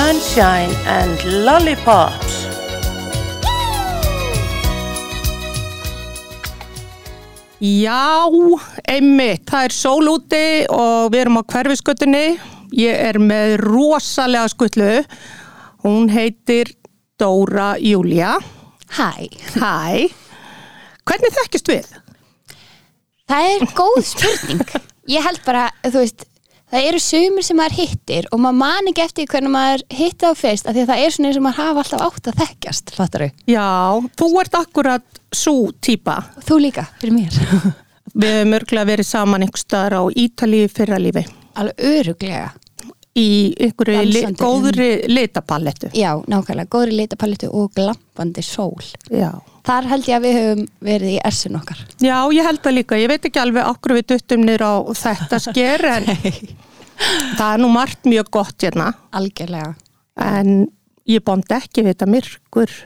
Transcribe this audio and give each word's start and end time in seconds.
Sunshine 0.00 0.74
and 0.84 1.16
Lollipops. 1.46 2.34
Já, 7.64 8.28
einmitt, 8.84 9.46
það 9.48 9.64
er 9.64 9.72
sól 9.74 10.10
úti 10.12 10.42
og 10.68 11.08
við 11.14 11.22
erum 11.22 11.40
á 11.40 11.42
hverfiskötunni. 11.48 12.24
Ég 12.76 13.00
er 13.08 13.16
með 13.22 13.56
rosalega 13.62 14.52
skutlu. 14.52 14.90
Hún 15.86 16.10
heitir 16.12 16.74
Dóra 17.16 17.72
Júlia. 17.80 18.34
Hæ, 18.98 19.32
Hæ. 19.56 20.12
Hvernig 21.06 21.38
þekkist 21.40 21.72
við? 21.72 21.88
það 23.26 23.48
er 23.56 23.64
góð 23.74 23.96
spurning 24.06 24.60
Ég 25.10 25.24
held 25.24 25.40
bara, 25.42 25.64
þú 25.82 25.98
veist 26.04 26.26
það 26.76 26.88
eru 26.90 27.00
sumir 27.02 27.46
sem 27.46 27.56
maður 27.58 27.78
hittir 27.80 28.28
og 28.32 28.42
maður 28.44 28.58
man 28.60 28.90
ekki 28.92 29.04
eftir 29.06 29.28
hvernig 29.32 29.52
maður 29.54 29.84
hitti 29.96 30.28
á 30.28 30.32
fyrst 30.36 30.68
af 30.68 30.76
því 30.76 30.84
að 30.84 30.90
það 30.92 31.02
er 31.06 31.14
svona 31.16 31.30
eins 31.30 31.40
og 31.40 31.46
maður 31.46 31.62
hafa 31.62 31.82
alltaf 31.84 32.04
átt 32.06 32.30
að 32.32 32.38
þekkjast 32.42 32.94
fattaru, 32.96 33.28
Já, 33.48 33.66
þú 34.20 34.28
ert 34.42 34.58
akkurat 34.60 35.20
svo 35.34 35.56
típa. 35.80 36.18
og 36.36 36.46
þú 36.50 36.60
líka 36.68 36.86
fyrir 37.00 37.16
mér 37.16 37.40
Við 38.16 38.30
hefum 38.32 38.54
örglega 38.56 38.88
verið 38.88 39.08
saman 39.08 39.42
einhver 39.44 39.60
staðar 39.60 39.96
á 39.98 40.02
Ítalíu 40.16 40.68
fyrra 40.72 40.96
lífi. 41.02 41.24
alveg 41.58 41.82
öruglega 41.90 42.46
Í 43.16 43.28
einhverju 43.64 44.00
li, 44.10 44.22
góðri 44.36 44.88
litapallettu. 45.08 45.88
Já, 45.96 46.10
nákvæmlega, 46.28 46.68
góðri 46.72 46.98
litapaletu 46.98 47.48
og 47.48 47.70
glampandi 47.76 48.44
sól 48.44 48.84
Já. 49.08 49.30
Þar 49.66 49.88
held 49.90 50.10
ég 50.10 50.18
að 50.18 50.26
við 50.26 50.36
höfum 50.36 50.66
verið 50.84 51.14
í 51.14 51.16
essin 51.26 51.56
okkar 51.58 51.80
Já, 52.04 52.18
ég 52.36 52.46
held 52.46 52.62
það 52.62 52.76
líka. 52.76 53.00
Ég 53.00 53.10
veit 53.10 53.24
ekki 53.30 53.42
alveg 53.42 53.70
okkur 53.72 53.96
við 53.96 54.06
duttum 54.12 54.44
nýr 54.46 54.62
á 54.62 54.74
þetta 55.00 55.40
sker 55.48 55.86
en 55.94 56.10
það 57.38 57.48
er 57.48 57.64
nú 57.64 57.72
margt 57.72 58.06
mjög 58.08 58.30
gott 58.36 58.66
hérna. 58.66 58.92
Algjörlega 59.16 59.72
En 60.16 60.66
ég 61.08 61.24
bóndi 61.24 61.56
ekki 61.56 61.84
við 61.84 61.94
þetta 61.94 62.08
myrkur. 62.10 62.76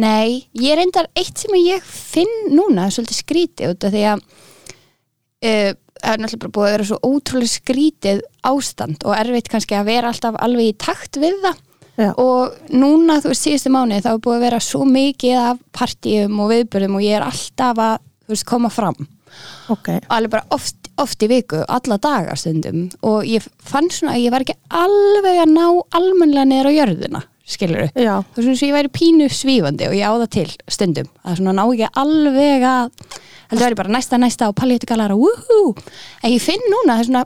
Nei, 0.00 0.46
ég 0.58 0.78
endar 0.78 1.10
eitt 1.18 1.38
sem 1.38 1.54
ég 1.58 1.82
finn 1.86 2.54
núna 2.54 2.88
svolítið 2.94 3.22
skrítið 3.24 3.74
út 3.74 3.86
af 3.86 3.94
því 3.94 4.02
að 4.12 4.22
uh, 5.50 5.72
það 6.00 6.12
er 6.12 6.22
náttúrulega 6.24 6.54
búið 6.56 6.68
að 6.68 6.74
vera 6.74 6.88
svo 6.90 6.98
ótrúlega 7.06 7.54
skrítið 7.54 8.22
ástand 8.50 9.04
og 9.06 9.16
erfitt 9.16 9.50
kannski 9.52 9.78
að 9.78 9.90
vera 9.90 10.12
alltaf 10.12 10.38
alveg 10.40 10.72
í 10.72 10.78
takt 10.80 11.20
við 11.20 11.36
það. 11.44 11.66
Já. 12.00 12.14
og 12.16 12.54
núna 12.72 13.18
þú 13.20 13.28
veist 13.28 13.44
síðustu 13.44 13.70
mánuði 13.74 14.04
þá 14.06 14.12
er 14.14 14.20
búið 14.24 14.36
að 14.38 14.44
vera 14.46 14.60
svo 14.64 14.86
mikið 14.88 15.40
af 15.40 15.58
partíum 15.76 16.38
og 16.40 16.52
viðbörðum 16.54 16.94
og 16.96 17.02
ég 17.04 17.18
er 17.18 17.26
alltaf 17.26 17.82
að 17.82 17.96
þú 18.00 18.32
veist, 18.32 18.46
koma 18.48 18.70
fram. 18.72 19.08
Ok. 19.70 19.90
alveg 20.08 20.32
bara 20.32 20.56
oft, 20.56 20.88
oft 20.98 21.22
í 21.22 21.28
viku, 21.30 21.60
alla 21.68 21.98
daga 22.00 22.36
stundum. 22.40 22.86
Og 23.06 23.26
ég 23.28 23.44
fann 23.44 23.90
svona 23.92 24.16
að 24.16 24.24
ég 24.24 24.32
var 24.32 24.46
ekki 24.46 24.56
alveg 24.80 25.42
að 25.42 25.52
ná 25.52 25.66
almennilega 25.98 26.48
niður 26.48 26.70
á 26.70 26.78
jörðina 26.78 27.22
skilur 27.50 27.88
þú 28.36 28.46
veist 28.46 28.62
ég 28.62 28.76
væri 28.76 28.92
pínu 28.94 29.26
svífandi 29.32 29.88
og 29.88 29.96
ég 29.98 30.06
á 30.06 30.14
það 30.14 30.30
til 30.36 30.50
stundum. 30.70 31.10
Að 31.26 31.40
svona 31.40 31.56
ná 31.58 31.64
ekki 31.66 31.90
alveg 32.02 32.66
að 32.70 33.18
heldur 33.50 33.66
væri 33.66 33.78
bara 33.82 33.94
næsta 33.96 34.18
næsta 34.20 34.48
og 34.50 34.56
pallétu 34.58 34.88
galara. 34.88 35.18
Woohoo, 35.18 35.74
en 36.22 36.32
ég 36.32 36.42
finn 36.42 36.66
núna 36.72 36.96
það 36.96 37.04
er 37.04 37.08
svona 37.10 37.24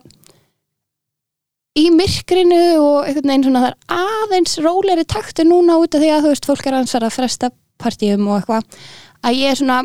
í 1.75 1.89
myrkrinu 1.91 2.63
og 2.79 3.09
einhvern 3.09 3.31
veginn 3.33 3.47
svona 3.49 3.65
það 3.65 3.73
er 3.73 3.99
aðeins 3.99 4.57
róleri 4.63 5.05
taktu 5.11 5.47
núna 5.47 5.79
út 5.83 5.97
af 5.97 6.03
því 6.05 6.11
að 6.15 6.27
þú 6.27 6.33
veist 6.35 6.49
fólk 6.49 6.69
er 6.71 6.79
ansvar 6.79 7.07
að 7.09 7.17
fresta 7.17 7.51
partíum 7.83 8.29
og 8.29 8.39
eitthvað 8.39 8.83
að 9.27 9.39
ég 9.41 9.53
er 9.53 9.59
svona 9.59 9.81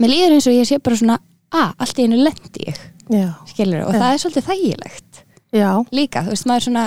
mér 0.00 0.12
líður 0.12 0.36
eins 0.36 0.48
og 0.48 0.56
ég 0.56 0.68
sé 0.68 0.78
bara 0.80 1.00
svona 1.00 1.18
að 1.52 1.74
allt 1.84 2.00
í 2.00 2.06
einu 2.06 2.20
lendi 2.20 2.68
ég. 2.70 2.78
Skilur 3.52 3.84
og 3.86 3.94
Já. 3.94 4.00
það 4.00 4.12
er 4.12 4.22
svolítið 4.22 4.48
þægilegt. 4.50 5.20
Já. 5.56 5.70
líka, 5.94 6.24
þú 6.26 6.32
veist, 6.34 6.48
maður 6.48 6.64
svona 6.66 6.86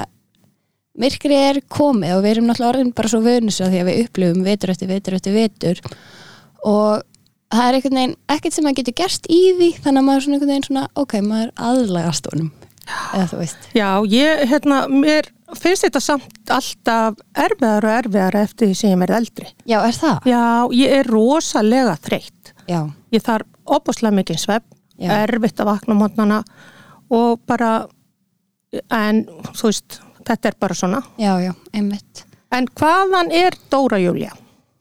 myrkri 1.00 1.38
er 1.38 1.62
komið 1.72 2.16
og 2.18 2.24
við 2.26 2.34
erum 2.34 2.50
náttúrulega 2.50 2.74
orðin 2.74 2.96
bara 2.98 3.12
svo 3.12 3.22
vönus 3.24 3.62
að 3.64 3.72
því 3.72 3.80
að 3.80 3.88
við 3.90 4.02
upplifum 4.04 4.44
vetur 4.44 4.74
eftir 4.74 4.90
vetur 4.90 5.16
eftir 5.16 5.38
vetur. 5.38 5.82
Og 6.68 7.06
það 7.54 7.66
er 7.68 7.78
einhvern 7.80 8.00
veginn 8.00 8.16
ekkert 8.36 8.54
sem 8.56 8.66
maður 8.68 8.80
getur 8.82 8.98
gerst 9.02 9.30
í 9.30 9.40
því 9.58 9.70
þannig 9.84 10.02
að 10.02 10.08
maður 10.08 10.18
er 10.20 10.26
svona 10.26 10.38
einhvern 10.38 10.52
veginn 10.54 10.68
svona 10.70 10.88
ok, 11.04 11.14
maður 11.26 11.52
aðlagast 11.70 12.30
honum 12.32 12.52
eða 13.14 13.26
þú 13.30 13.38
veist, 13.44 13.68
Já, 13.78 13.88
ég, 14.10 14.40
hérna, 14.50 14.78
mér 14.90 15.28
finnst 15.60 15.84
þetta 15.86 16.00
samt 16.02 16.50
alltaf 16.56 17.20
erfiðar 17.38 17.86
og 17.86 17.94
erfiðar 18.00 18.38
eftir 18.42 18.72
því 18.72 18.78
sem 18.80 18.90
ég 18.96 19.04
er 19.06 19.14
eldri. 19.20 19.50
já, 19.70 19.78
er 19.86 19.94
það? 19.98 20.26
Já, 20.26 20.42
ég 20.74 20.96
er 20.98 21.10
rosalega 21.10 21.94
þreytt. 22.02 22.54
Já, 22.70 22.80
Ég 23.14 23.24
þarf 23.26 23.46
opaslega 23.78 24.14
mikið 24.18 24.38
svepp, 24.42 24.66
Já. 24.98 25.10
erfitt 25.24 25.62
að 25.62 25.70
vakna 25.70 25.96
mótnana 25.98 26.40
og 27.14 27.40
bara, 27.50 27.88
en 28.94 29.24
þú 29.54 29.70
veist, 29.70 30.00
þetta 30.26 30.50
er 30.52 30.58
bara 30.62 30.74
svona. 30.78 31.04
já, 31.18 31.34
já, 31.46 31.54
einmitt 31.74 32.26
En 32.52 32.66
hvaðan 32.74 33.30
er 33.32 33.54
Dóra 33.70 33.98
Júlia? 34.02 34.34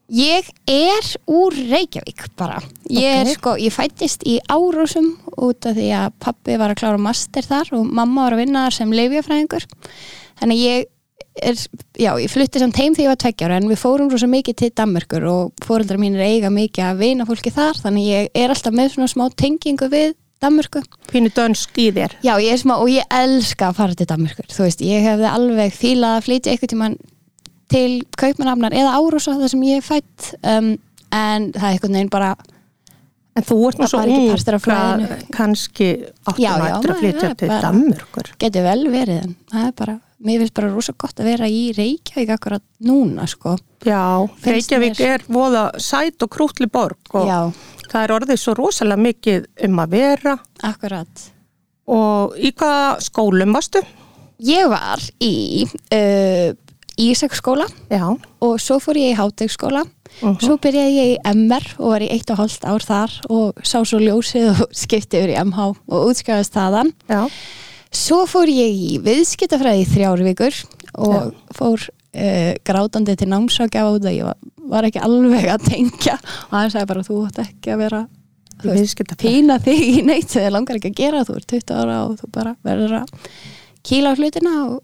Ég 0.09 0.47
er 0.73 1.09
úr 1.29 1.53
Reykjavík 1.53 2.23
bara. 2.39 2.63
Ég 2.89 3.05
er 3.05 3.27
Ok. 3.29 3.35
sko, 3.37 3.51
ég 3.61 3.73
fættist 3.75 4.23
í 4.25 4.39
Árósum 4.49 5.19
út 5.37 5.67
af 5.69 5.77
því 5.77 5.89
að 5.93 6.13
pappi 6.19 6.57
var 6.57 6.73
að 6.73 6.81
klára 6.81 6.99
master 6.99 7.43
þar 7.45 7.73
og 7.77 7.85
mamma 7.85 8.25
var 8.25 8.33
að 8.33 8.41
vinna 8.47 8.63
þar 8.67 8.73
sem 8.79 8.91
leifjafræðingur. 8.91 9.67
Þannig 10.41 10.59
ég 10.65 10.87
er, 11.43 11.55
já, 11.99 12.13
ég 12.17 12.31
flutti 12.33 12.59
samt 12.59 12.77
heim 12.81 12.95
þegar 12.95 13.05
ég 13.05 13.13
var 13.13 13.21
tveggjára 13.21 13.57
en 13.61 13.69
við 13.69 13.83
fórum 13.83 14.09
rosa 14.11 14.27
mikið 14.27 14.57
til 14.57 14.71
Danmörkur 14.71 15.27
og 15.29 15.53
fóreldrar 15.61 16.01
mínir 16.01 16.25
eiga 16.25 16.49
mikið 16.49 16.85
að 16.89 16.99
vina 17.05 17.27
fólki 17.29 17.53
þar 17.53 17.77
þannig 17.77 18.09
ég 18.09 18.31
er 18.35 18.49
alltaf 18.49 18.73
með 18.73 18.95
svona 18.95 19.13
smá 19.13 19.29
tengingu 19.37 19.91
við 19.93 20.15
Danmörku. 20.41 20.81
Pínu 21.13 21.29
dönsk 21.35 21.77
í 21.77 21.91
þér. 21.93 22.17
Já, 22.23 22.33
ég 22.39 22.53
er 22.55 22.59
smá 22.63 22.79
og 22.79 22.89
ég 22.89 23.05
elska 23.11 23.69
að 23.69 23.75
fara 23.77 23.95
til 23.95 24.07
Danmörkur. 24.07 24.49
Þú 24.49 24.65
veist, 24.65 24.81
ég 24.81 25.03
hefði 25.05 25.29
alveg 25.35 25.73
fílað 25.75 26.17
að 26.17 26.27
flytja 26.31 26.53
eitthvað 26.55 26.73
tímann 26.73 26.99
til 27.69 27.99
Kaupmannafnar 28.19 28.73
eða 28.77 28.95
Árósa 28.99 29.35
þar 29.39 29.51
sem 29.53 29.63
ég 29.69 29.81
er 29.83 29.87
fætt 29.87 30.31
um, 30.43 30.71
en 31.13 31.51
það 31.53 31.65
er 31.69 31.75
einhvern 31.75 31.99
veginn 31.99 32.13
bara 32.15 32.35
En 33.39 33.45
þú 33.47 33.57
ert 33.69 33.77
Það 33.79 33.93
var 33.95 34.09
ekki 34.11 34.31
partur 34.33 34.55
af 34.57 34.63
flæðinu. 34.65 35.09
ka- 35.09 35.27
kannski 35.37 35.87
áttum 36.27 36.63
eftir 36.67 36.91
að 36.91 36.99
flytja 37.05 37.29
til 37.39 37.49
Danmörkur. 37.63 38.31
getur 38.43 38.65
vel 38.67 38.81
verið 38.91 39.21
en 39.23 39.35
það 39.53 39.67
er 39.69 39.75
bara, 39.79 39.95
mér 40.27 40.41
finnst 40.43 40.55
bara 40.59 40.71
rosa 40.75 40.95
gott 40.99 41.21
að 41.23 41.29
vera 41.31 41.47
í 41.47 41.61
Reykjavík 41.77 42.33
akkurat 42.35 42.65
núna 42.83 43.29
sko 43.31 43.53
Já, 43.87 44.01
Finnst 44.43 44.73
Reykjavík 44.75 45.01
er 45.07 45.23
voða 45.31 45.69
sæt 45.79 46.19
og 46.27 46.33
krútli 46.35 46.67
borg 46.67 47.15
og 47.15 47.29
Já, 47.31 47.39
það 47.93 48.03
er 48.09 48.15
orðið 48.17 48.43
svo 48.43 48.57
rosalega 48.59 49.05
mikið 49.07 49.47
um 49.69 49.79
að 49.85 49.95
vera 49.95 50.35
akkurat 50.73 51.29
og 51.87 52.35
í 52.43 52.51
hvaða 52.59 52.99
skólum 53.07 53.55
varstu? 53.55 53.85
Ég 54.43 54.67
var 54.75 54.99
í 55.23 55.63
uh, 55.95 56.51
Ísaksskóla 56.99 57.67
Já, 57.93 58.05
og 58.43 58.59
svo 58.63 58.79
fór 58.83 58.99
ég 59.01 59.15
í 59.15 59.19
Hátegsskóla 59.19 59.85
Mhm. 60.19 60.39
svo 60.41 60.57
byrjaði 60.59 60.95
ég 60.97 61.09
í 61.13 61.35
MR 61.37 61.65
og 61.79 61.91
var 61.93 62.01
í 62.03 62.09
eitt 62.11 62.31
og 62.33 62.39
hálft 62.41 62.65
ár 62.65 62.83
þar 62.83 63.13
og 63.31 63.61
sá 63.63 63.85
svo 63.87 64.01
ljósið 64.01 64.49
og 64.55 64.73
skipti 64.83 65.21
yfir 65.21 65.35
í 65.35 65.37
MH 65.45 65.67
og 65.87 66.09
útskjáðast 66.11 66.57
þaðan 66.57 66.93
já, 67.07 67.29
Svo 67.95 68.25
fór 68.29 68.51
ég 68.51 68.73
í 68.75 68.97
viðskiptafræði 69.05 69.85
í 69.85 69.87
þrjár 69.89 70.23
vikur 70.27 70.57
og 70.99 71.31
fór 71.57 71.85
uh, 71.89 72.53
grátandi 72.67 73.15
til 73.17 73.29
námsákjafa 73.31 73.95
út 73.97 74.05
að 74.09 74.17
ég 74.19 74.27
var, 74.27 74.37
var 74.75 74.89
ekki 74.89 75.01
alveg 75.05 75.47
að 75.55 75.65
tengja. 75.71 76.17
Og 76.51 76.57
hann 76.57 76.71
sagði 76.75 76.91
bara 76.91 77.05
þú 77.07 77.21
ætti 77.29 77.45
ekki 77.47 77.73
að 77.73 77.81
vera 77.85 78.03
í 78.59 78.83
pína 79.23 79.57
þig 79.63 79.81
í 79.89 80.03
neitt 80.05 80.29
þið 80.35 80.51
langar 80.53 80.77
ekki 80.81 80.91
að 80.93 80.99
gera, 81.01 81.25
þú 81.25 81.37
ert 81.39 81.49
20 81.55 81.79
ára 81.79 81.97
og 82.09 82.19
þú 82.21 82.31
bara 82.35 82.57
verður 82.67 82.97
að 83.05 83.09
kýla 83.89 84.13
á 84.13 84.19
hlutina 84.19 84.55
og 84.67 84.83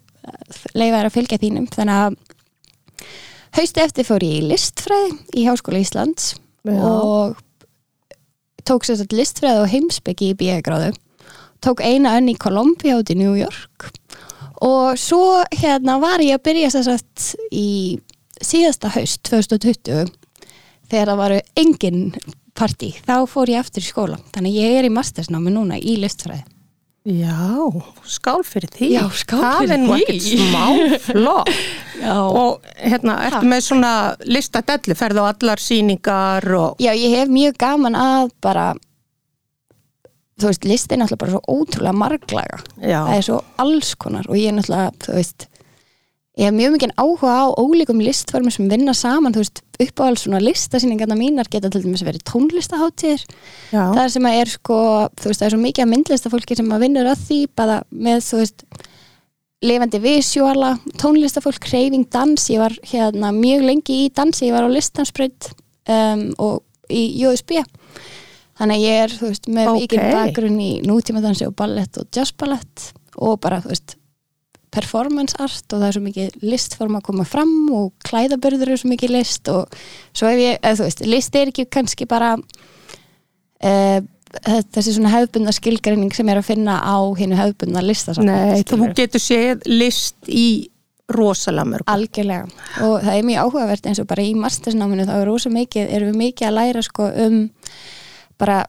leifa 0.74 0.98
þér 0.98 1.08
að 1.08 1.16
fylgja 1.16 1.40
þínum. 1.42 1.68
Þannig 1.74 2.02
að 2.02 2.16
hausti 3.58 3.84
eftir 3.84 4.08
fór 4.08 4.26
ég 4.26 4.40
í 4.40 4.50
listfræði 4.50 5.16
í 5.38 5.46
Háskóla 5.48 5.82
Íslands 5.82 6.34
Já. 6.66 6.78
og 6.80 7.40
tók 8.64 8.86
sér 8.86 9.02
þetta 9.02 9.18
listfræði 9.20 9.64
og 9.64 9.72
heimsbyggi 9.72 10.30
í 10.32 10.38
bíagráðu 10.40 10.94
tók 11.64 11.80
eina 11.84 12.16
önn 12.18 12.28
í 12.32 12.36
Columbia 12.40 12.98
út 13.00 13.10
í 13.12 13.16
New 13.18 13.34
York. 13.38 13.88
Og 14.64 14.98
svo 15.00 15.42
hérna 15.54 15.98
var 16.02 16.22
ég 16.24 16.38
að 16.38 16.44
byrja 16.48 16.72
þess 16.74 16.90
að 16.92 17.28
í 17.56 17.68
síðasta 18.44 18.92
haust 18.94 19.22
2020 19.28 20.12
þegar 20.90 21.10
það 21.10 21.20
varu 21.20 21.38
engin 21.58 22.02
partí, 22.54 22.92
þá 23.04 23.24
fór 23.28 23.50
ég 23.50 23.64
aftur 23.64 23.82
í 23.82 23.88
skóla. 23.88 24.18
Þannig 24.34 24.58
ég 24.60 24.78
er 24.78 24.88
í 24.88 24.92
mastersnámi 24.92 25.52
núna 25.54 25.80
í 25.80 25.96
listfræði 26.00 26.44
Já, 27.04 27.68
skál 28.08 28.40
fyrir 28.48 28.70
því. 28.72 28.86
Já, 28.94 29.02
skál 29.12 29.42
það 29.42 29.58
fyrir 29.60 29.72
er 29.74 29.80
nú 29.82 29.90
því. 29.92 30.04
ekkert 30.04 30.24
smá 30.24 30.64
flott. 31.04 31.50
Já. 32.04 32.14
Og 32.20 32.64
hérna, 32.80 33.14
ertu 33.28 33.38
Ha. 33.44 33.48
með 33.48 33.60
svona 33.64 33.90
listadelli, 34.28 34.96
ferðu 34.98 35.22
á 35.24 35.30
allar 35.30 35.60
sýningar 35.62 36.48
og... 36.58 36.80
Já, 36.82 36.90
ég 36.96 37.12
hef 37.18 37.28
mjög 37.32 37.54
gaman 37.60 37.94
að 37.96 38.32
bara 38.44 38.64
þú 40.40 40.48
veist, 40.50 40.64
listin 40.66 40.98
er 40.98 41.04
náttúrulega 41.04 41.22
bara 41.22 41.34
svo 41.36 41.60
ótrúlega 41.60 41.94
marglaga 42.00 42.58
Já, 42.82 42.98
það 43.06 43.14
er 43.20 43.26
svo 43.28 43.38
alls 43.62 43.92
konar 44.02 44.26
og 44.28 44.36
ég 44.40 44.50
er 44.50 44.56
náttúrulega, 44.58 44.90
þú 45.06 45.14
veist 45.20 45.46
ég 46.34 46.48
hef 46.48 46.54
mjög 46.54 46.74
mikið 46.74 46.94
áhuga 46.98 47.30
á 47.30 47.44
ólíkum 47.62 48.00
listformum 48.02 48.50
sem 48.54 48.70
vinna 48.70 48.94
saman, 48.96 49.34
þú 49.34 49.44
veist, 49.44 49.60
uppáhald 49.78 50.18
svona 50.18 50.40
listasýningarna 50.42 51.16
mínar 51.18 51.50
geta 51.50 51.70
til 51.70 51.84
dæmis 51.84 52.02
verið 52.06 52.24
tónlistaháttir, 52.30 53.22
já, 53.70 53.84
það 53.94 54.08
sem 54.16 54.26
að 54.30 54.40
er 54.40 54.52
sko, 54.54 54.80
þú 55.20 55.30
veist, 55.30 55.42
það 55.42 55.46
er 55.46 55.54
svo 55.54 55.62
mikið 55.62 55.84
að 55.84 55.92
myndlista 55.92 56.32
fólki 56.32 56.58
sem 56.58 56.74
að 56.74 56.84
vinnur 56.86 57.10
að 57.10 57.24
því 57.28 57.40
bara 57.54 57.78
með, 57.90 58.20
þú 58.26 58.42
veist 58.42 58.66
lifandi 59.64 60.02
visjóala, 60.02 60.74
tónlistafólk, 61.00 61.62
kreyfing, 61.62 62.08
dans, 62.12 62.50
ég 62.50 62.62
var 62.62 62.74
hérna 62.90 63.30
mjög 63.34 63.66
lengi 63.70 64.02
í 64.04 64.12
dansi, 64.14 64.48
ég 64.50 64.56
var 64.58 64.66
á 64.66 64.74
listansbreyt 64.74 65.52
um, 65.88 66.28
og 66.42 66.62
í 66.90 67.06
JSB 67.22 67.62
þannig 68.58 68.76
að 68.76 68.84
ég 68.84 69.04
er, 69.04 69.14
þú 69.18 69.30
veist, 69.30 69.48
með 69.50 69.70
Ókei. 69.70 69.84
mikið 69.84 70.08
bakgrunn 70.14 70.62
í 70.62 70.72
nútímadansi 70.86 71.48
og 71.48 71.54
ballett 71.58 71.98
og 72.00 72.10
jazzballett 72.14 72.90
og 73.22 73.38
bara, 73.42 73.62
þú 73.62 73.72
veist 73.72 73.96
performance 74.74 75.36
art 75.40 75.74
og 75.74 75.80
það 75.80 75.86
er 75.88 75.96
svo 75.96 76.04
mikið 76.04 76.40
listform 76.44 76.98
að 76.98 77.06
koma 77.08 77.26
fram 77.28 77.54
og 77.74 77.92
klæðabörður 78.08 78.74
er 78.74 78.82
svo 78.82 78.90
mikið 78.92 79.14
list 79.14 79.50
og 79.52 79.78
svo 80.12 80.30
hef 80.30 80.42
ég, 80.42 80.58
eða 80.60 80.80
þú 80.80 80.88
veist, 80.88 81.04
list 81.08 81.38
er 81.38 81.52
ekki 81.52 81.68
kannski 81.72 82.08
bara 82.10 82.34
uh, 82.34 84.00
þessi 84.74 84.96
svona 84.96 85.12
hefðbundna 85.14 85.54
skilgreining 85.54 86.14
sem 86.14 86.28
er 86.30 86.40
að 86.40 86.48
finna 86.50 86.78
á 86.82 86.98
hinu 87.18 87.38
hefðbundna 87.38 87.84
listasafni 87.84 88.30
Nei, 88.30 88.62
þú 88.66 88.90
getur 88.96 89.22
séð 89.22 89.66
list 89.70 90.30
í 90.30 90.46
rosalega 91.14 91.68
mörg 91.68 91.90
Algjörlega. 91.90 92.46
Og 92.84 92.94
það 93.04 93.18
er 93.18 93.26
mjög 93.28 93.48
áhugavert 93.48 93.88
eins 93.88 94.00
og 94.00 94.08
bara 94.10 94.24
í 94.24 94.32
mastersnáminu 94.38 95.06
þá 95.08 95.16
er 95.18 95.26
rosa 95.28 95.52
mikið, 95.52 95.90
erum 95.96 96.14
við 96.14 96.20
mikið 96.22 96.48
að 96.48 96.56
læra 96.58 96.84
sko 96.84 97.08
um 97.26 97.42
bara 98.40 98.62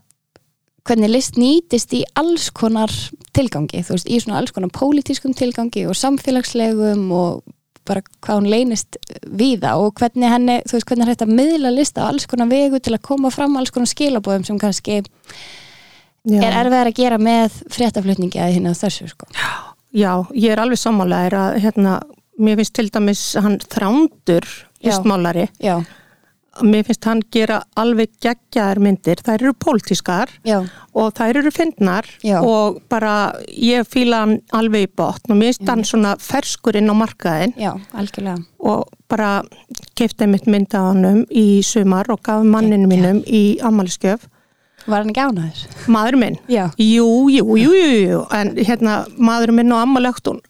hvernig 0.86 1.13
list 1.16 1.40
nýtist 1.40 1.96
í 1.98 2.04
alls 2.19 2.51
konar 2.54 2.92
tilgangi, 3.36 3.84
þú 3.86 3.98
veist, 3.98 4.10
í 4.10 4.22
svona 4.24 4.40
alls 4.40 4.56
konar 4.56 4.74
pólitískum 4.76 5.36
tilgangi 5.38 5.86
og 5.90 5.98
samfélagslegum 6.00 7.06
og 7.16 7.44
bara 7.86 8.02
hvað 8.24 8.40
hún 8.40 8.50
leynist 8.50 8.98
víða 9.30 9.76
og 9.82 9.94
hvernig 10.00 10.32
henni, 10.32 10.58
þú 10.66 10.78
veist, 10.78 10.88
hvernig 10.90 11.12
er 11.12 11.24
að 11.28 11.36
miðla 11.38 11.72
list 11.76 12.00
á 12.02 12.08
alls 12.08 12.26
konar 12.30 12.50
vegu 12.50 12.82
til 12.82 12.96
að 12.96 13.04
koma 13.06 13.32
fram 13.34 13.58
alls 13.60 13.74
konar 13.74 13.92
skilabóðum 13.92 14.46
sem 14.48 14.60
kannski 14.62 15.02
er 15.02 16.58
erfiðar 16.58 16.90
að 16.90 16.98
gera 16.98 17.20
með 17.22 17.60
fréttaflutningi 17.74 18.42
að 18.42 18.56
hérna 18.56 18.74
þessu 18.78 19.10
sko. 19.12 19.30
Já, 19.96 20.26
ég 20.34 20.52
er 20.52 20.62
alveg 20.64 20.82
sammálaðir 20.82 21.38
að 21.40 21.60
hérna, 21.64 22.00
mér 22.42 22.58
finnst 22.60 22.76
til 22.76 22.90
dæmis 22.92 23.22
hann 23.40 23.60
þrándur 23.64 24.48
Já. 24.50 24.90
listmálari 24.90 25.46
Já, 25.64 25.78
mér 26.63 26.86
finnst 26.88 27.06
hann 27.07 27.22
gera 27.34 27.62
alveg 27.75 28.13
geggjaðar 28.24 28.80
myndir, 28.80 29.19
þær 29.25 29.42
eru 29.42 29.54
pólitískar 29.60 30.31
já, 30.48 30.62
og 30.96 31.10
þær 31.18 31.42
eru 31.42 31.52
fyndnar 31.52 32.07
Já. 32.24 32.38
og 32.40 32.80
bara 32.90 33.34
ég 33.52 33.88
fíla 33.90 34.22
hann 34.24 34.38
alveg 34.56 34.88
í 34.88 34.92
botn 34.96 35.34
og 35.36 35.40
mér 35.42 35.52
finnst 35.54 35.69
hann 35.69 35.84
svona 35.88 36.16
ferskur 36.22 36.78
inn 36.80 36.92
á 36.92 36.96
markaðin 36.96 37.56
já, 37.60 37.74
og 38.60 38.88
bara 39.12 39.44
kefti 40.00 40.28
mitt 40.31 40.48
mynd 40.48 40.72
á 40.72 40.92
hannum 40.92 41.25
í 41.30 41.62
sumar 41.66 42.07
og 42.13 42.24
gaf 42.24 42.44
manninu 42.48 42.88
mínum 42.90 43.22
í 43.28 43.60
ammaliskjöf 43.62 44.30
Var 44.86 45.02
hann 45.02 45.10
ekki 45.14 45.24
ánaður? 45.26 45.66
maður 45.90 46.18
minn 46.22 46.38
Já. 46.52 46.66
Jú, 46.78 47.08
jú, 47.34 47.58
jú, 47.58 47.74
jú, 47.74 47.98
jú, 48.06 48.22
en 48.38 48.54
hérna 48.58 49.00
maður 49.18 49.54
minn 49.58 49.74
á 49.74 49.82
ammalöktun 49.82 50.42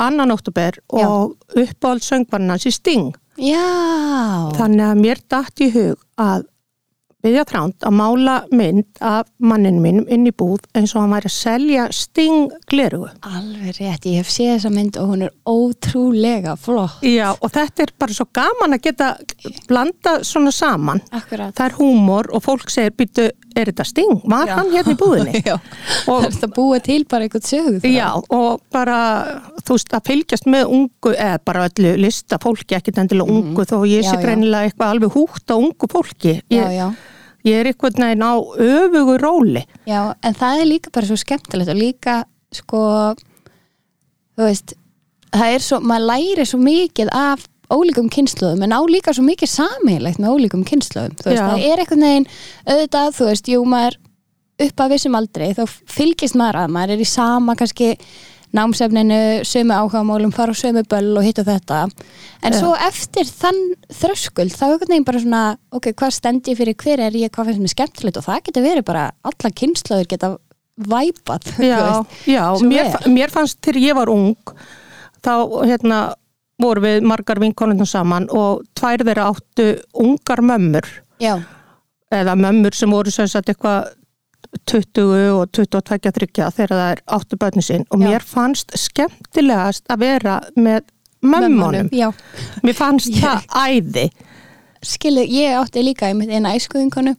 annan 0.00 0.32
oktober 0.34 0.78
og 0.88 1.36
uppáhald 1.56 2.04
söngbarinn 2.04 2.50
hans 2.54 2.66
í 2.68 2.72
Sting 2.74 3.14
Já, 3.36 3.62
þannig 4.56 4.86
að 4.90 5.00
mér 5.04 5.18
datt 5.28 5.60
í 5.60 5.70
hug 5.74 6.00
að 6.16 6.46
byggja 7.26 7.42
þránd 7.48 7.82
að 7.88 7.94
mála 7.96 8.34
mynd 8.54 9.00
af 9.02 9.26
manninu 9.42 9.80
mínum 9.82 10.04
inn 10.14 10.28
í 10.28 10.32
búð 10.36 10.62
eins 10.78 10.92
og 10.94 11.02
hann 11.02 11.14
væri 11.16 11.26
að 11.30 11.34
selja 11.34 11.86
Sting 11.96 12.52
glerugu 12.70 13.08
alveg 13.26 13.80
rétt, 13.80 14.06
ég 14.06 14.20
hef 14.22 14.30
séð 14.30 14.52
þessa 14.54 14.70
mynd 14.72 14.98
og 15.02 15.08
hún 15.10 15.24
er 15.26 15.32
ótrúlega 15.50 16.54
flott. 16.60 17.02
Já, 17.02 17.32
og 17.34 17.50
þetta 17.56 17.82
er 17.86 17.92
bara 17.98 18.16
svo 18.16 18.28
gaman 18.36 18.76
að 18.78 18.84
geta 18.86 19.08
blanda 19.66 20.20
svona 20.24 20.52
saman 20.54 21.02
Akkurat. 21.10 21.52
það 21.56 21.66
er 21.66 21.76
húmor 21.80 22.30
og 22.36 22.44
fólk 22.46 22.70
segir 22.72 22.94
býtu, 23.00 23.26
er 23.56 23.70
þetta 23.70 23.84
Sting? 23.88 24.14
Var 24.28 24.48
hann 24.52 24.70
hérna 24.74 24.92
í 24.94 24.98
búðinni? 25.00 25.40
Já, 25.48 25.54
Og- 25.56 26.22
það 26.22 26.26
er 26.28 26.34
þetta 26.36 26.48
búið 26.56 26.82
til 26.86 26.98
bara 27.10 27.26
eitthvað 27.26 27.46
sögu. 27.50 27.80
Já, 27.94 28.08
og 28.38 28.60
bara, 28.72 28.98
þú 29.64 29.76
veist, 29.78 29.92
að 29.96 30.06
fylgjast 30.10 30.46
með 30.52 30.72
ungu, 30.78 31.12
eða 31.16 31.38
bara 31.44 31.66
öllu 31.70 31.92
lista 32.04 32.38
fólki, 32.42 32.76
ekkit 32.78 32.98
endilega 33.04 33.32
ungu, 33.32 33.64
þó 33.66 33.76
ég 33.88 34.00
Mhm. 34.00 34.06
Já, 34.06 34.10
sé 34.10 34.16
já. 34.16 34.22
greinilega 34.24 34.70
eitthvað 34.70 34.94
alveg 34.96 35.12
húgt 35.16 35.46
á 35.50 35.56
ungu 35.56 35.88
fólki. 35.92 36.34
Ég, 36.50 36.62
Já, 36.62 36.70
já. 36.72 36.88
ég 37.46 37.60
er 37.60 37.70
eitthvað 37.72 37.98
neginn 38.02 38.22
á 38.26 38.34
öfugu 38.58 39.18
róli. 39.22 39.64
Já, 39.86 40.14
en 40.22 40.34
það 40.34 40.60
er 40.60 40.66
líka 40.66 40.90
bara 40.92 41.06
svo 41.06 41.16
skemmtilegt 41.16 41.70
og 41.70 41.76
líka, 41.80 42.24
sko, 42.52 43.14
þú 44.36 44.44
veist, 44.48 44.74
það 45.32 45.54
er 45.56 45.64
svo, 45.64 45.78
maður 45.80 46.06
læri 46.10 46.44
svo 46.48 46.58
mikið 46.62 47.08
af 47.12 47.46
ólíkum 47.72 48.08
kynnslóðum 48.12 48.62
en 48.66 48.74
á 48.76 48.80
líka 48.90 49.14
svo 49.16 49.24
mikið 49.26 49.50
sameiginlegt 49.54 50.20
með 50.22 50.36
ólíkum 50.36 50.64
kynnslóðum. 50.68 51.16
Þú 51.18 51.30
veist, 51.30 51.40
Já. 51.40 51.48
það 51.50 51.66
er 51.70 51.82
eitthvað 51.82 52.02
neginn, 52.04 52.28
auðvitað, 52.66 53.10
þú 53.18 53.28
veist, 53.30 53.50
jú, 53.52 53.64
maður 53.66 53.98
upp 54.66 54.80
að 54.86 54.94
vissum 54.94 55.18
aldrei, 55.18 55.50
þá 55.56 55.64
fylgist 55.98 56.38
maður 56.38 56.62
að 56.62 56.72
maður 56.78 56.94
er 56.96 57.04
í 57.04 57.08
sama 57.10 57.56
kannski 57.58 57.90
námsefninu, 58.56 59.18
sömu 59.44 59.74
áhugamálum 59.74 60.30
fara 60.32 60.54
á 60.54 60.56
sömu 60.56 60.80
böll 60.88 61.16
og 61.18 61.24
hitt 61.26 61.40
og 61.42 61.48
þetta 61.48 61.80
en 62.46 62.54
Já. 62.54 62.58
svo 62.60 62.70
eftir 62.86 63.26
þann 63.28 63.58
þröskuld 63.92 64.54
þá 64.54 64.62
er 64.64 64.70
einhvern 64.70 64.92
veginn 64.94 65.06
bara 65.08 65.20
svona 65.20 65.40
ok, 65.76 65.88
hvað 65.98 66.14
stend 66.14 66.48
ég 66.48 66.56
fyrir, 66.56 66.76
hver 66.78 67.02
er 67.08 67.18
ég, 67.18 67.32
hvað 67.34 67.50
finnst 67.50 67.64
mér 67.66 67.74
skemmtilegt 67.74 68.20
og 68.22 68.24
það 68.28 68.40
getur 68.46 68.64
verið 68.64 68.86
bara, 68.88 69.02
alla 69.28 69.50
kynnslóður 69.60 70.08
geta 70.14 70.30
væpað 70.76 71.48
þú 71.56 71.66
Já, 71.68 71.76
veist. 71.82 72.16
já 72.30 72.44
svo 72.54 72.70
mér, 72.70 72.96
mér 73.18 73.34
fannst 73.34 73.60
þegar 73.66 73.82
ég 73.82 73.98
var 73.98 74.12
ung, 74.14 74.32
þá, 75.26 75.32
hérna, 75.66 76.00
voru 76.62 76.80
við 76.86 77.02
margar 77.04 77.40
vinkonundum 77.42 77.86
saman 77.88 78.28
og 78.32 78.62
tvær 78.78 79.04
þeirra 79.04 79.28
áttu 79.32 79.66
ungar 80.02 80.40
mömmur, 80.42 80.86
já, 81.20 81.36
eða 82.12 82.36
mömmur 82.40 82.74
sem 82.74 82.90
voru 82.90 83.10
sem 83.12 83.28
sagt 83.28 83.50
eitthvað 83.52 83.90
20 84.70 85.32
og 85.36 85.50
22 85.52 86.12
þryggja 86.16 86.50
þegar 86.54 86.72
það 86.78 86.90
er 86.94 87.00
áttu 87.16 87.36
börni 87.40 87.62
sinn 87.66 87.84
og 87.90 88.00
Já. 88.00 88.06
mér 88.08 88.24
fannst 88.24 88.72
skemmtilegast 88.78 89.84
að 89.92 89.98
vera 90.04 90.36
með 90.56 90.86
mömmunum. 91.26 91.90
Mér 92.64 92.76
fannst 92.78 93.10
Ég- 93.10 93.20
það 93.20 93.44
æði. 93.66 94.06
skilu, 94.86 95.24
ég 95.26 95.56
átti 95.58 95.82
líka 95.82 96.08
í 96.10 96.14
mitt 96.16 96.30
eina 96.30 96.54
æskuðinkonu 96.54 97.16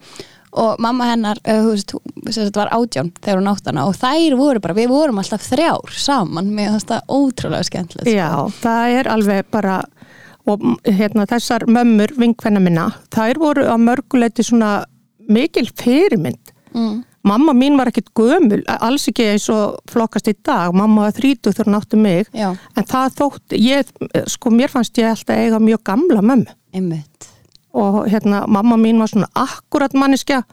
og 0.52 0.80
mamma 0.82 1.10
hennar 1.12 1.40
uh, 1.44 1.68
veist, 1.72 2.56
var 2.56 2.72
átján 2.76 3.12
þegar 3.20 3.42
hún 3.42 3.52
átt 3.52 3.70
hana. 3.70 3.88
Og 3.90 3.98
þær 3.98 4.38
voru 4.40 4.64
bara, 4.64 4.78
við 4.78 4.92
vorum 4.94 5.22
alltaf 5.22 5.44
þrjár 5.50 5.98
saman, 5.98 6.54
fannst 6.58 6.92
það 6.92 7.14
ótrúlega 7.18 7.68
skemmtilegt 7.68 8.08
sko. 8.08 8.16
Já, 8.18 8.62
það 8.64 9.00
er 9.02 9.12
alveg 9.14 9.52
bara 9.54 9.82
og 10.48 10.64
hérna 10.86 11.28
þessar 11.28 11.68
mömmur 11.68 12.14
vinkvenna 12.16 12.62
minna, 12.64 12.88
þær 13.12 13.42
voru 13.42 13.68
á 13.68 13.76
mörguleiti 13.76 14.46
svona 14.48 14.80
mikil 15.28 15.70
fyrirmynd. 15.76 16.56
mm. 16.74 17.04
Mamma 17.28 17.52
mín 17.52 17.76
var 17.76 17.90
ekkit 17.90 18.14
gömul, 18.16 18.62
alls 18.72 19.10
ekki 19.10 19.26
eins 19.34 19.50
og 19.52 19.82
flokkast 19.92 20.30
í 20.32 20.34
dag, 20.48 20.72
mamma 20.72 21.10
var 21.10 21.16
30 21.18 21.52
þegar 21.52 21.68
hún 21.68 21.76
átti 21.76 22.00
mig, 22.00 22.30
já, 22.32 22.54
en 22.56 22.88
það 22.88 23.18
þótt, 23.18 23.56
ég, 23.60 23.90
sko 24.32 24.54
mér 24.56 24.72
fannst 24.72 24.96
ég 25.02 25.10
alltaf 25.10 25.36
eiga 25.36 25.60
mjög 25.60 25.84
gamla 25.90 26.24
mömmu. 26.24 26.56
Einmitt 26.78 27.17
og 27.74 28.06
hérna 28.08 28.46
mamma 28.48 28.78
mín 28.80 29.00
var 29.02 29.12
svona 29.12 29.28
akkurat 29.36 29.94
manneskja. 29.94 30.44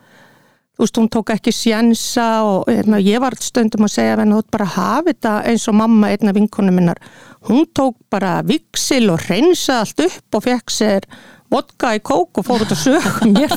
Þú 0.74 0.82
veist, 0.82 0.98
hún 0.98 1.10
tók 1.12 1.30
ekki 1.30 1.52
sjensa 1.54 2.26
og 2.42 2.66
hérna, 2.66 2.98
ég 2.98 3.20
var 3.22 3.36
stundum 3.38 3.86
að 3.86 3.92
segja 3.94 4.16
henni, 4.18 4.34
þú 4.34 4.56
bara 4.56 4.66
að 4.66 4.74
hafa 4.74 5.12
þetta 5.12 5.34
eins 5.52 5.68
og 5.70 5.76
mamma 5.78 6.10
einna 6.10 6.34
vinkonu 6.34 6.74
minnar, 6.74 6.98
hún 7.46 7.68
tók 7.70 7.94
bara 8.10 8.40
viksil 8.42 9.06
og 9.14 9.22
reynsa 9.28 9.84
allt 9.84 10.02
upp 10.02 10.38
og 10.40 10.44
fekk 10.48 10.74
sér 10.74 11.06
vodka 11.54 11.94
í 11.94 12.02
kók 12.02 12.40
og 12.42 12.48
fór 12.48 12.64
út 12.64 12.74
að 12.74 12.82
sög 12.82 13.22
mér 13.30 13.54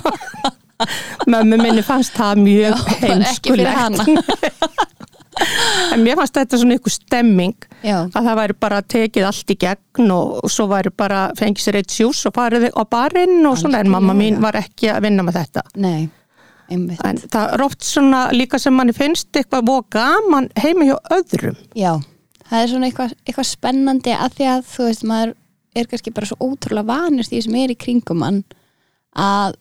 mömmu 1.32 1.58
minni 1.58 1.82
fannst 1.86 2.14
það 2.18 2.44
mjög 2.46 2.86
heimskulegt 3.02 4.04
en 5.94 6.04
mér 6.04 6.18
fannst 6.20 6.38
þetta 6.38 6.60
svona 6.62 6.78
ykkur 6.78 6.94
stemming 6.94 7.68
já, 7.86 7.98
að 8.06 8.30
það 8.30 8.40
væri 8.42 8.58
bara 8.66 8.82
tekið 8.96 9.28
allt 9.30 9.54
í 9.54 9.58
gegn 9.62 10.14
og 10.14 10.52
svo 10.52 10.68
væri 10.72 10.92
bara 10.96 11.24
fengið 11.38 11.64
sér 11.64 11.80
eitt 11.82 11.96
sjús 11.96 12.24
og 12.30 12.36
farið 12.38 12.70
á 12.74 12.84
barinn 12.90 13.42
og 13.50 13.58
svona 13.62 13.82
en 13.84 13.92
mamma 13.94 14.16
mín 14.18 14.40
var 14.44 14.58
ekki 14.60 14.92
að 14.94 15.08
vinna 15.08 15.26
með 15.28 15.42
þetta. 15.42 15.66
Nei, 15.84 16.10
einmitt. 16.72 17.02
En 17.08 17.22
það 17.24 17.56
er 17.56 17.66
oft 17.68 17.88
svona 17.88 18.28
líka 18.36 18.60
sem 18.62 18.76
manni 18.76 18.96
finnst 18.98 19.32
eitthvað 19.36 19.68
búið 19.70 19.90
gaman 19.98 20.50
heima 20.60 20.90
hjá 20.90 20.96
öðrum. 21.18 21.60
Já, 21.78 21.94
það 22.50 22.64
er 22.64 22.74
svona 22.74 22.90
eitthvað, 22.90 23.16
eitthvað 23.26 23.52
spennandi 23.52 24.16
að 24.18 24.40
því 24.40 24.50
að 24.56 24.66
þú 24.74 24.90
veist, 24.90 25.08
maður 25.12 25.36
er 25.78 25.90
kannski 25.92 26.14
bara 26.16 26.30
svo 26.30 26.38
ótrúlega 26.42 26.90
vanist 26.90 27.34
því 27.34 27.46
sem 27.46 27.58
er 27.62 27.74
í 27.74 27.80
kringum 27.80 28.22
mann 28.24 28.44
að 29.18 29.58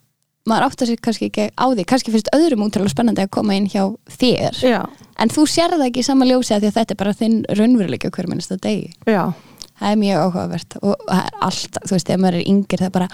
maður 0.47 0.69
áttar 0.69 0.91
sér 0.91 1.03
kannski 1.03 1.29
ekki 1.31 1.49
á 1.53 1.67
því. 1.67 1.85
Kannski 1.89 2.15
finnst 2.15 2.31
öðrum 2.37 2.65
ótrúlega 2.67 2.95
spennandi 2.95 3.25
að 3.25 3.33
koma 3.37 3.57
inn 3.59 3.69
hjá 3.71 3.83
þér. 4.19 4.61
Já, 4.63 4.81
en 5.19 5.33
þú 5.33 5.49
sér 5.51 5.75
það 5.77 5.89
ekki 5.89 6.05
í 6.05 6.07
sama 6.07 6.29
ljósi 6.29 6.57
að 6.57 6.71
að 6.71 6.79
þetta 6.81 6.95
er 6.95 7.03
bara 7.03 7.19
þinn 7.19 7.37
raunveruleika 7.59 8.13
hver 8.15 8.31
minnsta 8.31 8.59
degi. 8.63 8.93
Já, 9.09 9.33
það 9.81 9.93
er 9.93 10.01
mjög 10.01 10.23
áhugavert 10.25 10.79
og 10.81 11.05
það 11.05 11.21
er 11.21 11.37
alltaf, 11.49 11.85
þú 11.85 11.97
veist, 11.97 12.11
ef 12.11 12.23
maður 12.23 12.39
er 12.39 12.49
yngir 12.53 12.83
það 12.83 12.89
er 12.89 12.95
bara, 12.97 13.09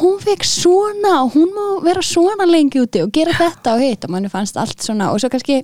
hún 0.00 0.16
fekk 0.24 0.48
svona 0.48 1.12
og 1.24 1.36
hún 1.36 1.52
má 1.56 1.66
vera 1.84 2.06
svona 2.06 2.48
lengi 2.48 2.82
úti 2.82 3.04
og 3.04 3.12
gera 3.14 3.36
þetta 3.36 3.76
og 3.76 3.84
hitt 3.84 4.08
og 4.08 4.14
manni 4.14 4.32
fannst 4.32 4.58
allt 4.60 4.82
svona. 4.84 5.12
Og 5.12 5.22
svo 5.22 5.30
kannski 5.32 5.60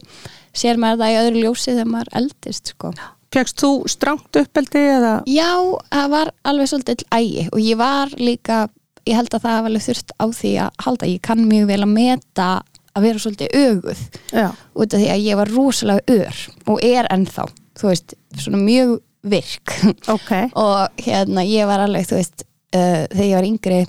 sér 0.57 0.81
maður 0.81 1.03
það 1.05 1.15
í 1.15 1.19
öðru 1.23 1.43
ljósi 1.47 1.73
þegar 1.73 1.91
maður 1.95 2.15
eldist, 2.23 2.75
sko. 2.75 2.93
Fegst 3.33 3.63
þú 3.63 3.71
strangt 3.89 4.37
uppeldi 4.37 4.85
eða? 4.93 5.15
Já, 5.31 5.53
það 5.89 6.13
var 6.13 6.33
alveg 6.51 6.69
svolítið 6.69 7.05
ægi 7.17 7.47
og 7.49 7.63
ég 7.65 7.79
var 7.81 8.13
líka, 8.21 8.67
ég 9.09 9.17
held 9.17 9.33
að 9.33 9.47
það 9.47 9.57
var 9.57 9.71
alveg 9.71 9.87
þurft 9.87 10.13
á 10.21 10.27
því 10.37 10.53
að 10.67 10.85
halda, 10.85 11.09
ég 11.09 11.25
kann 11.25 11.47
mjög 11.49 11.71
vel 11.73 11.81
að 11.81 11.95
meta 11.95 12.51
að 12.93 13.07
vera 13.07 13.23
svolítið 13.23 13.57
öguð 13.57 14.03
já, 14.33 14.49
út 14.53 14.95
af 14.95 15.01
því 15.01 15.09
að 15.15 15.25
ég 15.27 15.41
var 15.41 15.53
rosalega 15.53 16.17
ör 16.19 16.43
og 16.73 16.85
er 16.85 17.09
ennþá, 17.15 17.47
þú 17.81 17.89
veist, 17.89 18.15
svona 18.37 18.61
mjög 18.63 18.99
virk. 19.23 19.75
Ok, 20.15 20.31
og 20.59 21.03
hérna 21.03 21.45
ég 21.47 21.69
var 21.71 21.85
alveg 21.85 22.09
þú 22.11 22.19
veist 22.19 22.45
uh, 22.75 23.05
þegar 23.13 23.29
ég 23.29 23.37
var 23.37 23.49
yngri 23.49 23.81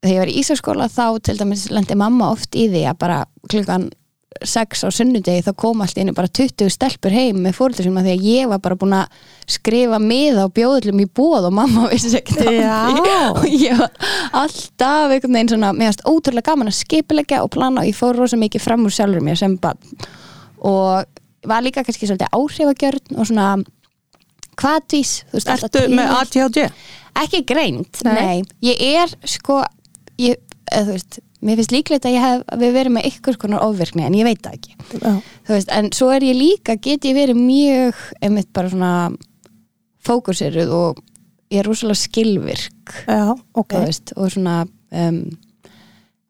þegar 0.00 0.14
ég 0.14 0.22
var 0.22 0.32
í 0.32 0.36
Ísaskóla 0.40 0.88
þá 0.88 1.06
til 1.28 1.36
dæmis 1.40 1.66
lendi 1.72 1.96
mamma 1.98 2.30
oft 2.32 2.56
í 2.56 2.68
því 2.72 2.86
að 2.88 3.00
bara 3.02 3.18
klukkan 3.52 3.90
6 4.46 4.84
á 4.86 4.88
sunnudegi 4.94 5.42
þá 5.42 5.50
kom 5.58 5.80
allt 5.82 5.98
inni 5.98 6.12
bara 6.14 6.30
20 6.30 6.70
stelpur 6.70 7.10
heim 7.10 7.40
með 7.42 7.56
fóröldur 7.58 7.88
sem 7.88 7.96
að 7.98 8.06
því 8.06 8.12
að 8.14 8.26
ég 8.28 8.50
var 8.52 8.60
bara 8.62 8.76
búin 8.78 8.94
að 8.94 9.16
skrifa 9.50 9.98
miða 10.00 10.44
og 10.46 10.52
bjóðlum 10.54 11.02
í 11.02 11.06
bóð 11.18 11.48
og 11.48 11.56
mamma 11.58 11.88
vissi 11.92 12.12
ekki 12.20 12.46
Já. 12.54 12.76
og 13.34 13.48
ég 13.50 13.74
var 13.80 13.90
alltaf 14.44 15.10
einhvern 15.16 15.34
veginn 15.34 15.52
svona, 15.54 15.72
mér 15.74 15.90
varst 15.90 16.06
ótrúlega 16.06 16.46
gaman 16.52 16.70
að 16.70 16.78
skipilegja 16.78 17.42
og 17.42 17.50
plana 17.56 17.82
og 17.82 17.90
ég 17.90 17.98
fór 17.98 18.20
rosa 18.22 18.38
mikið 18.38 18.64
fram 18.68 18.86
úr 18.86 18.94
sjálfur 18.94 19.26
mér 19.26 19.40
sem 19.42 19.58
bann 19.60 19.82
og 20.60 21.10
var 21.50 21.64
líka 21.66 21.82
kannski 21.82 22.06
svolítið 22.06 22.30
áhrifagjörn 22.36 23.18
og 23.18 23.26
svona 23.26 23.50
hvaðvís 24.60 25.12
ertu 25.40 25.86
með 25.90 26.14
ADHD? 26.20 26.64
ekki 27.20 27.42
greint, 27.48 28.02
Nei. 28.06 28.14
nei. 28.14 28.42
ég 28.62 28.82
er 29.02 29.12
sko 29.28 29.62
ég, 30.20 30.38
eða, 30.70 30.84
þú 30.86 30.94
veist, 30.94 31.20
mér 31.40 31.60
finnst 31.60 31.74
líklegt 31.74 32.06
að 32.08 32.18
hef 32.20 32.42
að 32.52 32.64
við 32.64 32.74
verið 32.76 32.94
með 32.96 33.10
ykkur 33.10 33.38
konar 33.40 33.64
ofvirkni 33.64 34.06
en 34.06 34.16
ég 34.18 34.26
veit 34.28 34.40
það 34.44 34.56
ekki. 34.58 34.74
Já, 35.00 35.12
þú 35.48 35.56
veist, 35.56 35.74
en 35.76 35.92
svo 35.96 36.10
er 36.14 36.26
ég 36.26 36.36
líka 36.38 36.76
get 36.76 37.06
ég 37.08 37.16
verið 37.16 37.40
mjög 37.40 38.02
einmitt 38.20 38.50
bara 38.56 38.72
svona 38.72 38.94
fókusiruð 40.06 40.74
og 40.76 41.04
ég 41.50 41.62
er 41.62 41.68
rosalega 41.68 41.98
skilvirk 41.98 42.96
já, 43.06 43.22
ok. 43.32 43.74
þú 43.74 43.84
veist, 43.86 44.12
og 44.16 44.34
svona 44.34 44.56
um, 44.64 45.20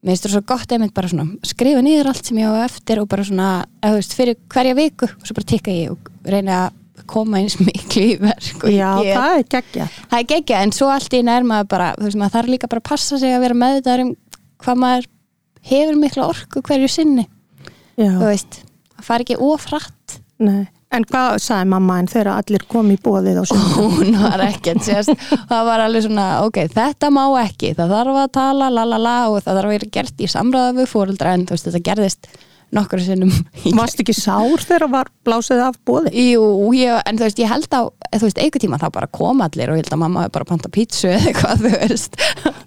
mér 0.00 0.14
finnst 0.14 0.26
það 0.26 0.34
svo 0.36 0.44
gott 0.48 0.74
einmitt 0.74 0.96
bara 0.96 1.10
svona 1.12 1.28
skrifa 1.46 1.82
niður 1.84 2.12
allt 2.12 2.30
sem 2.30 2.40
ég 2.40 2.50
á 2.50 2.64
eftir 2.64 3.02
og 3.02 3.08
bara 3.10 3.26
svona, 3.26 3.50
þú 3.84 3.96
veist, 3.98 4.16
fyrir 4.16 4.38
hverja 4.52 4.76
viku 4.78 5.10
og 5.10 5.26
svo 5.26 5.36
bara 5.36 5.50
tikka 5.54 5.74
ég 5.74 5.96
og 5.96 6.12
reyna 6.24 6.62
að 6.66 6.78
koma 7.10 7.40
eins 7.40 7.56
miklu 7.60 8.02
í 8.04 8.16
verk 8.20 8.66
Já, 8.70 8.90
ég 9.04 9.16
það 9.16 9.36
er 9.36 9.46
geggja 9.54 9.86
það 9.90 10.18
er 10.18 10.26
geggja 10.32 10.64
en 10.64 10.74
svo 10.76 10.90
allt 10.92 11.16
í 11.16 11.22
nær 11.26 11.46
maður 11.48 11.70
bara 11.74 11.92
þú 11.96 12.06
veist 12.06 12.20
maður 12.20 12.36
þarf 12.36 12.52
líka 12.54 12.70
bara 12.70 12.82
að 12.82 12.90
passa 12.90 13.20
sig 13.20 13.34
að 13.34 13.44
vera 13.46 13.60
meðvitaður 13.62 14.04
um 14.06 14.12
hvað 14.64 14.82
maður 14.84 15.08
hefur 15.70 16.00
mikla 16.00 16.28
orku 16.32 16.62
hverju 16.64 16.90
sinni 16.90 17.26
þú 17.96 18.06
Já, 18.06 18.12
veist, 18.22 18.60
það 18.96 19.08
fari 19.08 19.26
ekki 19.26 19.40
ofrætt 19.44 20.20
nei. 20.40 20.68
En 20.90 21.04
hvað 21.06 21.36
sagði 21.38 21.68
mamma 21.70 22.00
en 22.00 22.08
þegar 22.10 22.32
allir 22.32 22.64
kom 22.66 22.88
í 22.90 22.96
bóðið 22.98 23.36
hún 23.76 24.16
var 24.18 24.42
ekkert 24.48 24.82
sérst 24.82 25.12
það 25.30 25.68
var 25.68 25.84
alveg 25.84 26.06
svona, 26.08 26.24
ok, 26.48 26.64
þetta 26.72 27.10
má 27.14 27.22
ekki 27.44 27.74
það 27.78 27.94
þarf 27.94 28.18
að 28.24 28.32
tala, 28.34 28.70
la 28.74 28.86
la 28.88 28.98
la 28.98 29.18
og 29.30 29.38
það 29.44 29.60
þarf 29.60 29.68
að 29.68 29.74
vera 29.76 29.90
gert 29.98 30.24
í 30.24 30.30
samræða 30.32 30.72
við 30.80 30.90
fóreldra 30.90 31.34
en 31.36 31.46
þú 31.46 31.54
veist, 31.54 31.68
þetta 31.68 31.84
gerðist 31.90 32.32
nokkur 32.74 33.02
sinnum 33.02 33.32
Varst 33.78 34.00
ekki 34.02 34.14
sár 34.16 34.62
þegar 34.62 34.86
var 34.92 35.10
blásið 35.26 35.62
af 35.66 35.78
bóði? 35.86 36.12
Jú, 36.30 36.42
ég, 36.76 36.96
en 37.06 37.18
þú 37.18 37.26
veist, 37.26 37.42
ég 37.42 37.50
held 37.50 37.68
á 37.74 37.82
þú 37.90 38.24
veist, 38.26 38.40
einhver 38.42 38.62
tíma 38.62 38.80
þá 38.80 38.88
bara 38.94 39.10
kom 39.12 39.42
allir 39.44 39.72
og 39.72 39.78
ég 39.78 39.84
held 39.84 39.94
að 39.96 40.02
mamma 40.02 40.24
hefði 40.24 40.34
bara 40.38 40.48
panta 40.48 40.72
pítsu 40.72 41.10
eða 41.10 41.30
eitthvað, 41.30 41.64
þú 41.64 41.72
veist 41.76 42.18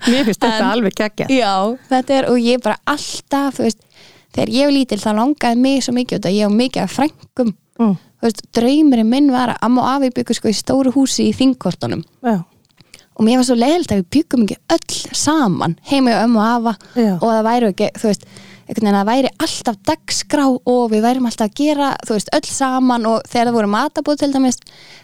Mér 0.10 0.30
finnst 0.30 0.46
þetta 0.46 0.70
alveg 0.70 0.98
geggja 1.00 1.28
Já, 1.32 1.56
þetta 1.90 2.18
er, 2.18 2.30
og 2.32 2.40
ég 2.44 2.64
bara 2.64 2.80
alltaf, 2.94 3.60
þú 3.60 3.68
veist, 3.68 3.84
þegar 4.36 4.56
ég 4.58 4.70
var 4.70 4.78
lítil 4.78 5.02
þá 5.04 5.12
langaði 5.20 5.62
mig 5.66 5.84
svo 5.86 5.98
mikið 5.98 6.22
út 6.22 6.30
að 6.30 6.40
ég 6.40 6.48
á 6.48 6.58
mikið 6.62 6.86
af 6.86 6.96
frængum, 6.98 7.54
mm. 7.80 8.00
þú 8.00 8.30
veist, 8.30 8.48
draumurinn 8.56 9.12
minn 9.12 9.30
var 9.34 9.54
að 9.56 9.68
amma 9.68 9.84
og 9.84 9.92
afi 9.98 10.16
byggu 10.20 10.40
sko 10.40 10.52
í 10.52 10.58
stóru 10.58 10.96
húsi 10.96 11.30
í 11.30 11.36
þingkortunum 11.38 12.04
Já, 12.24 12.42
og 13.14 13.28
mér 13.28 13.40
var 13.40 13.48
svo 13.48 13.58
leiðilt 13.60 13.94
að 13.94 14.02
við 14.02 14.10
byggum 14.18 14.48
ekki 14.48 14.58
öll 14.74 15.18
saman 15.18 15.78
heima 15.90 16.16
og 16.16 16.26
ömmu 16.28 16.42
og 16.42 16.50
afa 16.50 16.74
Já. 16.98 17.14
og 17.20 17.28
það 17.28 17.46
væri 17.50 17.70
ekki, 17.70 17.90
þú 18.00 18.10
veist 18.10 18.26
einhvern 18.64 18.88
veginn 18.88 19.00
að 19.02 19.10
væri 19.12 19.34
alltaf 19.44 19.78
dagskrá 19.90 20.48
og 20.48 20.84
við 20.94 21.04
værum 21.04 21.28
alltaf 21.30 21.50
að 21.50 21.60
gera, 21.60 21.92
þú 22.08 22.18
veist, 22.18 22.34
öll 22.38 22.50
saman 22.50 23.08
og 23.10 23.28
þegar 23.28 23.50
það 23.50 23.58
voru 23.60 23.72
matabóð 23.74 24.24
til 24.24 24.32
dæmis 24.34 24.60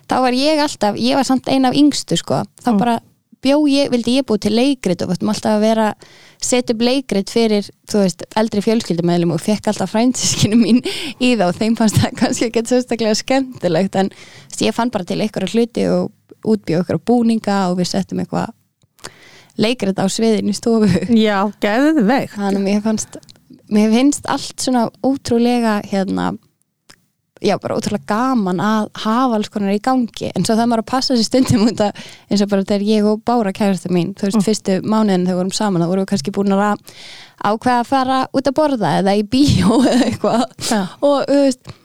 þá 0.09 0.17
var 0.25 0.37
ég 0.37 0.63
alltaf, 0.63 0.99
ég 0.99 1.19
var 1.19 1.27
samt 1.27 1.51
ein 1.51 1.67
af 1.67 1.77
yngstu 1.77 2.19
sko, 2.19 2.43
þá 2.63 2.71
bara 2.79 2.99
bjó 3.43 3.59
ég 3.71 3.91
vildi 3.91 4.17
ég 4.19 4.27
búið 4.27 4.45
til 4.45 4.55
leikrit 4.55 5.03
og 5.03 5.13
vartum 5.13 5.31
alltaf 5.31 5.55
að 5.55 5.63
vera 5.63 5.87
setja 6.43 6.75
upp 6.75 6.83
leikrit 6.83 7.31
fyrir 7.31 7.67
þú 7.89 8.03
veist, 8.03 8.23
eldri 8.39 8.63
fjölskyldumæðlum 8.65 9.33
og 9.35 9.43
fekk 9.43 9.71
alltaf 9.71 9.93
frænsiskinu 9.93 10.59
mín 10.59 10.81
í 10.83 11.33
það 11.35 11.45
og 11.47 11.59
þeim 11.59 11.77
fannst 11.79 11.99
það 12.01 12.17
kannski 12.19 12.49
ekki 12.49 12.65
sérstaklega 12.67 13.19
skemmtilegt 13.19 13.99
en 13.99 14.11
veist, 14.11 14.63
ég 14.65 14.75
fann 14.75 14.91
bara 14.91 15.07
til 15.07 15.21
einhverja 15.23 15.53
hluti 15.55 15.87
og 15.91 16.11
útbjóð 16.43 16.83
einhverja 16.83 17.05
búninga 17.07 17.59
og 17.71 17.79
við 17.79 17.91
settum 17.93 18.23
eitthvað 18.23 18.51
leikrit 19.59 19.99
á 19.99 20.05
sviðin 20.11 20.51
í 20.51 20.55
stofu. 20.55 20.87
Já 21.15 21.47
geðveik 21.63 22.35
þannig 22.35 22.59
að 22.59 22.65
mér 22.65 22.83
fannst 22.85 23.19
mér 23.73 23.91
finnst 23.93 24.29
allt 24.29 24.61
svona 24.61 24.87
ótrúlega 25.05 25.79
hérna 25.89 26.33
já, 27.39 27.55
bara 27.61 27.77
ótrúlega 27.77 28.07
gaman 28.09 28.59
að 28.63 28.89
hafa 28.99 29.37
alls 29.37 29.49
konar 29.51 29.73
í 29.73 29.81
gangi, 29.83 30.31
en 30.35 30.45
svo 30.45 30.57
það 30.59 30.71
maður 30.71 30.83
að 30.83 30.89
passa 30.91 31.15
sér 31.15 31.27
stundum 31.27 31.67
út 31.69 31.83
að, 31.83 32.05
eins 32.27 32.43
og 32.43 32.51
bara 32.51 32.67
þegar 32.67 32.87
ég 32.89 33.07
og 33.07 33.21
Bára 33.27 33.53
kærastu 33.55 33.91
mín, 33.95 34.13
þú 34.19 34.27
veist, 34.27 34.45
fyrstu 34.45 34.79
mánuðin 34.83 35.27
þegar 35.27 35.35
við 35.35 35.41
vorum 35.41 35.55
saman, 35.55 35.83
þá 35.83 35.91
vorum 35.91 36.05
við 36.05 36.11
kannski 36.13 36.35
búin 36.35 36.55
að 36.55 36.63
ákveða 37.39 37.77
að 37.77 37.91
fara 37.93 38.21
út 38.35 38.49
að 38.51 38.57
borða 38.59 38.95
eða 38.99 39.15
í 39.15 39.23
bíó 39.23 39.79
eða 39.93 40.09
eitthvað. 40.09 40.47
Já. 40.67 40.81
og 40.99 41.19
þú 41.29 41.39
veist, 41.45 41.75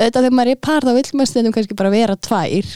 auðvitað 0.00 0.24
þegar 0.24 0.36
maður 0.38 0.50
er 0.50 0.58
í 0.58 0.62
par 0.66 0.86
þá 0.86 0.92
vill 0.96 1.10
maður 1.12 1.30
stundum 1.34 1.54
kannski 1.54 1.78
bara 1.78 1.94
vera 1.94 2.18
tvær 2.18 2.74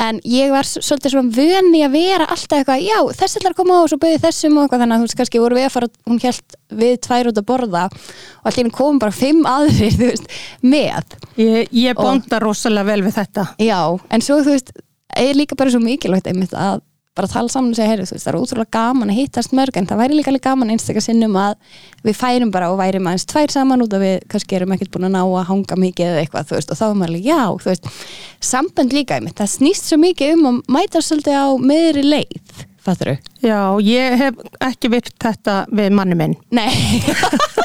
en 0.00 0.20
ég 0.24 0.52
var 0.52 0.68
svolítið 0.68 1.14
svona 1.14 1.34
vöni 1.36 1.82
að 1.84 1.94
vera 1.96 2.28
alltaf 2.32 2.58
eitthvað, 2.58 2.84
já, 2.86 2.98
þessi 3.20 3.40
ætlar 3.40 3.54
að 3.54 3.60
koma 3.60 3.78
á 3.78 3.80
og 3.84 3.90
svo 3.92 4.00
bauði 4.00 4.20
þessum 4.24 4.58
og 4.58 4.66
eitthvað, 4.66 4.84
þannig 4.84 4.96
að 4.96 5.00
þú 5.00 5.08
veist, 5.08 5.18
kannski 5.20 5.42
voru 5.44 5.58
við 5.58 5.68
að 5.68 5.74
fara 5.76 5.90
hún 6.10 6.20
held 6.24 6.58
við 6.82 6.94
tvær 7.06 7.30
út 7.30 7.40
að 7.40 7.48
borða 7.50 7.86
og 7.90 8.50
allir 8.50 8.70
komum 8.76 9.00
bara 9.02 9.16
fimm 9.16 9.48
aðrir 9.50 9.96
þú 10.00 10.12
veist, 10.12 10.30
með. 10.64 11.18
Ég, 11.40 11.74
ég 11.76 11.98
bonda 11.98 12.40
rosalega 12.42 12.90
vel 12.92 13.02
við 13.06 13.18
þetta. 13.20 13.48
Já, 13.60 13.80
en 14.10 14.24
svo 14.24 14.40
þú 14.40 14.54
veist 14.56 14.72
er 15.20 15.34
líka 15.36 15.58
bara 15.58 15.72
svo 15.74 15.82
mikilvægt 15.82 16.30
einmitt 16.30 16.54
að 16.54 16.80
bara 17.20 17.30
tala 17.30 17.52
saman 17.52 17.74
og 17.74 17.78
segja, 17.78 17.90
heyrðu, 17.92 18.08
þú 18.08 18.16
veist, 18.16 18.26
það 18.26 18.32
er 18.32 18.38
útrúlega 18.40 18.74
gaman 18.76 19.12
að 19.12 19.20
hittast 19.20 19.54
mörg 19.56 19.78
en 19.78 19.88
það 19.90 20.00
væri 20.02 20.16
líka 20.18 20.32
alveg 20.32 20.44
gaman 20.48 20.72
einstakar 20.74 21.04
sinnum 21.04 21.36
að 21.40 21.76
við 22.08 22.18
færum 22.18 22.54
bara 22.54 22.72
og 22.72 22.80
værim 22.80 23.10
aðeins 23.10 23.28
tvær 23.30 23.54
saman 23.54 23.84
út 23.84 23.94
að 23.96 24.06
við 24.06 24.16
kannski 24.32 24.58
erum 24.58 24.74
ekkert 24.76 24.92
búin 24.96 25.10
að 25.10 25.14
ná 25.18 25.20
að 25.22 25.46
hanga 25.52 25.78
mikið 25.84 26.10
eða 26.14 26.24
eitthvað, 26.24 26.48
þú 26.50 26.58
veist, 26.58 26.72
og 26.72 26.80
þá 26.80 26.86
er 26.88 26.98
maður 27.02 27.12
alveg, 27.12 27.28
já, 27.28 27.42
þú 27.60 27.70
veist 27.70 27.92
sambönd 28.50 28.96
líka 28.96 29.20
einmitt, 29.20 29.38
það 29.38 29.54
snýst 29.58 29.90
svo 29.90 30.00
mikið 30.00 30.34
um 30.38 30.50
að 30.50 30.60
mæta 30.78 31.04
svolítið 31.04 31.38
á 31.38 31.48
meðri 31.60 32.06
leið 32.08 32.66
fattur 32.84 33.12
þú? 33.12 33.16
Já, 33.44 33.60
ég 33.84 34.16
hef 34.20 34.40
ekki 34.70 34.90
virt 34.92 35.12
þetta 35.20 35.56
við 35.68 35.92
manni 35.96 36.16
minn 36.18 36.36
Nei, 36.54 36.70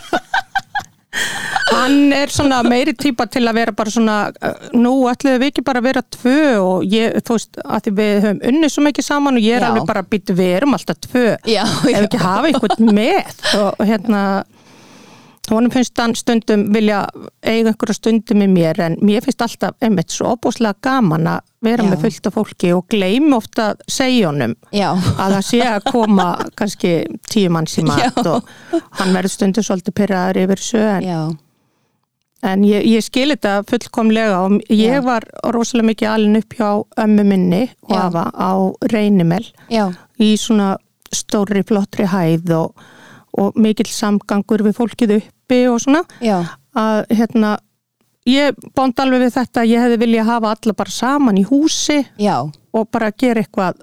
Hann 1.72 2.13
er 2.13 2.29
svona 2.34 2.60
meiri 2.65 2.93
típa 2.93 3.25
til 3.31 3.41
að 3.50 3.57
vera 3.57 3.74
bara 3.75 3.93
svona, 3.93 4.17
uh, 4.38 4.67
nú 4.77 4.93
ætluðum 5.10 5.41
við 5.41 5.51
ekki 5.53 5.63
bara 5.65 5.81
að 5.81 5.88
vera 5.89 6.03
tvö 6.15 6.39
og 6.62 6.84
ég, 6.93 7.15
þú 7.25 7.38
veist, 7.39 7.62
að 7.65 7.86
því 7.88 7.95
við 8.00 8.12
höfum 8.25 8.41
unnið 8.51 8.74
svo 8.75 8.84
mikið 8.86 9.07
saman 9.07 9.39
og 9.39 9.48
ég 9.48 9.57
er 9.57 9.65
Já. 9.65 9.69
alveg 9.72 9.88
bara 9.89 10.03
að 10.05 10.12
býta, 10.13 10.36
við 10.38 10.51
erum 10.60 10.77
alltaf 10.77 11.00
tvö. 11.07 11.25
já, 11.50 11.63
Ef 11.65 12.03
ekki 12.05 12.22
hafa 12.22 12.51
einhvern 12.51 12.93
með 12.93 13.34
og, 13.62 13.81
hérna, 13.81 14.22
honum 15.51 15.69
finnst 15.74 16.00
hann 16.01 16.15
stundum 16.17 16.67
vilja 16.74 17.03
eiga 17.45 17.69
einhverja 17.72 17.98
stundum 18.00 18.39
með 18.41 18.53
mér 18.55 18.79
en 18.88 18.98
mér 19.05 19.25
finnst 19.25 19.43
alltaf 19.45 19.75
einmitt 19.86 20.13
svo 20.13 20.31
opúslega 20.34 20.74
gaman 20.88 21.29
að 21.36 21.43
vera 21.65 21.86
Já. 21.86 21.89
með 21.91 22.01
fullt 22.05 22.29
af 22.29 22.38
fólki 22.39 22.74
og 22.74 22.86
gleymi 22.93 23.34
ofta 23.38 23.72
að 23.74 23.86
segja 23.93 24.29
honum 24.31 24.55
já. 24.74 24.89
að 24.93 25.38
það 25.38 25.48
sé 25.50 25.62
að 25.69 25.88
koma 25.91 26.27
kannski 26.57 26.93
tíu 27.29 27.53
manns 27.53 27.77
í 27.81 27.86
mat 27.89 28.22
og 28.25 28.50
hann 29.00 29.13
verður 29.17 29.34
stundum 29.38 29.65
svolítið 29.65 29.98
pyrraður 30.01 30.41
yfir 30.45 30.63
þessu 30.63 30.86
en, 32.44 32.63
ég, 32.68 32.86
ég 32.89 33.04
skil 33.06 33.30
þetta 33.34 33.62
fullkomlega 33.70 34.42
og 34.46 34.58
ég 34.70 34.98
Já. 34.98 35.04
var 35.06 35.27
rosalega 35.54 35.89
mikið 35.92 36.12
alin 36.12 36.39
upp 36.42 36.58
hjá 36.58 36.70
ömmu 37.06 37.25
minni 37.27 37.62
og 37.88 37.96
afa 38.00 38.25
á 38.36 38.51
reynimel 38.92 39.46
já. 39.72 39.94
í 40.20 40.36
svona 40.39 40.75
stóri 41.13 41.63
flottri 41.68 42.08
hæð 42.10 42.51
og, 42.58 42.86
og 43.39 43.56
mikill 43.60 43.92
samgangur 43.92 44.65
við 44.65 44.77
fólkið 44.80 45.15
uppi 45.20 45.62
og 45.72 45.80
svona 45.86 46.04
já. 46.20 46.44
að 46.75 47.06
hérna 47.15 47.56
ég 48.30 48.58
bónd 48.75 49.00
alveg 49.00 49.27
við 49.27 49.36
þetta 49.38 49.63
að 49.63 49.72
ég 49.72 49.86
hefði 49.86 50.01
viljað 50.04 50.32
hafa 50.34 50.54
alla 50.56 50.77
bara 50.77 50.96
saman 51.00 51.42
í 51.42 51.46
húsi 51.48 52.01
og 52.75 52.89
bara 52.92 53.13
gera 53.15 53.44
eitthvað 53.44 53.82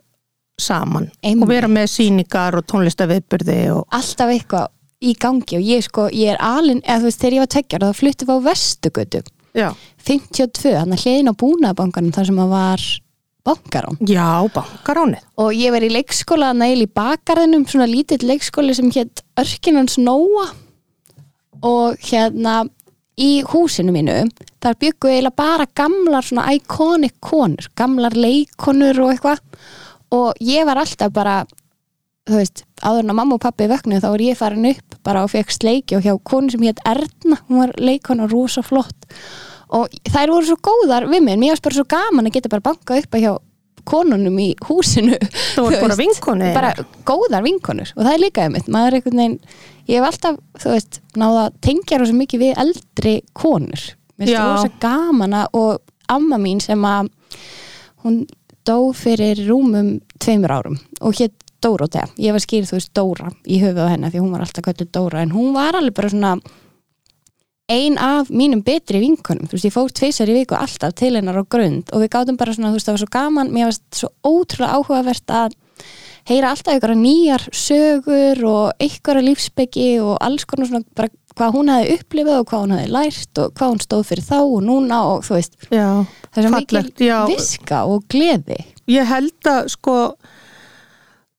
saman 0.61 1.09
Einmitt. 1.23 1.43
og 1.43 1.51
vera 1.51 1.69
með 1.71 1.91
síningar 1.95 2.59
og 2.59 2.67
tónlistaviðburði 2.71 3.59
og 3.75 3.87
alltaf 3.95 4.33
eitthvað 4.35 4.71
í 5.03 5.15
gangi 5.19 5.59
og 5.59 5.71
ég 5.75 5.85
sko, 5.85 6.09
ég 6.15 6.35
er 6.35 6.43
alin 6.43 6.83
eða 6.87 7.03
þú 7.03 7.09
veist, 7.11 7.23
þegar 7.23 7.37
ég 7.37 7.45
var 7.45 7.55
tekjar 7.57 7.87
þá 7.87 8.01
fluttum 8.01 8.31
við 8.31 8.39
á 8.39 8.47
Vestugötu 8.49 9.23
já, 9.53 9.69
52, 10.07 10.75
hann 10.79 10.95
er 10.95 11.03
hliðin 11.03 11.33
á 11.33 11.41
búnaðabankanum 11.43 12.15
þar 12.15 12.29
sem 12.31 12.43
að 12.43 12.53
var 12.53 12.85
bankarán. 13.47 13.99
Já 14.07 14.47
bankaránið. 14.55 15.25
Og 15.43 15.55
ég 15.57 15.75
var 15.75 15.85
í 15.85 15.91
leikskóla 15.93 16.53
að 16.53 16.61
næl 16.63 16.85
í 16.85 16.91
bakarðinum 16.91 17.67
svona 17.69 17.89
lítill 17.91 18.23
leikskóli 18.27 18.75
sem 18.77 18.91
hétt 18.95 19.25
Örkinans 19.41 19.99
Nóa. 19.99 20.49
Og 21.63 21.99
hérna 22.09 22.63
í 23.21 23.43
húsinu 23.47 23.93
mínu 23.95 24.25
þar 24.63 24.79
byggu 24.81 25.11
eiginlega 25.11 25.39
bara 25.39 25.67
gamlar 25.77 26.27
svona 26.27 26.49
iconic 26.57 27.19
konur, 27.23 27.69
gamlar 27.79 28.17
leikonur 28.17 29.03
og 29.05 29.13
eitthvað. 29.13 29.43
Og 30.13 30.43
ég 30.45 30.67
var 30.69 30.81
alltaf 30.83 31.13
bara 31.15 31.43
þú 32.29 32.39
veist, 32.39 32.65
áður 32.83 33.05
en 33.05 33.13
að 33.13 33.19
mamma 33.19 33.39
og 33.39 33.43
pappi 33.43 33.69
vöknu 33.71 34.01
þá 34.03 34.09
var 34.13 34.25
ég 34.25 34.39
farin 34.39 34.69
upp 34.71 34.99
bara 35.07 35.25
og 35.27 35.33
fekk 35.33 35.55
sleiki 35.55 35.97
og 35.99 36.05
hjá 36.07 36.13
konu 36.23 36.53
sem 36.53 36.67
hétt 36.67 36.83
Erna, 36.87 37.39
hún 37.49 37.63
var 37.65 37.73
leikona 37.83 38.29
rosa 38.31 38.63
flott 38.63 39.09
og 39.73 39.93
þær 40.13 40.35
voru 40.35 40.47
svo 40.47 40.59
góðar 40.63 41.09
við 41.11 41.25
mig, 41.27 41.41
mér 41.41 41.55
varst 41.55 41.65
bara 41.65 41.79
svo 41.79 41.89
gaman 41.89 42.29
að 42.29 42.37
geta 42.37 42.53
bara 42.53 42.67
bankað 42.69 43.03
upp 43.03 43.17
að 43.17 43.25
hjá 43.25 43.33
konunum 43.89 44.37
í 44.39 44.53
húsinu. 44.69 45.17
Það 45.57 45.65
voru 45.65 45.79
þú 45.79 45.83
bara 45.83 45.97
veist, 45.97 46.03
vinkonur 46.03 46.53
bara 46.55 46.73
góðar 47.09 47.47
vinkonur. 47.47 47.95
Og 47.97 48.05
það 48.05 48.13
er 48.13 48.23
líka 48.23 48.45
einmitt, 48.47 48.69
maður 48.71 48.93
er 48.93 48.99
einhvern 48.99 49.23
veginn 49.23 49.39
ég 49.89 49.97
hef 49.97 50.07
alltaf, 50.07 50.39
þú 50.63 50.75
veist, 50.77 51.01
náða 51.19 51.47
tengja 51.65 51.99
rosa 51.99 52.15
mikið 52.15 52.45
við 52.45 52.61
eldri 52.63 53.15
konur. 53.35 53.89
Mér 54.21 54.29
finnst 54.29 54.37
Já. 54.37 54.45
rosa 54.53 54.71
gaman 54.85 55.35
að 55.41 55.59
og 55.59 55.83
amma 56.13 56.39
mín 56.39 56.63
sem 56.63 56.87
að 56.87 57.11
hún 58.05 58.23
dó 58.69 58.77
fyrir 58.95 59.41
rúmum 59.49 59.97
tveimur 60.23 60.55
árum 60.55 60.79
og 61.03 61.17
hétt 61.19 61.35
Dórótea, 61.63 62.09
ég 62.21 62.35
var 62.35 62.43
skýrð 62.43 62.73
þú 62.73 62.79
veist 62.79 62.93
Dóra 62.97 63.31
í 63.47 63.61
höfuð 63.63 63.87
á 63.87 63.93
henni 63.93 64.11
því 64.13 64.23
hún 64.25 64.35
var 64.35 64.45
alltaf 64.45 64.67
kölluð 64.67 64.93
Dóra. 64.95 65.23
En 65.23 65.35
hún 65.35 65.55
var 65.57 65.79
alveg 65.79 65.97
bara 65.97 66.13
svona 66.13 66.35
ein 67.73 67.99
af 67.99 68.31
mínum 68.31 68.63
betri 68.65 69.01
vinkonum. 69.03 69.49
Þú 69.49 69.57
veist, 69.57 69.69
ég 69.69 69.75
fór 69.75 69.93
tvisar 69.95 70.31
í 70.31 70.37
viku 70.37 70.59
alltaf 70.59 70.95
til 70.99 71.15
hennar 71.17 71.41
á 71.41 71.45
grund 71.47 71.93
og 71.93 72.03
við 72.03 72.13
gátum 72.13 72.39
bara 72.41 72.55
svona, 72.55 72.73
þú 72.73 72.79
veist, 72.81 72.89
það 72.89 72.97
var 72.97 73.05
svo 73.05 73.13
gaman. 73.17 73.53
Mér 73.55 73.71
varst 73.71 74.03
svo 74.03 74.11
ótrúlega 74.27 74.79
áhugavert 74.79 75.35
að 75.39 75.57
heyra 76.29 76.53
alltaf 76.53 76.79
ykkur 76.79 76.95
nýjar 76.99 77.49
sögur 77.57 78.45
og 78.47 78.83
ykkur 78.83 79.23
lífsbyggi 79.27 79.91
og 80.03 80.17
alls 80.23 80.47
konar 80.47 80.71
svona 80.71 80.87
bara 80.97 81.11
hvað 81.33 81.55
hún 81.57 81.73
hefði 81.73 81.97
upplifað 81.97 82.43
og 82.43 82.49
hvað 82.51 82.63
hún 82.63 82.75
hefði 82.77 82.93
lært 82.93 83.41
og 83.41 83.55
hvað 83.57 83.73
hún 83.73 83.83
stóð 83.87 84.05
fyrir 84.11 84.27
þá 84.27 84.37
og 84.43 84.61
núna 84.67 85.01
og 85.09 85.25
þú 85.27 85.39
veist, 85.39 85.57
Já, 85.73 85.89
það 86.29 86.43
er 86.43 86.47
svo 86.47 86.53
mikil 86.59 86.85
viska 87.33 87.83
og 87.89 88.07
gleði. 88.13 88.61
Ég 88.91 89.09
held 89.09 89.49
að 89.49 89.73
sko 89.73 89.97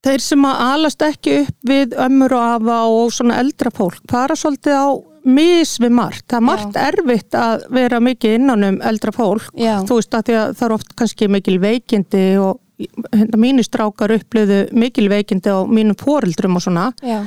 þeir 0.04 0.20
sem 0.20 0.44
að 0.44 0.60
alast 0.68 1.02
ekki 1.06 1.34
upp 1.44 1.68
við 1.70 1.94
ömmur 2.04 2.34
og 2.36 2.44
afa 2.58 2.78
og 2.92 3.12
svona 3.16 3.38
eldra 3.40 3.70
fólk 3.74 4.02
fara 4.10 4.36
svolítið 4.36 4.76
á 4.76 4.86
mis 5.24 5.70
við 5.80 5.94
margt. 5.96 6.26
Það 6.28 6.36
er 6.36 6.44
margt 6.44 6.76
erfitt 6.76 7.36
að 7.40 7.62
vera 7.72 8.00
mikið 8.04 8.34
innan 8.36 8.64
um 8.68 8.74
eldra 8.84 9.12
fólk 9.16 9.46
Já. 9.56 9.78
þú 9.88 9.96
veist 9.96 10.16
að 10.18 10.34
að 10.36 10.50
það 10.58 10.66
er 10.66 10.74
oft 10.76 10.92
kannski 11.00 11.28
mikil 11.32 11.56
veikindi 11.62 12.24
og 12.44 12.60
hérna 13.14 13.38
mínir 13.40 13.64
strákar 13.64 14.12
upplöðu 14.18 14.58
mikil 14.76 15.08
veikindi 15.08 15.48
á 15.48 15.64
mínum 15.64 15.96
foreldrum 15.96 16.58
og 16.60 16.64
svona 16.66 16.90
Já, 17.00 17.22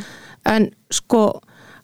en 0.46 0.70
sko 0.94 1.24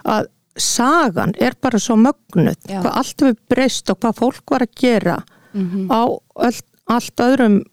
að 0.06 0.28
sagan 0.60 1.34
er 1.42 1.56
bara 1.58 1.80
svo 1.82 1.96
mögnuð 1.98 2.60
Já. 2.70 2.84
hvað 2.84 2.94
allt 3.02 3.24
við 3.26 3.38
breyst 3.50 3.90
og 3.90 3.98
hvað 4.04 4.20
fólk 4.22 4.52
var 4.54 4.68
að 4.68 4.76
gera 4.78 5.18
Mhm. 5.54 5.88
á 5.90 6.02
öll, 6.46 6.62
allt 6.90 7.16
öðrum 7.22 7.64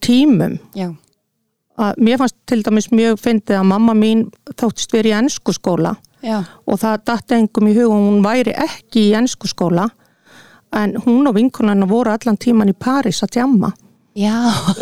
tímum 0.00 0.58
já, 0.76 0.88
að 1.80 2.00
mér 2.06 2.20
fannst 2.20 2.36
til 2.50 2.60
dæmis 2.66 2.90
mjög 2.92 3.20
fyndið 3.22 3.60
að 3.60 3.68
mamma 3.72 3.96
mín 3.96 4.26
þóttist 4.52 4.92
verið 4.94 5.14
í 5.14 5.18
ennsku 5.20 5.54
skóla. 5.56 5.96
Já, 6.20 6.42
og 6.68 6.76
það 6.82 7.04
datt 7.08 7.32
engum 7.32 7.70
í 7.70 7.76
hug 7.78 7.94
og 7.94 8.02
hún 8.10 8.24
væri 8.24 8.52
ekki 8.52 9.06
í 9.08 9.14
ennsku 9.16 9.48
skóla 9.48 9.86
en 10.76 10.92
hún 11.06 11.30
og 11.30 11.38
vinkonarna 11.38 11.88
voru 11.88 12.12
allan 12.12 12.36
tíman 12.36 12.68
í 12.70 12.76
París 12.76 13.22
að 13.24 13.38
tjamma 13.38 13.70
já. 14.14 14.36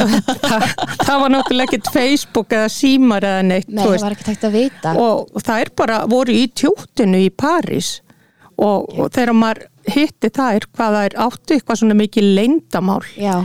Það, 0.49 0.67
það 1.05 1.21
var 1.23 1.33
náttúrulega 1.33 1.69
ekkert 1.69 1.90
Facebook 1.93 2.52
eða 2.57 2.69
símar 2.73 3.26
eða 3.28 3.47
neitt 3.47 3.71
Nei, 3.71 3.85
það 3.85 4.05
var 4.05 4.17
ekki 4.17 4.26
tækt 4.28 4.47
að 4.49 4.55
vita. 4.57 4.93
Og 4.99 5.43
það 5.45 5.64
er 5.64 5.73
bara 5.76 5.99
voru 6.11 6.35
í 6.35 6.45
tjóttinu 6.57 7.21
í 7.26 7.31
París. 7.31 7.99
Og, 8.59 8.88
og 8.99 9.11
þegar 9.14 9.37
maður 9.38 9.67
hitti 9.88 10.31
þær 10.35 10.67
hvað 10.73 10.97
það 10.97 11.05
er 11.09 11.17
áttu 11.25 11.55
eitthvað 11.55 11.81
svona 11.81 11.97
mikið 11.99 12.31
leyndamál 12.37 13.05
Já, 13.14 13.37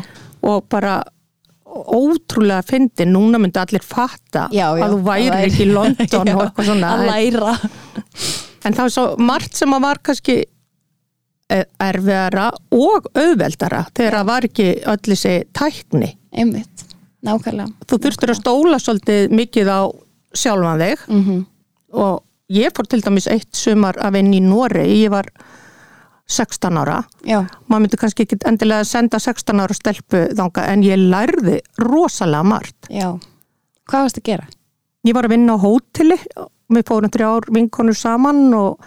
og 0.41 0.65
bara 0.71 0.95
ótrúlega 1.73 2.63
fyndi, 2.67 3.07
núna 3.09 3.39
myndi 3.41 3.59
allir 3.61 3.83
fatta 3.85 4.47
já, 4.53 4.65
já 4.77 4.85
að 4.85 4.95
þú 4.95 4.99
væri 5.07 5.37
ekki 5.47 5.65
í 5.65 5.69
London 5.71 6.29
Já, 6.29 6.35
og 6.35 6.43
eitthvað 6.45 6.69
svona. 6.69 6.91
Að 6.93 7.05
læra. 7.09 7.53
En 8.63 8.75
það 8.75 8.81
var 8.83 8.93
svo 8.95 9.05
margt 9.19 9.59
sem 9.59 9.75
að 9.75 9.85
var 9.87 10.01
kannski 10.09 10.35
eh, 11.51 11.65
erfiðara 11.83 12.49
og 12.77 13.09
auðveldara 13.13 13.85
þegar 13.91 14.19
það 14.19 14.29
var 14.31 14.49
ekki 14.49 14.67
öll 14.93 15.01
þessi 15.09 15.33
tækni. 15.55 16.11
Einmitt, 16.33 16.85
nákvæmlega. 17.25 17.87
Þú 17.89 17.99
þurftur 18.05 18.33
að 18.33 18.39
stóla 18.39 18.79
svolítið 18.81 19.33
mikið 19.41 19.73
á 19.73 19.81
sjálfan 20.33 20.85
þig. 20.85 21.09
Mm 21.09 21.41
og 21.93 22.23
ég 22.53 22.73
fór 22.75 22.87
til 22.89 23.01
dæmis 23.05 23.27
eitt 23.29 23.53
sumar 23.57 23.97
að 24.01 24.17
vinna 24.17 24.37
í 24.39 24.41
Nóri, 24.43 24.85
ég 25.03 25.11
var 25.13 25.29
16 26.29 26.79
ára. 26.79 27.01
Já, 27.27 27.43
maður 27.67 27.85
myndi 27.85 27.99
kannski 27.99 28.25
ekki 28.25 28.39
endilega 28.47 28.87
senda 28.87 29.19
16 29.19 29.59
ára 29.59 29.75
stelpu 29.75 30.25
þanga 30.37 30.67
en 30.71 30.83
ég 30.87 31.01
lærði 31.01 31.59
rosalega 31.83 32.47
margt. 32.47 32.89
Já. 32.89 33.11
Hvað 33.89 34.05
varst 34.07 34.21
að 34.21 34.29
gera? 34.31 34.51
ég 35.07 35.15
var 35.15 35.27
að 35.27 35.35
vinna 35.35 35.57
á 35.59 35.63
hóteli. 35.63 36.17
Við 36.73 36.85
fórum 36.87 37.11
þrjár 37.13 37.49
vinkonur 37.53 37.97
saman 37.97 38.45
og, 38.57 38.85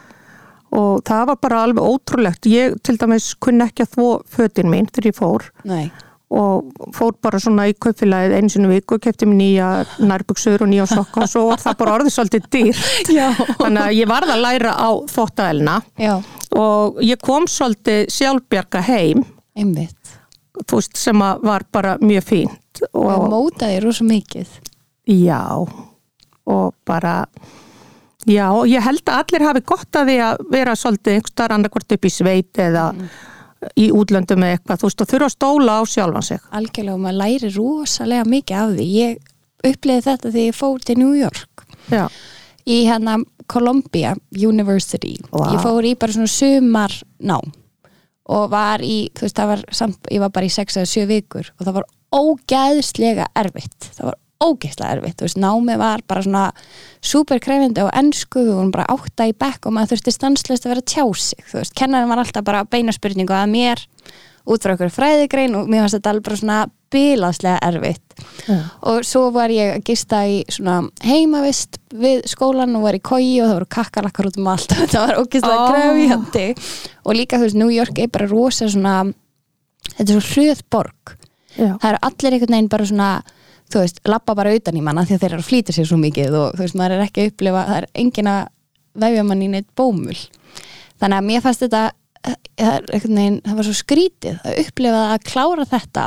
og 0.74 1.02
það 1.06 1.28
var 1.30 1.40
bara 1.44 1.62
alveg 1.66 1.84
ótrúlegt. 1.84 2.48
Ég 2.50 2.78
til 2.84 2.96
dæmis 3.00 3.34
kunni 3.42 3.66
ekki 3.66 3.84
að 3.84 3.92
þvó 3.94 4.08
fötin 4.36 4.72
mín 4.72 4.88
þegar 4.90 5.10
ég 5.10 5.18
fór. 5.18 5.46
Nei, 5.68 5.84
og 6.34 6.72
fór 6.96 7.12
bara 7.22 7.38
svona 7.38 7.68
í 7.70 7.74
kaupfélagið 7.78 8.32
einu 8.34 8.50
sinni 8.50 8.66
í 8.66 8.76
viku, 8.80 8.98
kefti 8.98 9.28
mér 9.30 9.38
nýja 9.38 9.68
nærbuksur 10.02 10.64
og 10.64 10.70
nýja 10.72 10.86
sokka 10.90 11.22
og 11.22 11.30
svo 11.30 11.44
var 11.52 11.62
það 11.62 11.76
bara 11.82 11.94
orðið 12.00 12.14
svolítið 12.16 12.48
dýr 12.56 12.80
já. 13.18 13.28
Þannig 13.60 13.82
að 13.84 13.94
ég 14.00 14.10
varð 14.10 14.32
að 14.34 14.42
læra 14.42 14.72
á 14.74 14.90
þvóttavelna 15.12 15.76
Já, 16.02 16.14
og 16.58 16.98
ég 17.06 17.22
kom 17.22 17.46
svolítið 17.50 18.08
sjálfbjarga 18.16 18.82
heim. 18.88 19.22
Einmitt. 19.56 20.16
Þú 20.66 20.80
veist 20.80 20.98
sem 20.98 21.22
að 21.22 21.46
var 21.46 21.66
bara 21.72 21.94
mjög 22.02 22.26
fínt 22.26 22.82
Og 22.90 23.06
og 23.06 23.28
mótaði 23.30 23.78
rosa 23.84 24.04
mikið. 24.08 24.50
Já 25.06 25.42
og 26.46 26.74
bara 26.86 27.26
já, 28.26 28.46
ég 28.66 28.82
held 28.82 29.06
að 29.06 29.22
allir 29.22 29.46
hafi 29.46 29.62
gott 29.66 29.98
að 29.98 30.10
því 30.10 30.18
að 30.26 30.44
vera 30.50 30.74
svolítið 30.78 31.16
einhverstaðar 31.16 31.54
annarkvort 31.56 31.96
upp 31.96 32.06
í 32.06 32.12
sveit 32.12 32.60
eða 32.66 32.84
í 33.74 33.88
útlöndum 33.94 34.44
eða 34.44 34.56
eitthvað, 34.56 34.80
þú 34.80 34.88
veist, 34.90 35.02
og 35.02 35.10
þurfa 35.12 35.28
að 35.28 35.34
stóla 35.34 35.78
á 35.78 35.82
sjálfan 35.90 36.26
sig. 36.28 36.48
Algjörlega 36.58 36.94
og 36.94 37.04
maður 37.04 37.20
læri 37.22 37.52
rosalega 37.56 38.28
mikið 38.30 38.62
af 38.62 38.74
því. 38.76 38.88
Ég 38.96 39.70
uppliði 39.72 40.06
þetta 40.06 40.32
þegar 40.32 40.46
ég 40.46 40.58
fór 40.60 40.86
til 40.86 40.98
New 41.00 41.14
York. 41.16 41.66
Já, 41.92 42.06
í 42.66 42.80
hérna 42.88 43.20
Columbia 43.50 44.16
University. 44.34 45.16
Vá. 45.30 45.52
ég 45.54 45.62
fór 45.62 45.86
í 45.86 45.94
bara 45.98 46.16
svona 46.16 46.30
sumar 46.30 46.94
nám 47.22 47.52
og 48.26 48.48
var 48.50 48.82
í, 48.82 49.06
þú 49.14 49.26
veist, 49.26 49.38
það 49.38 49.50
var 49.52 49.60
samt, 49.70 50.08
ég 50.10 50.22
var 50.22 50.32
bara 50.34 50.48
í 50.48 50.50
6 50.50 50.80
eða 50.80 50.90
7 50.90 51.04
vikur 51.12 51.50
og 51.54 51.66
það 51.68 51.76
var 51.78 51.90
ógæðslega 52.16 53.28
erfitt. 53.38 53.90
Það 53.94 54.08
var 54.10 54.18
ógæðslega 54.42 54.96
erfitt, 54.96 55.16
þú 55.18 55.26
veist, 55.26 55.40
námið 55.40 55.80
var 55.80 56.04
bara 56.08 56.22
svona 56.26 56.44
superkrefindi 57.04 57.86
á 57.88 57.96
ennsku 57.96 58.42
við 58.44 58.54
vorum 58.54 58.72
bara 58.74 58.88
átta 58.92 59.28
í 59.30 59.34
bekk 59.36 59.68
og 59.68 59.76
maður 59.76 59.94
þurfti 59.94 60.14
stanslist 60.14 60.66
að 60.66 60.74
vera 60.74 60.88
tjá 60.92 61.04
sig, 61.16 61.44
þú 61.48 61.60
veist, 61.62 61.76
kennarinn 61.78 62.12
var 62.12 62.22
alltaf 62.22 62.44
bara 62.46 62.64
beina 62.68 62.94
spurningu 62.94 63.36
að 63.36 63.52
mér 63.54 63.84
út 64.46 64.62
frá 64.62 64.76
okkur 64.76 64.92
fræðigrein 64.94 65.56
og 65.58 65.70
mér 65.70 65.84
fannst 65.84 65.98
þetta 65.98 66.12
alveg 66.12 66.26
bara 66.28 66.38
svona 66.40 66.58
bilaðslega 66.94 67.58
erfitt 67.66 68.24
já. 68.46 68.58
og 68.86 69.06
svo 69.06 69.24
var 69.34 69.50
ég 69.50 69.72
að 69.74 69.84
gista 69.88 70.22
í 70.28 70.38
svona 70.52 70.78
heimavist 71.02 71.80
við 71.90 72.22
skólan 72.30 72.76
og 72.78 72.86
var 72.86 72.98
í 72.98 73.02
kói 73.02 73.40
og 73.40 73.48
það 73.48 73.54
voru 73.56 73.70
kakkalakkar 73.76 74.28
út 74.30 74.38
um 74.40 74.50
allt 74.52 74.74
þetta 74.78 75.02
var 75.02 75.20
ógeðslega 75.22 75.64
oh. 75.64 75.70
grefjandi 75.72 76.46
og 77.02 77.18
líka 77.18 77.40
þú 77.40 77.48
veist, 77.48 77.58
New 77.58 77.72
York 77.74 77.98
er 77.98 78.12
bara 78.14 78.30
rosa 78.30 78.70
svona 78.70 79.00
þetta 79.96 80.06
er 80.06 80.14
svo 80.14 80.24
hrjöð 80.30 80.62
borg 80.70 81.16
já. 81.56 81.72
það 81.72 81.88
eru 81.90 82.02
allir 82.10 82.36
einhvern 82.36 82.56
veginn 82.56 82.72
bara 82.76 82.90
svona 82.92 83.10
þú 83.72 83.82
veist, 83.82 84.00
lappa 84.08 84.36
bara 84.38 84.54
utan 84.56 84.78
í 84.78 84.82
manna 84.84 85.04
því 85.06 85.16
að 85.16 85.22
þeir 85.22 85.32
eru 85.32 85.44
að 85.44 85.50
flýta 85.50 85.74
sér 85.76 85.88
svo 85.90 85.98
mikið 86.00 86.38
og 86.38 86.56
þú 86.56 86.64
veist, 86.64 86.78
maður 86.78 86.96
er 86.96 87.04
ekki 87.06 87.22
að 87.22 87.30
upplifa 87.32 87.66
það 87.68 87.78
er 87.80 87.88
engin 88.02 88.32
að 88.32 88.42
vefja 89.06 89.26
mann 89.28 89.44
í 89.44 89.52
neitt 89.52 89.70
bómul. 89.76 90.18
Þannig 90.96 91.18
að 91.18 91.30
mér 91.30 91.44
fannst 91.44 91.64
þetta 91.66 91.84
veginn, 92.56 93.40
það 93.44 93.58
var 93.58 93.68
svo 93.68 93.76
skrítið 93.76 94.38
að 94.42 94.60
upplifa 94.64 95.02
að 95.12 95.26
klára 95.28 95.66
þetta 95.70 96.06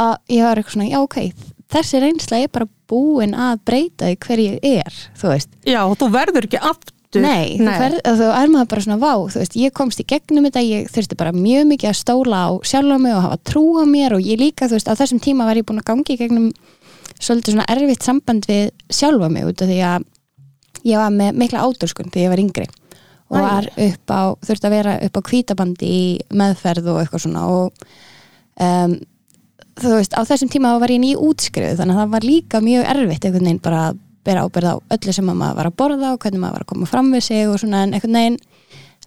að 0.00 0.14
ég 0.32 0.46
var 0.46 0.60
eitthvað 0.60 0.76
svona, 0.78 0.90
já 0.90 1.00
ok 1.02 1.18
þessi 1.70 2.00
reynsla 2.02 2.40
er 2.42 2.52
bara 2.52 2.68
búin 2.90 3.34
að 3.38 3.60
breyta 3.68 4.08
því 4.08 4.16
hver 4.24 4.42
ég 4.42 4.64
er, 4.80 4.96
þú 5.18 5.30
veist. 5.32 5.52
Já, 5.68 5.82
þú 5.98 6.08
verður 6.14 6.48
ekki 6.48 6.62
aftur 6.70 6.96
Nei, 7.18 7.56
Þú, 7.58 7.70
fer, 7.74 7.94
þú 8.06 8.26
er 8.30 8.50
maður 8.52 8.66
bara 8.70 8.82
svona 8.84 8.98
vá 9.02 9.14
veist, 9.34 9.56
ég 9.58 9.72
komst 9.74 9.98
í 9.98 10.06
gegnum 10.06 10.44
þetta, 10.46 10.62
ég 10.62 10.90
þurfti 10.94 11.16
bara 11.18 11.32
mjög 11.34 11.64
mikið 11.72 11.90
að 11.90 11.96
stóla 11.98 12.42
á 12.46 12.50
sjálfa 12.62 12.98
mig 13.02 13.16
og 13.16 13.24
hafa 13.24 13.38
trú 13.50 13.64
á 13.82 13.84
mér 13.90 14.14
og 14.14 14.22
ég 14.22 14.38
líka, 14.38 14.68
þú 14.70 14.78
veist, 14.78 14.90
á 14.90 14.94
þessum 14.94 15.22
tíma 15.24 15.48
var 15.48 15.58
ég 15.58 15.66
búin 15.66 15.82
að 15.82 15.88
gangi 15.90 16.14
í 16.14 16.20
gegnum 16.20 16.52
svolítið 17.18 17.56
svona 17.56 17.66
erfitt 17.74 18.06
samband 18.06 18.46
við 18.46 18.70
sjálfa 18.94 19.30
mig 19.32 19.48
út 19.48 19.64
af 19.64 19.70
því 19.72 19.80
að 19.88 20.06
ég 20.86 21.02
var 21.02 21.16
með 21.16 21.40
mikla 21.42 21.64
áturskun 21.66 22.12
þegar 22.14 22.22
ég 22.22 22.32
var 22.32 22.42
yngri 22.44 22.68
og 23.30 23.38
Æ. 23.38 23.42
var 23.42 23.68
upp 23.88 24.14
á, 24.14 24.22
þurfti 24.46 24.68
að 24.68 24.76
vera 24.76 24.94
upp 25.06 25.18
á 25.18 25.22
kvítabandi 25.30 25.90
í 25.90 26.04
meðferð 26.30 26.92
og 26.94 27.00
eitthvað 27.02 27.24
svona 27.26 27.42
og 27.50 27.82
um, 28.62 28.94
þú 29.80 29.96
veist, 29.96 30.14
á 30.14 30.22
þessum 30.30 30.52
tíma 30.52 30.76
var 30.78 30.94
ég 30.94 31.02
ný 31.02 31.12
útskriðu 31.18 31.78
þannig 31.78 31.98
að 31.98 32.02
það 32.04 32.14
var 32.14 32.28
líka 32.30 32.62
mjög 32.64 32.88
erfitt 32.94 33.26
einhvern 33.26 33.50
veginn 33.50 33.62
bara 33.66 33.82
að 33.90 34.00
bera 34.24 34.44
ábyrð 34.46 34.70
á 34.72 34.76
öllu 34.96 35.12
sem 35.16 35.28
að 35.32 35.38
maður 35.40 35.56
var 35.60 35.68
að 35.70 35.76
borða 35.82 36.12
og 36.14 36.18
hvernig 36.24 36.40
maður 36.42 36.56
var 36.58 36.64
að 36.66 36.70
koma 36.72 36.86
fram 36.90 37.12
við 37.14 37.22
sig 37.26 37.48
og 37.48 37.58
svona 37.62 37.82
en 37.86 37.94
einhvern 37.96 38.18
veginn 38.20 38.40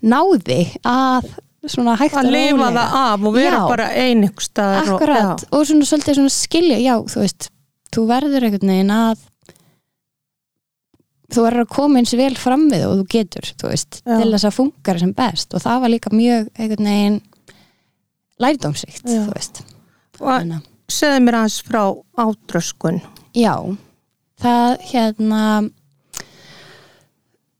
náði 0.03 0.61
að 0.83 1.27
svona 1.73 1.95
hægt 1.99 2.17
að 2.19 2.31
lifa 2.33 2.57
rólega. 2.57 2.71
það 2.75 2.95
af 3.13 3.27
og 3.29 3.33
vera 3.37 3.59
Já. 3.59 3.67
bara 3.69 3.85
ein 4.03 4.23
ykkur 4.27 4.43
staðar 4.49 4.89
og, 4.89 4.95
Akkurat, 4.97 5.45
og, 5.51 5.61
svona 5.69 5.85
svolítið 5.87 6.17
svona 6.19 6.33
skilja, 6.35 6.79
já, 6.83 6.95
þú 7.13 7.21
veist 7.23 7.49
þú 7.93 8.07
verður 8.09 8.47
einhvern 8.49 8.73
veginn 8.73 8.91
að 8.97 9.21
þú 11.33 11.45
verður 11.47 11.63
að 11.65 11.71
koma 11.73 12.01
eins 12.01 12.11
vel 12.19 12.33
fram 12.37 12.65
við 12.69 12.83
og 12.87 12.97
þú 12.99 13.05
getur, 13.15 13.47
þú 13.57 13.69
veist 13.71 14.01
Já. 14.03 14.17
til 14.19 14.33
þess 14.35 14.47
að 14.49 14.57
funkar 14.57 14.99
sem 15.01 15.13
best 15.17 15.55
og 15.57 15.63
það 15.63 15.79
var 15.85 15.93
líka 15.93 16.11
mjög 16.13 16.49
einhvern 16.59 16.89
veginn 16.91 17.21
lærdómsrikt, 18.43 19.05
Já. 19.07 19.23
þú 19.23 19.33
veist 19.37 19.63
Og 20.19 20.29
að- 20.29 20.53
segðu 20.93 21.23
mér 21.25 21.37
aðeins 21.39 21.61
frá 21.65 21.81
átröskun. 22.21 22.99
Já, 23.33 23.55
það 24.43 24.73
hérna 24.91 25.41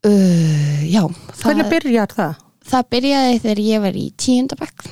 uh, 0.08 0.82
já 0.90 1.04
Hvernig 1.44 1.66
það, 1.66 1.72
byrjar 1.76 2.16
það? 2.18 2.42
það 2.74 2.90
byrjaði 2.96 3.40
þegar 3.44 3.64
ég 3.68 3.84
var 3.84 4.00
í 4.00 4.06
tíundabæk 4.24 4.86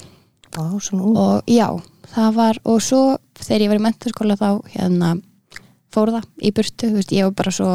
og 0.60 1.48
já, 1.48 1.68
það 2.12 2.34
var 2.36 2.60
og 2.68 2.82
svo 2.84 3.04
þegar 3.40 3.64
ég 3.64 3.72
var 3.72 3.80
í 3.80 3.84
mentaskóla 3.86 4.36
þá 4.40 4.50
hérna 4.74 5.12
fór 5.92 6.12
það 6.16 6.28
í 6.40 6.52
burtu, 6.56 6.90
þú 6.90 6.98
veist, 7.00 7.14
ég 7.16 7.28
var 7.28 7.36
bara 7.40 7.54
svo 7.56 7.70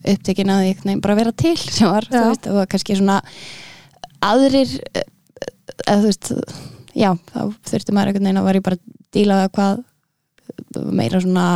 upptekin 0.00 0.52
að 0.52 0.64
einhvern 0.64 0.88
veginn 0.88 1.02
bara 1.04 1.18
vera 1.18 1.32
til 1.36 1.56
sem 1.60 1.88
var, 1.88 2.06
Já. 2.08 2.14
þú 2.16 2.26
veist, 2.30 2.48
og 2.52 2.68
kannski 2.72 2.96
svona 2.96 3.18
aðrir 4.24 4.72
eh, 4.96 5.04
eða 5.84 5.98
þú 6.00 6.08
veist, 6.08 6.30
já 6.96 7.10
þá 7.32 7.40
þurfti 7.68 7.96
maður 7.96 8.12
einhvern 8.12 8.28
veginn 8.28 8.40
að 8.40 8.48
var 8.48 8.58
ég 8.60 8.66
bara 8.68 8.80
að 8.80 8.96
díla 9.16 9.38
við 9.42 9.52
hvað 9.58 9.84
meira 11.00 11.20
svona 11.20 11.46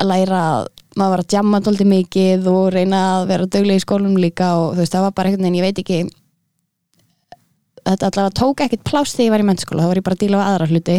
að 0.00 0.10
læra 0.10 0.40
að 0.54 0.68
maður 0.98 1.12
var 1.14 1.22
að 1.22 1.34
jamma 1.36 1.60
dóldi 1.62 1.86
mikið 1.86 2.48
og 2.50 2.72
reyna 2.74 3.00
að 3.14 3.28
vera 3.30 3.50
dögleg 3.54 3.78
í 3.78 3.84
skólum 3.84 4.16
líka 4.18 4.50
og 4.58 4.72
þú 4.74 4.82
veist, 4.82 4.94
það 4.96 5.06
var 5.06 5.14
bara 5.16 5.30
einhvern 5.30 5.46
veginn, 5.46 5.60
ég 5.60 5.66
veit 5.68 5.82
ekki 5.84 6.00
þetta 7.80 8.10
allavega 8.10 8.36
tók 8.40 8.62
ekkert 8.64 8.86
pláss 8.86 9.14
þegar 9.16 9.26
ég 9.26 9.34
var 9.34 9.44
í 9.44 9.48
mennskóla, 9.50 9.84
þá 9.84 9.90
var 9.90 10.00
ég 10.00 10.06
bara 10.08 10.18
að 10.18 10.24
díla 10.24 10.40
við 10.40 10.48
aðra 10.50 10.70
hluti. 10.70 10.98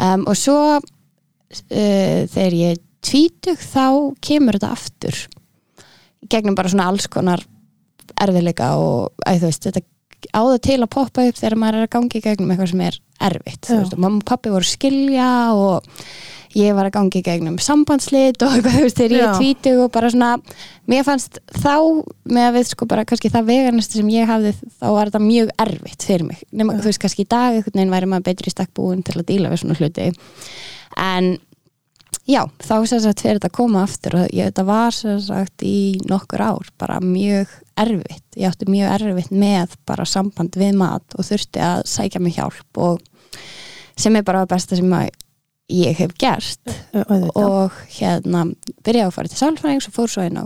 Um, 0.00 0.24
og 0.30 0.38
svo 0.38 0.58
uh, 0.78 2.20
þegar 2.30 2.56
ég 2.60 2.82
tvítug 3.04 3.62
þá 3.64 3.86
kemur 4.24 4.58
þetta 4.58 4.74
aftur 4.76 5.22
gegnum 6.30 6.56
bara 6.58 6.70
svona 6.72 6.90
alls 6.92 7.08
konar 7.10 7.42
erfiðleika 8.20 8.74
og 8.80 9.24
æ, 9.24 9.40
veist, 9.40 9.64
þetta 9.64 9.82
áður 10.36 10.60
til 10.66 10.76
að 10.82 10.90
poppa 10.92 11.24
upp 11.30 11.38
þegar 11.38 11.56
maður 11.58 11.78
er 11.78 11.86
að 11.86 11.94
gangi 11.94 12.20
gegnum 12.20 12.52
eitthvað 12.52 12.72
sem 12.74 12.82
er 12.84 12.98
erfitt, 13.30 13.70
veist, 13.70 13.96
mamma 13.96 14.20
og 14.20 14.28
pappi 14.28 14.52
voru 14.52 14.68
skilja 14.68 15.30
og 15.56 15.88
ég 16.56 16.74
var 16.74 16.88
að 16.88 16.94
gangi 16.96 17.22
gegnum 17.22 17.58
sambandslit 17.62 18.42
og 18.42 18.56
eitthvað, 18.56 18.76
þú 18.76 18.84
veist, 18.84 18.98
þegar 18.98 19.16
ég 19.20 19.36
tvítug 19.38 19.82
og 19.84 19.92
bara 19.94 20.10
svona 20.10 20.30
mér 20.90 21.04
fannst 21.06 21.38
þá 21.60 21.74
með 22.26 22.46
að 22.46 22.56
við 22.56 22.70
sko 22.72 22.88
bara 22.90 23.04
kannski 23.06 23.30
það 23.30 23.52
veganist 23.52 23.94
sem 23.94 24.10
ég 24.10 24.30
hafði 24.30 24.54
þá 24.56 24.88
var 24.88 25.12
þetta 25.12 25.22
mjög 25.26 25.52
erfitt 25.66 26.08
fyrir 26.08 26.26
mig. 26.26 26.40
Nema 26.50 26.80
þú 26.80 26.90
veist 26.90 27.02
kannski 27.04 27.26
í 27.26 27.30
dag 27.30 27.54
einhvern 27.54 27.78
veginn 27.78 27.94
væri 27.94 28.10
maður 28.10 28.26
betri 28.30 28.50
í 28.50 28.56
stakk 28.56 28.74
búin 28.74 29.04
til 29.06 29.20
að 29.20 29.28
díla 29.30 29.52
við 29.52 29.62
svona 29.62 29.78
hluti. 29.78 30.10
En 30.98 31.30
já, 32.26 32.42
þá 32.66 32.74
sem 32.90 33.02
sagt 33.04 33.22
fyrir 33.22 33.38
þetta 33.38 33.52
að 33.52 33.56
koma 33.60 33.84
aftur 33.86 34.18
og 34.18 34.26
ég, 34.34 34.50
þetta 34.50 34.66
var 34.66 34.96
sem 34.96 35.22
sagt 35.22 35.66
í 35.66 35.78
nokkur 36.10 36.42
ár 36.50 36.74
bara 36.82 36.98
mjög 37.04 37.54
erfitt. 37.78 38.26
Ég 38.34 38.50
átti 38.50 38.66
mjög 38.70 38.96
erfitt 38.98 39.30
með 39.30 39.78
bara 39.86 40.08
samband 40.08 40.58
við 40.58 40.74
mat 40.82 41.14
og 41.14 41.30
þurfti 41.30 41.62
að 41.62 41.86
sækja 41.94 42.22
mig 42.22 42.38
hjálp 42.40 42.82
og 42.82 43.00
sem 44.00 44.16
er 44.16 44.24
bara 44.26 44.42
það 44.42 44.54
besta 44.54 44.78
sem 44.78 44.94
að 44.96 45.10
ég 45.70 45.96
hef 46.00 46.14
gert 46.20 46.74
og 47.38 47.76
hérna 47.96 48.46
byrjaði 48.84 49.06
að 49.06 49.16
fara 49.16 49.32
til 49.32 49.40
sálfræðings 49.40 49.88
og 49.90 49.96
fór 49.96 50.12
svo 50.12 50.26
inn 50.26 50.40
á 50.40 50.44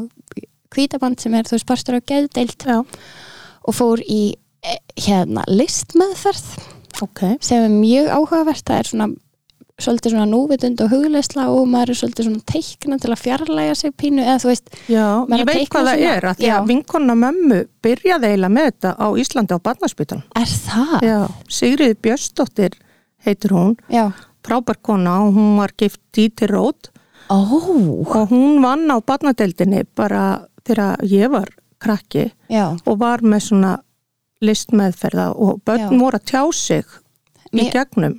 hvítaband 0.74 1.22
sem 1.22 1.34
er 1.36 1.46
þú 1.48 1.56
veist 1.56 1.68
parstur 1.68 1.98
á 1.98 2.06
geðdeild 2.06 2.64
Já, 2.66 2.78
og 3.64 3.76
fór 3.76 4.02
í 4.04 4.22
eh, 4.66 4.80
hérna 5.06 5.44
listmeðferð 5.50 6.56
ok. 7.04 7.36
sem 7.44 7.66
er 7.66 7.74
mjög 7.74 8.10
áhugavert 8.14 8.66
það 8.66 8.82
er 8.82 8.90
svona 8.90 9.12
svolítið 9.80 10.14
svona 10.14 10.26
núvitund 10.30 10.82
og 10.84 10.92
hugleisla 10.92 11.48
og 11.50 11.64
maður 11.66 11.94
er 11.94 11.98
svolítið 11.98 12.28
svona 12.28 12.44
teikna 12.46 12.98
til 13.02 13.10
að 13.10 13.22
fjarlæga 13.24 13.74
sig 13.78 13.94
pínu 13.98 14.22
eða 14.22 14.36
þú 14.44 14.50
veist, 14.52 14.70
Já, 14.86 15.06
ég 15.34 15.48
veit 15.48 15.72
hvað 15.72 15.88
það 15.88 16.04
er, 16.10 16.26
að 16.30 16.38
því 16.42 16.50
að 16.54 16.68
vinkonna 16.70 17.16
mömmu 17.18 17.58
byrjaði 17.82 18.30
eiginlega 18.30 18.54
með 18.54 18.68
þetta 18.70 18.92
á 18.94 19.06
Íslandi 19.24 19.58
á 19.58 19.64
barnaspítan. 19.66 20.22
er 20.38 20.52
það? 20.52 20.94
Já, 21.08 21.18
Sigriði 21.58 21.98
Björnsdóttir 22.06 22.78
heitir 23.26 23.56
hún, 23.56 23.74
Já. 23.90 24.12
Frábær 24.44 24.78
kona 24.82 25.20
og 25.26 25.34
hún 25.38 25.56
var 25.58 25.72
gift 25.78 26.00
Díti 26.14 26.46
Rót 26.50 26.90
Ó, 27.30 27.36
og 27.40 28.28
hún 28.30 28.60
vann 28.62 28.90
á 28.92 29.00
barnadeildinni 29.00 29.84
bara 29.96 30.44
þegar 30.66 31.00
ég 31.08 31.30
var 31.32 31.48
krakki 31.80 32.26
já. 32.52 32.76
og 32.86 32.98
var 33.00 33.22
með 33.24 33.40
svona 33.48 33.72
listmeðferða 34.44 35.30
og 35.36 35.62
börn 35.64 35.86
Já. 35.88 35.98
voru 36.00 36.18
að 36.20 36.26
tjá 36.28 36.42
sig 36.52 36.84
í 37.54 37.68
gegnum 37.70 38.16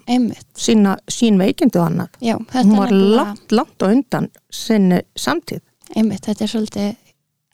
sína, 0.55 0.95
sín 1.11 1.38
veikindi 1.38 1.77
og 1.77 1.89
annað. 1.89 2.09
Já, 2.23 2.38
Hún 2.55 2.77
var 2.79 2.91
langt, 2.91 3.51
langt 3.51 3.83
á 3.83 3.88
undan 3.91 4.29
sinni 4.49 5.01
samtíð. 5.15 5.61
einmitt, 5.95 6.25
þetta 6.25 6.43
er 6.43 6.47
svolítið 6.47 6.95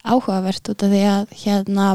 áhugavert 0.05 0.69
út 0.71 0.83
af 0.83 0.89
því 0.93 1.01
að 1.09 1.33
hérna 1.43 1.87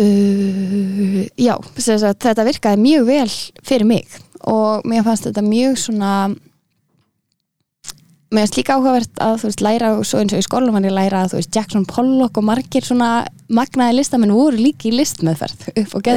uh, 0.00 1.26
já, 1.38 1.54
þetta 1.78 2.46
virkaði 2.48 2.82
mjög 2.82 3.06
vel 3.08 3.28
fyrir 3.62 3.86
mig 3.88 4.18
og 4.46 4.86
mér 4.88 5.06
fannst 5.06 5.26
þetta 5.28 5.44
mjög 5.46 5.80
svona 5.82 6.12
mér 8.28 8.44
finnst 8.44 8.58
líka 8.58 8.76
áhugavert 8.76 9.22
að 9.24 9.38
þú 9.40 9.48
veist 9.48 9.62
læra 9.64 9.92
og 9.96 10.04
svo 10.06 10.20
eins 10.20 10.34
og 10.36 10.42
í 10.42 10.46
skólum 10.46 10.76
hann 10.76 10.86
ég 10.88 10.94
læra 10.94 11.22
að 11.24 11.32
þú 11.32 11.40
veist 11.40 11.56
Jackson 11.56 11.86
Pollock 11.88 12.40
og 12.40 12.44
margir 12.44 12.84
svona 12.84 13.12
magnaði 13.48 13.96
listamenn 13.98 14.34
voru 14.36 14.60
líka 14.60 14.90
í 14.90 14.94
listmeðferð 14.96 15.70
upp 15.82 15.96
og 15.96 16.10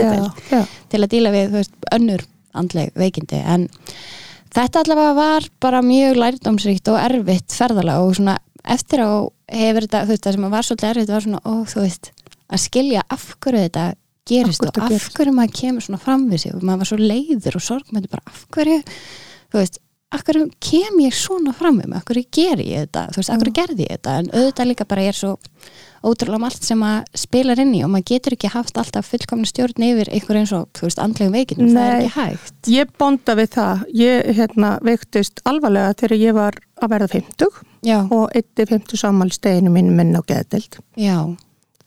Já, 0.51 0.61
til 0.91 1.01
að 1.01 1.11
díla 1.13 1.33
við 1.33 1.53
þú 1.53 1.61
veist, 1.61 1.77
önnur 1.95 2.25
andleg 2.57 2.91
veikindi. 2.99 3.39
En 3.39 3.69
þetta 4.51 4.83
allavega 4.83 5.15
var 5.15 5.47
bara 5.63 5.83
mjög 5.85 6.19
lærdómsríkt 6.19 6.91
og 6.91 6.99
erfitt 6.99 7.55
ferðalega 7.55 8.03
og 8.03 8.17
svona 8.19 8.37
eftir 8.75 9.03
á 9.07 9.11
hefur 9.51 9.87
þetta, 9.87 10.03
þú 10.03 10.13
veist, 10.13 10.25
það 10.25 10.35
sem 10.35 10.51
var 10.51 10.67
svolítið 10.67 10.91
erfitt 10.91 11.13
var 11.15 11.25
svona, 11.25 11.41
ó, 11.47 11.53
þú 11.71 11.85
veist, 11.85 12.11
að 12.51 12.63
skilja 12.65 13.05
af 13.07 13.29
hverju 13.39 13.63
þetta 13.69 13.85
gerist 14.29 14.65
og 14.65 14.81
af 14.81 15.07
hverju 15.15 15.33
maður 15.35 15.55
kemur 15.61 15.85
svona 15.85 16.01
fram 16.01 16.27
við 16.31 16.45
sig? 16.45 16.55
Og 16.55 16.65
maður 16.65 16.83
var 16.83 16.91
svo 16.91 16.99
leiður 17.01 17.57
og 17.57 17.65
sorgmættur 17.67 18.11
bara 18.11 18.27
af 18.33 18.43
hverju, 18.55 18.81
þú 19.51 19.61
veist 19.61 19.81
af 20.11 20.25
hverju 20.27 20.49
kem 20.59 20.97
ég 21.05 21.15
svona 21.15 21.53
fram 21.55 21.77
við 21.79 21.87
mig? 21.87 22.01
Af 22.01 22.09
hverju 22.09 22.25
ger 22.35 22.59
ég 22.59 22.83
þetta, 22.83 23.05
þú 23.13 23.21
veist, 23.21 23.31
af 23.31 23.39
hverju 23.39 23.53
gerði 23.55 23.85
ég 23.85 23.93
þetta? 23.95 24.15
En 24.19 24.29
auðvitað 24.35 24.67
líka 24.67 24.87
bara 24.89 25.05
ég 25.05 25.13
er 25.13 25.17
svo 25.21 25.31
ótrúlega 26.01 26.49
allt 26.49 26.67
sem 26.67 26.83
að 26.83 27.17
spilar 27.21 27.61
inn 27.63 27.73
í 27.77 27.83
og 27.85 27.91
maður 27.93 28.07
getur 28.11 28.35
ekki 28.35 28.51
haft 28.51 28.79
alltaf 28.81 29.07
fullkomna 29.07 29.47
stjórn 29.47 29.85
yfir 29.87 30.11
einhver 30.11 30.39
eins 30.41 30.51
og, 30.57 30.67
þú 30.75 30.87
veist, 30.89 30.99
andlegum 30.99 31.35
veikindum. 31.37 31.71
Það 31.77 31.87
er 31.87 31.99
ekki 32.01 32.13
hægt. 32.17 32.71
Ég 32.73 32.93
bonda 32.99 33.35
við 33.39 33.51
það. 33.55 33.83
Ég 34.01 34.31
hérna, 34.41 34.71
veiktist 34.83 35.43
alvarlega 35.47 35.95
þegar 36.01 36.17
ég 36.19 36.37
var 36.41 36.59
að 36.81 36.95
verða 36.97 37.11
50 37.15 37.61
já, 37.87 37.97
og 38.11 38.25
eitti 38.35 38.67
50 38.67 39.03
sammæli 39.05 39.37
steginu 39.37 39.71
mín 39.71 39.93
minn 39.95 40.17
á 40.17 40.21
geðdelt. 40.27 40.81
já, 40.99 41.21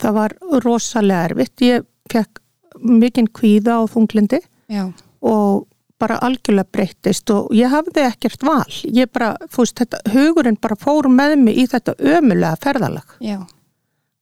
Það 0.01 0.17
var 0.17 0.33
rosalega 0.65 1.29
erfitt. 1.29 1.61
Ég 1.63 1.85
fekk 2.11 2.41
mikinn 2.83 3.27
kvíða 3.31 3.79
og 3.83 3.89
þunglindi 3.93 4.41
já, 4.69 4.85
og 5.25 5.65
bara 5.99 6.17
algjörlega 6.27 6.67
breyttist 6.75 7.29
og 7.31 7.53
ég 7.55 7.71
hafði 7.71 8.03
ekkert 8.03 8.43
val. 8.43 8.65
Ég 8.83 9.07
bara, 9.15 9.29
þú 9.47 9.63
veist, 9.63 9.77
þetta, 9.79 10.01
hugurinn 10.11 10.57
bara 10.61 10.75
fór 10.75 11.07
með 11.07 11.37
mig 11.39 11.55
í 11.61 11.67
þetta 11.71 11.95
ömulega 11.99 12.57
ferðalag. 12.61 13.15
já, 13.23 13.39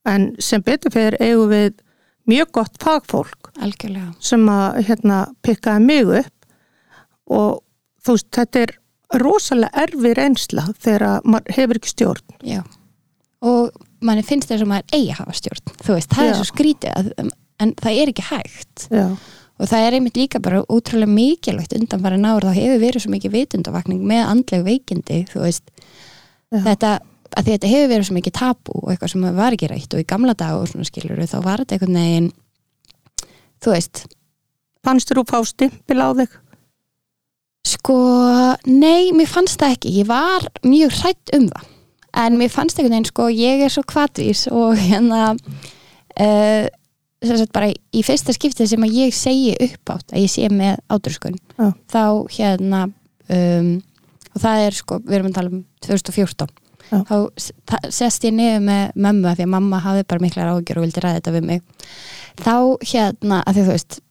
En 0.05 0.35
sem 0.39 0.61
betur 0.61 0.91
fyrir 0.91 1.15
eigum 1.23 1.49
við 1.49 1.73
mjög 2.27 2.49
gott 2.59 2.77
fagfólk 2.83 3.49
algjörlega 3.63 4.13
sem 4.19 4.43
að 4.51 4.81
hérna 4.87 5.17
pikkaði 5.43 5.85
mig 5.85 6.09
upp 6.19 6.47
og 7.31 7.61
þú 8.03 8.15
veist, 8.17 8.29
þetta 8.35 8.61
er 8.67 8.73
rosalega 9.23 9.83
erfi 9.85 10.13
reynsla 10.17 10.65
þegar 10.77 11.05
að 11.07 11.27
maður 11.33 11.55
hefur 11.57 11.79
ekki 11.79 11.91
stjórn. 11.93 12.37
já, 12.43 12.61
og 13.41 13.71
manni 14.03 14.23
finnst 14.27 14.49
þess 14.51 14.61
að 14.65 14.71
maður 14.73 14.93
eigi 14.99 15.11
að 15.13 15.19
hafa 15.23 15.35
stjórn 15.39 15.73
þú 15.83 15.93
veist, 15.97 16.09
það 16.13 16.25
Já. 16.25 16.29
er 16.29 16.37
svo 16.41 16.47
skrítið 16.51 16.93
að, 16.99 17.11
en 17.63 17.73
það 17.79 18.01
er 18.01 18.11
ekki 18.13 18.27
hægt 18.29 18.85
Já, 18.91 19.07
og 19.13 19.71
það 19.71 19.87
er 19.87 19.97
einmitt 19.97 20.19
líka 20.19 20.43
bara 20.43 20.63
útrúlega 20.67 21.11
mikilvægt 21.13 21.75
undanfæri 21.77 22.19
náður, 22.21 22.49
þá 22.49 22.59
hefur 22.59 22.83
verið 22.83 23.05
svo 23.05 23.13
mikið 23.15 23.35
vitundavakning 23.37 24.05
með 24.13 24.23
andleg 24.27 24.67
veikindi 24.67 25.23
þú 25.31 25.43
veist, 25.45 25.73
þetta 26.53 26.99
þetta 27.33 27.69
hefur 27.71 27.91
verið 27.95 28.07
svo 28.09 28.17
mikið 28.19 28.37
tabu 28.37 28.77
og 28.81 28.91
eitthvað 28.93 29.13
sem 29.15 29.27
var 29.39 29.55
ekki 29.55 29.71
rætt 29.71 29.95
og 29.95 30.03
í 30.03 30.09
gamla 30.09 30.35
dag 30.37 30.59
og 30.59 30.67
svona 30.69 30.85
skilur 30.85 31.23
þá 31.25 31.39
var 31.41 31.63
þetta 31.63 31.79
einhvern 31.79 32.01
veginn 32.01 32.31
þú 33.63 33.73
veist, 33.73 34.03
fannst 34.83 35.11
þú 35.11 35.23
fá 35.27 35.39
stimpil 35.47 36.01
á 36.03 36.09
þig? 36.19 36.39
Sko, 37.63 37.97
nei, 38.67 39.13
mér 39.15 39.29
fannst 39.31 39.61
það 39.61 39.77
ekki. 39.77 39.93
Ég 40.01 40.09
var 40.09 40.47
mjög 40.67 40.97
hrætt 40.99 41.33
um 41.37 41.47
það. 41.47 41.69
En 42.23 42.37
mér 42.37 42.51
fannst 42.51 42.77
einhvern 42.77 42.97
veginn, 42.97 43.09
sko, 43.09 43.29
ég 43.31 43.63
er 43.63 43.71
svo 43.73 43.85
kvatvís 43.87 44.45
og 44.51 44.75
hérna, 44.77 45.31
uh, 45.33 46.65
bara 47.55 47.69
í 47.71 48.03
fyrsta 48.05 48.35
skiptið 48.35 48.69
sem 48.73 48.85
að 48.85 48.97
ég 48.99 49.15
segi 49.15 49.53
upp 49.67 49.93
átt 49.95 50.13
að 50.13 50.23
ég 50.23 50.31
sé 50.33 50.49
með 50.51 50.77
átrúskun, 50.91 51.37
Já. 51.57 51.69
þá 51.91 52.03
hérna, 52.35 52.81
um, 53.37 53.71
og 54.33 54.43
það 54.43 54.65
er 54.67 54.77
sko, 54.79 54.99
við 55.03 55.17
erum 55.19 55.31
að 55.31 55.37
tala 55.39 55.53
um 55.53 55.61
2014, 55.87 56.55
Já. 56.89 56.97
þá 57.09 57.87
sest 57.93 58.27
ég 58.27 58.35
niður 58.37 58.65
með 58.67 58.97
mömmu 59.07 59.29
af 59.31 59.37
því 59.37 59.47
að 59.47 59.53
mamma 59.55 59.83
hafði 59.83 60.07
bara 60.13 60.25
miklar 60.25 60.51
ágjör 60.53 60.81
og 60.81 60.87
vildi 60.87 61.03
ræða 61.05 61.19
þetta 61.19 61.35
við 61.37 61.47
mig. 61.51 61.63
Þá 62.43 62.55
hérna, 62.93 63.39
að 63.43 63.55
því 63.55 63.63
þú 63.63 63.77
veist, 63.77 64.01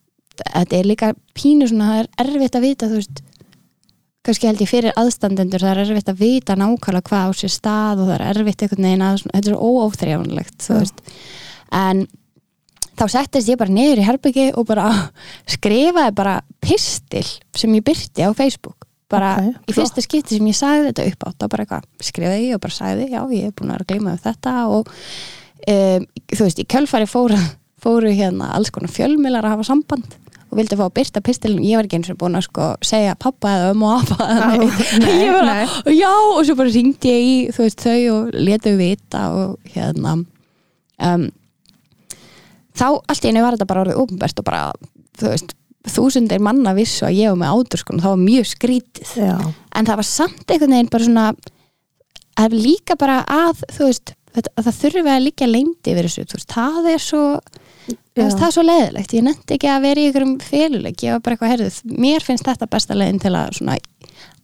þetta 0.43 0.79
er 0.79 0.89
líka 0.89 1.13
pínu 1.37 1.69
svona, 1.69 1.91
það 1.93 2.03
er 2.03 2.33
erfitt 2.33 2.59
að 2.59 2.67
vita, 2.67 2.89
þú 2.89 3.03
veist, 3.03 3.23
kannski 4.23 4.47
held 4.47 4.61
ég 4.63 4.71
fyrir 4.71 4.99
aðstandendur 4.99 5.63
það 5.63 5.73
er 5.73 5.81
erfitt 5.83 6.11
að 6.13 6.21
vita 6.23 6.55
nákvæmlega 6.59 7.09
hvað 7.11 7.25
á 7.27 7.31
sér 7.35 7.53
stað 7.53 8.03
og 8.03 8.11
það 8.11 8.17
er 8.17 8.27
erfitt 8.31 8.63
einhvern 8.63 8.87
veginn 8.87 9.07
að 9.07 9.25
þetta 9.25 9.51
er 9.51 9.57
Já. 10.71 10.79
veist 10.79 11.03
en 11.73 12.05
þá 12.99 13.05
settist 13.15 13.51
ég 13.51 13.61
bara 13.61 13.73
niður 13.73 14.03
í 14.03 14.07
herbyggi 14.07 14.47
og 14.59 14.67
bara 14.69 14.89
skrifaði 15.55 16.15
bara 16.19 16.39
pistil 16.63 17.27
sem 17.57 17.77
ég 17.79 17.85
byrti 17.87 18.27
á 18.27 18.31
Facebook. 18.37 18.89
Bara 19.13 19.35
Ok, 19.43 19.69
í 19.69 19.77
fyrsta 19.77 20.01
skipti 20.01 20.39
sem 20.39 20.47
ég 20.49 20.57
sagði 20.57 20.89
þetta 20.89 21.09
upp 21.11 21.27
átt 21.29 21.43
þá 21.43 21.49
bara 21.53 21.65
eitthvað, 21.67 21.89
skrifaði 22.01 22.47
ég 22.47 22.57
og 22.57 22.63
bara 22.65 22.77
sagði 22.79 23.11
já, 23.13 23.21
ég 23.29 23.51
er 23.51 23.57
búin 23.59 23.69
að 23.69 23.75
vera 23.75 23.85
að 23.85 23.91
gleyma 23.91 24.15
um 24.15 24.23
þetta. 24.23 24.55
Og 24.73 24.93
um, 25.69 26.07
þú 26.33 26.47
veist, 26.47 26.63
í 26.63 26.69
kjölfari 26.73 27.09
fóru, 27.11 27.41
fóru 27.83 28.13
hérna 28.17 28.55
alls 28.57 28.73
konar 28.73 28.93
fjölmilar 28.95 29.45
að 29.45 29.59
hafa 29.59 29.69
samband 29.69 30.17
og 30.53 30.59
vildi 30.61 30.77
fá 30.77 30.85
að 30.85 30.97
byrta 30.99 31.23
pistilin, 31.25 31.63
ég 31.65 31.79
var 31.81 31.87
ekki 31.89 31.97
eins 31.97 32.11
og 32.13 32.19
búin 32.21 32.37
að 32.37 32.45
sko 32.45 32.65
segja 32.85 33.15
pappa 33.17 33.55
eða 33.57 33.71
ömmu 33.73 33.87
og 33.89 34.03
apa 34.03 34.27
ég 35.25 35.31
bara, 35.33 35.55
nei. 35.63 35.95
já, 35.97 36.11
og 36.13 36.43
svo 36.45 36.57
bara 36.59 36.73
ringdi 36.75 37.09
ég 37.09 37.23
í 37.25 37.37
þú 37.57 37.65
veist, 37.65 37.81
þau 37.81 38.03
og 38.19 38.35
letu 38.37 38.75
vita 38.77 39.23
og 39.33 39.73
hérna 39.73 40.19
um, 40.21 41.25
þá 42.79 42.87
allt 42.95 43.25
í 43.25 43.33
einu 43.33 43.45
var 43.45 43.57
þetta 43.57 43.69
bara 43.71 43.85
orðið 43.87 44.01
ópenbært 44.03 44.43
og 44.43 44.49
bara, 44.49 44.63
þú 45.21 45.33
veist 45.33 45.57
þúsundir 45.93 46.43
manna 46.43 46.75
vissu 46.77 47.07
að 47.07 47.19
ég 47.19 47.33
var 47.33 47.41
með 47.41 47.57
átur 47.57 47.83
sko, 47.83 47.97
það 47.99 48.15
var 48.15 48.23
mjög 48.23 48.49
skrítið. 48.53 49.15
Já, 49.19 49.37
en 49.75 49.89
það 49.89 49.99
var 49.99 50.09
samt 50.09 50.53
einhvern 50.53 50.77
veginn 50.77 50.93
bara 50.93 51.09
svona 51.09 51.25
að 52.43 52.59
líka 52.59 52.97
bara 52.99 53.23
að 53.27 53.65
þú 53.75 53.89
veist, 53.89 54.15
að 54.33 54.69
það 54.69 54.79
þurfi 54.79 55.13
að 55.13 55.25
líka 55.27 55.49
leyndi 55.49 55.93
yfir 55.93 56.09
þessu, 56.09 56.27
þú 56.31 56.39
veist, 56.39 56.55
það 56.55 56.89
er 56.93 57.03
svo 57.03 57.25
veist, 58.17 58.39
það 58.39 58.47
er 58.47 58.55
svo 58.57 58.65
leiðilegt. 58.67 59.17
Ég 59.17 59.27
nefndi 59.27 59.57
ekki 59.57 59.73
að 59.73 59.87
vera 59.89 60.03
í 60.03 60.07
einhverjum 60.09 60.37
féluleik 60.47 61.05
ég 61.05 61.17
var 61.17 61.25
bara 61.25 61.37
eitthvað 61.37 61.55
herðið, 61.57 61.81
mér 62.07 62.27
finnst 62.27 62.47
þetta 62.47 62.71
besta 62.71 62.99
leiðin 62.99 63.21
til 63.23 63.35
að 63.35 63.59
svona 63.59 63.77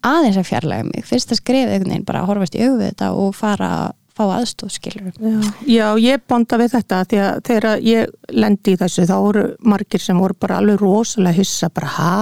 aðeins 0.08 0.40
að 0.40 0.50
fjarlæga 0.50 0.88
mig. 0.90 1.06
Fyrst 1.06 1.32
að 1.34 1.40
skrifa 1.42 1.72
einhvern 1.74 1.94
veginn 1.94 2.08
bara 2.08 2.24
að 2.24 2.32
horfast 2.32 2.58
í 2.58 2.66
þetta 2.82 3.12
og 3.18 3.32
fara 3.38 3.70
að 3.84 3.96
fá 4.18 4.24
aðstóð 4.35 4.72
skilur 4.74 5.20
já, 5.22 5.38
já, 5.70 5.87
ég 6.02 6.24
bonda 6.28 6.59
við 6.61 6.74
þetta 6.74 7.04
því 7.11 7.20
að 7.22 7.38
þegar 7.48 7.85
ég 7.87 8.35
lendi 8.35 8.74
í 8.74 8.81
þessu 8.81 9.07
þá 9.09 9.14
voru 9.14 9.44
margir 9.62 10.02
sem 10.02 10.18
voru 10.18 10.37
bara 10.40 10.59
alveg 10.59 10.83
rosalega 10.83 11.38
hissa, 11.38 11.70
bara 11.70 11.94
ha? 11.94 12.18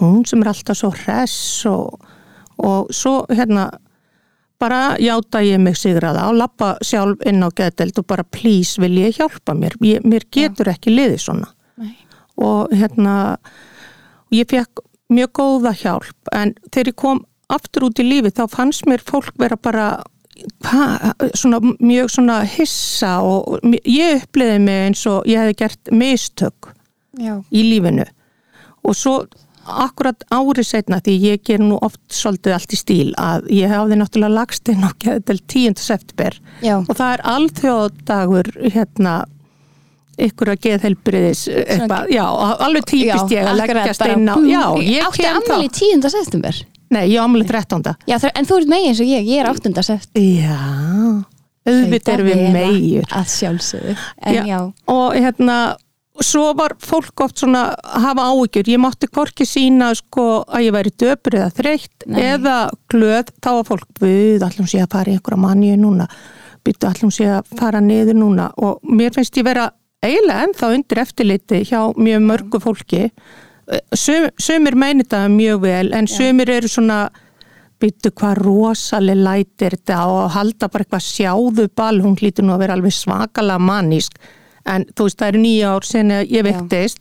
Hún 0.00 0.24
sem 0.28 0.40
er 0.40 0.52
alltaf 0.54 0.78
svo 0.80 0.92
hress 0.94 1.66
og, 1.68 2.10
og 2.64 2.92
svo 2.94 3.22
hérna 3.28 3.68
bara 4.60 4.96
játa 5.00 5.40
ég 5.44 5.60
mig 5.60 5.78
sigraða 5.80 6.26
og 6.28 6.36
lappa 6.40 6.74
sjálf 6.84 7.22
inn 7.28 7.40
á 7.44 7.48
geðdelt 7.48 8.00
og 8.02 8.06
bara 8.08 8.24
please 8.24 8.80
vil 8.80 8.98
ég 9.00 9.16
hjálpa 9.16 9.56
mér, 9.56 9.76
ég, 9.84 10.04
mér 10.04 10.26
getur 10.32 10.68
ekki 10.72 10.92
liðið 10.92 11.20
svona. 11.24 11.50
Nei. 11.80 11.96
og 12.40 12.72
hérna 12.76 13.38
ég 14.34 14.48
fekk 14.48 14.82
mjög 15.10 15.32
góða 15.40 15.72
hjálp 15.76 16.32
en 16.36 16.52
þegar 16.68 16.92
ég 16.92 16.98
kom 17.02 17.22
aftur 17.50 17.88
út 17.88 18.00
í 18.02 18.06
lífi 18.06 18.32
þá 18.36 18.44
fannst 18.52 18.86
mér 18.88 19.02
fólk 19.04 19.32
vera 19.40 19.56
bara 19.56 19.86
hva, 20.64 21.12
svona, 21.34 21.60
mjög 21.80 22.10
svona 22.14 22.40
hissa 22.56 23.16
og 23.26 23.60
ég 23.84 24.22
uppliði 24.24 24.58
mig 24.64 24.86
eins 24.88 25.04
og 25.10 25.28
ég 25.30 25.40
hefði 25.42 25.58
gert 25.64 25.92
mistök 25.92 26.72
Já, 27.20 27.40
í 27.52 27.62
lífinu. 27.66 28.04
Og 28.86 28.94
svo 28.96 29.14
akkurat 29.70 30.22
árið 30.32 30.64
setna 30.66 30.98
því 31.04 31.16
ég 31.20 31.42
ger 31.46 31.60
nú 31.62 31.76
oft 31.84 32.00
svolítið 32.14 32.54
allt 32.56 32.72
í 32.74 32.78
stíl 32.80 33.10
að 33.20 33.50
ég 33.54 33.70
hafði 33.70 33.98
náttúrulega 34.00 34.34
lagst 34.38 34.70
inn 34.72 34.86
á 34.86 34.90
til 34.98 35.38
10. 35.38 35.76
september. 35.78 36.38
Já, 36.64 36.78
og 36.80 36.94
það 36.96 37.12
er 37.18 37.24
alþjóðdagur 37.34 38.50
hérna 38.72 39.18
ykkur 40.20 40.50
að 40.52 40.64
geðhelbriðis 40.66 41.44
eitthvað, 41.48 42.10
já, 42.12 42.24
alveg 42.66 42.84
típist 42.90 43.32
ég 43.32 43.46
að 43.46 43.60
á, 44.28 44.34
bú- 44.36 44.48
já, 44.50 44.64
ég 44.84 45.06
kem 45.16 45.24
þá. 45.24 45.38
ammali 45.38 45.70
10. 45.72 46.10
september 46.12 46.58
Nei, 46.90 47.04
ég 47.12 47.20
á 47.22 47.24
ammali 47.24 47.46
13. 47.46 47.84
Já, 48.10 48.16
en 48.34 48.48
þú 48.48 48.56
ert 48.60 48.70
megin 48.70 48.90
eins 48.90 49.02
og 49.02 49.10
ég, 49.10 49.28
ég 49.30 49.44
er 49.44 49.50
8. 49.50 49.70
september 49.86 50.24
Já, 50.26 50.56
auðvitað 51.70 52.16
erum 52.16 52.30
við 52.30 52.42
megjur 52.56 53.14
Að 53.14 53.30
sjálfsögðu. 53.36 53.94
En 54.26 54.34
Já. 54.34 54.42
já, 54.48 54.58
og 54.90 55.14
hérna 55.14 55.58
svo 56.20 56.50
var 56.58 56.74
fólk 56.82 57.22
oft 57.24 57.40
svona 57.40 57.70
að 57.78 58.04
hafa 58.04 58.26
áhyggjur, 58.32 58.70
ég 58.74 58.82
mátti 58.82 59.08
hvorki 59.08 59.46
sína 59.48 59.92
sko 59.96 60.24
að 60.48 60.66
ég 60.66 60.74
væri 60.74 60.92
döpur 61.00 61.36
eða 61.38 61.52
þreytt 61.56 62.06
eða 62.10 62.56
glöð, 62.92 63.30
þá 63.40 63.50
var 63.54 63.68
fólk 63.70 64.02
við 64.02 64.44
allum 64.44 64.68
sé 64.68 64.82
að 64.82 64.90
fara 64.96 65.12
í 65.12 65.16
einhverja 65.16 65.40
manni 65.40 65.76
núna. 65.80 66.08
Byttu 66.66 66.90
allum 66.90 67.12
sé 67.14 67.28
að 67.38 67.54
fara 67.56 67.80
niður 67.80 68.18
núna. 68.18 68.50
Og 68.60 68.82
mér 68.84 69.14
finnst 69.16 69.38
ég 69.38 69.46
vera 69.46 69.70
eiginlega 70.04 70.48
ennþá 70.48 70.72
undir 70.74 71.00
eftirliti 71.04 71.62
hjá 71.70 71.80
mjög 71.96 72.26
mörgu 72.26 72.60
fólki 72.60 73.06
Sum, 73.94 74.26
sumir 74.40 74.74
meinir 74.74 75.06
það 75.10 75.28
mjög 75.36 75.60
vel 75.62 75.92
en 75.94 76.08
sumir 76.10 76.50
eru 76.50 76.70
svona 76.70 77.04
byttu 77.80 78.10
hvað 78.12 78.42
rosaleg 78.42 79.20
lætir 79.20 79.76
þetta? 79.78 80.02
Og 80.10 80.34
halda 80.34 80.68
bara 80.68 80.84
eitthvað 80.84 81.06
sjáðu 81.06 81.68
ball, 81.76 82.02
hún 82.02 82.18
hlýtur 82.18 82.46
nú 82.46 82.56
að 82.56 82.64
vera 82.64 82.76
alveg 82.76 82.96
svakalega 82.96 83.62
mannísk 83.62 84.18
en 84.68 84.84
þú 84.92 85.06
veist 85.06 85.20
það 85.20 85.32
eru 85.32 85.40
nýja 85.44 85.70
ár 85.72 85.86
sen 85.88 86.12
ég 86.18 86.44
vektist 86.44 87.00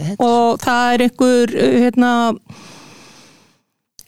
þetta. 0.00 0.24
og 0.24 0.58
það 0.64 0.94
er 0.94 1.04
einhver 1.06 1.54
uh, 1.54 1.76
hérna 1.84 2.10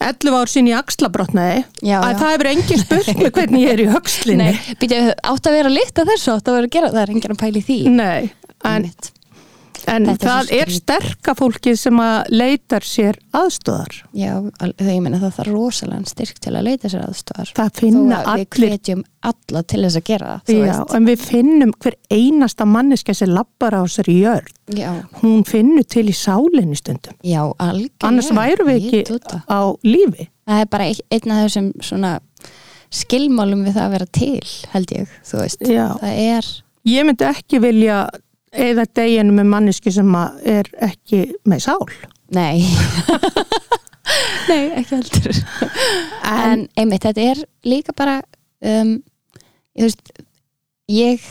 11 0.00 0.36
ár 0.40 0.48
sín 0.48 0.68
í 0.70 0.72
axlabrotnaði. 0.72 1.62
Já, 1.84 1.98
að 2.00 2.14
já. 2.14 2.18
það 2.22 2.30
hefur 2.32 2.50
engin 2.54 2.82
spurt 2.82 3.10
með 3.18 3.32
hvernig 3.36 3.64
ég 3.66 3.72
er 3.74 3.82
í 3.84 3.88
höxlinni 3.90 4.46
Nei, 4.48 4.76
býttu, 4.80 5.00
átt 5.32 5.48
að 5.50 5.56
vera 5.58 5.72
lit 5.72 6.00
að 6.00 6.12
þessu, 6.14 6.34
átt 6.34 6.48
að 6.48 6.56
vera 6.58 6.70
að 6.70 6.76
gera 6.76 6.92
það 6.94 7.02
er 7.02 7.14
enginn 7.14 7.34
að 7.36 7.42
pæli 7.44 7.64
því. 7.66 7.80
Nei, 7.92 8.22
en, 8.24 8.70
Einmitt. 8.72 9.10
En 9.88 10.06
Þetta 10.10 10.26
það 10.28 10.50
er 10.60 10.70
sterka 10.74 11.34
fólkið 11.38 11.76
sem 11.80 12.00
að 12.02 12.30
leitar 12.34 12.84
sér 12.86 13.16
aðstöðar 13.32 13.94
Já, 14.12 14.32
ég 14.84 15.00
meina 15.04 15.20
það 15.22 15.34
þarf 15.38 15.52
rosalega 15.54 16.10
styrk 16.10 16.40
til 16.44 16.52
að 16.58 16.66
leita 16.68 16.90
sér 16.92 17.04
aðstofar 17.06 17.52
það 17.56 17.70
finna 17.80 18.20
Þó 18.20 18.28
að 18.30 18.40
við 18.40 18.46
allir 18.60 18.70
hvetjum 18.74 19.04
alla 19.30 19.62
til 19.62 19.82
þess 19.84 20.00
að 20.00 20.06
gera 20.10 20.28
það 20.30 20.44
þú 20.50 20.56
Já, 20.56 20.64
veist. 20.66 20.94
en 20.98 21.08
við 21.10 21.24
finnum 21.30 21.72
hver 21.84 21.96
einasta 22.10 22.66
manneska 22.68 23.14
sem 23.14 23.32
lappar 23.34 23.76
á 23.76 23.80
þessari 23.84 24.16
jörn 24.20 24.52
já, 24.80 24.90
hún 25.22 25.44
finnur 25.48 25.84
til 25.90 26.06
í 26.08 26.14
sálinni 26.14 26.76
stundum. 26.78 27.16
Já, 27.26 27.42
algjörlega. 27.58 28.06
Annars 28.06 28.30
væru 28.36 28.66
við 28.68 28.76
ekki 28.86 29.18
það. 29.18 29.40
á 29.50 29.60
lífi. 29.84 30.28
Það 30.46 30.60
er 30.64 30.68
bara 30.70 30.84
ein- 30.84 31.06
einn 31.10 31.32
af 31.34 31.40
þessum 31.46 31.72
svona 31.82 32.12
skilmálum 32.90 33.64
við 33.66 33.76
það 33.76 33.84
að 33.86 33.92
vera 33.96 34.08
til 34.16 34.54
held 34.72 34.94
ég, 34.96 35.12
þú 35.26 35.40
veist. 35.42 35.62
Já. 35.68 35.86
það 36.00 36.20
er, 36.24 36.48
ég 36.90 37.06
myndi 37.06 37.26
ekki 37.28 37.60
vilja 37.62 37.98
eða 38.50 38.86
deginu 38.98 39.34
með 39.36 39.52
manneski 39.52 39.92
sem 39.94 40.16
er 40.48 40.70
ekki 40.82 41.26
með 41.48 41.66
sál. 41.68 41.86
Nei. 42.34 42.64
Nei, 44.50 44.64
ekki 44.80 44.96
heldur. 44.96 45.36
En 46.26 46.66
einmitt, 46.78 47.04
þetta 47.04 47.28
er 47.32 47.44
líka 47.66 47.94
bara 47.96 48.18
um, 48.66 48.96
ég 49.78 49.86
veist 49.86 50.10
ég 50.90 51.22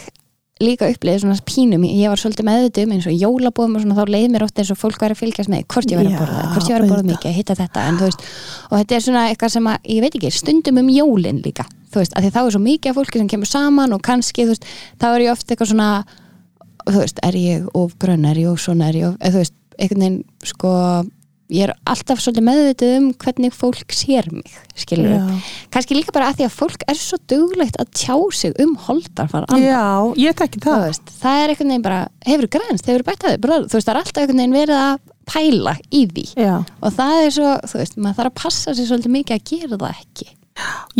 líka 0.59 0.89
upplýði 0.91 1.21
svona 1.23 1.39
pínum, 1.47 1.85
ég 1.87 2.11
var 2.11 2.19
svolítið 2.19 2.47
meðvitið 2.49 2.85
um 2.85 2.93
eins 2.95 3.05
og 3.07 3.15
jólabóðum 3.15 3.77
og 3.77 3.83
svona 3.85 3.95
þá 3.95 4.11
leið 4.11 4.25
mér 4.33 4.43
oft 4.43 4.59
eins 4.59 4.71
og 4.73 4.79
fólk 4.79 4.99
væri 4.99 5.15
að 5.15 5.21
fylgjast 5.21 5.51
með 5.51 5.61
hvort 5.71 5.93
ég 5.93 5.99
væri 6.01 6.11
að 6.11 6.17
borða, 6.19 6.41
hvort 6.51 6.67
ég 6.67 6.75
væri 6.75 6.83
að 6.83 6.91
borða 6.91 7.05
mikið 7.07 7.35
hitta 7.37 7.55
þetta, 7.55 7.83
en 7.87 7.99
þú 7.99 8.09
veist 8.09 8.25
og 8.67 8.73
þetta 8.73 8.97
er 8.97 9.05
svona 9.05 9.21
eitthvað 9.29 9.53
sem 9.53 9.69
að, 9.71 9.87
ég 9.93 10.03
veit 10.03 10.17
ekki, 10.19 10.31
stundum 10.35 10.81
um 10.81 10.89
jólin 10.91 11.39
líka, 11.45 11.63
þú 11.93 12.01
veist, 12.01 12.17
að 12.17 12.27
því 12.27 12.33
þá 12.35 12.41
er 12.41 12.51
svo 12.57 12.61
mikið 12.65 12.91
af 12.91 12.99
fólki 12.99 13.21
sem 13.21 13.29
kemur 13.31 13.51
saman 13.53 13.95
og 13.95 14.03
kannski, 14.03 14.49
þú 14.49 14.57
veist 14.57 14.67
þá 14.99 15.07
er 15.13 15.23
ég 15.23 15.31
oft 15.31 15.47
eitthvað 15.47 15.71
svona 15.71 15.89
þú 16.95 17.05
veist, 17.05 17.21
er 17.25 17.37
ég 17.39 17.69
of 17.77 17.95
grönn, 18.01 18.25
er 18.29 18.41
ég 18.41 18.51
of 18.51 18.59
svona 18.63 18.89
er 18.89 18.99
ég 18.99 19.07
of, 19.11 19.15
eða 19.21 19.35
þú 19.37 19.43
veist, 19.43 19.55
einhvern 19.79 20.03
veginn 20.03 20.19
sko, 20.49 20.71
ég 21.49 21.65
er 21.65 21.73
alltaf 21.89 22.19
svolítið 22.21 22.45
meðvitið 22.45 22.95
um 22.99 23.05
hvernig 23.23 23.53
fólk 23.57 23.93
sér 23.95 24.27
mig 24.31 24.51
skilur 24.77 25.15
Já. 25.15 25.37
kannski 25.73 25.95
líka 25.97 26.13
bara 26.13 26.27
að 26.29 26.41
því 26.41 26.45
að 26.45 26.57
fólk 26.59 26.83
er 26.91 26.99
svo 26.99 27.17
duglegt 27.31 27.79
að 27.81 27.89
tjá 27.97 28.17
sig 28.37 28.53
um 28.61 28.75
holdarfar 28.85 29.47
Já, 29.57 29.85
ég 30.19 30.37
tekki 30.37 30.61
það. 30.65 30.83
veist, 30.89 31.13
það 31.23 31.39
er 31.43 31.53
einhvern 31.55 31.73
veginn 31.73 31.87
bara, 31.87 32.01
hefur 32.27 32.51
grænst, 32.57 32.91
hefur 32.91 33.07
bætt 33.07 33.25
að 33.25 33.33
þið, 33.33 33.41
bara, 33.47 33.61
þú 33.65 33.79
veist, 33.79 33.87
það 33.89 33.95
er 33.95 34.01
alltaf 34.03 34.21
einhvern 34.23 34.43
veginn 34.43 34.59
verið 34.59 34.83
að 34.83 34.99
pæla 35.29 35.75
í 35.93 36.03
því. 36.09 36.25
Já. 36.41 36.55
og 36.81 36.93
það 36.97 37.23
er 37.23 37.33
svo, 37.35 37.55
þú 37.69 37.81
veist, 37.81 37.97
maður 37.97 38.19
þarf 38.19 38.31
að 38.31 38.37
passa 38.43 38.75
sér 38.75 38.87
svolítið 38.89 39.15
mikið 39.15 39.35
að 39.35 39.49
gera 39.51 39.81
það 39.83 40.03
ekki. 40.03 40.29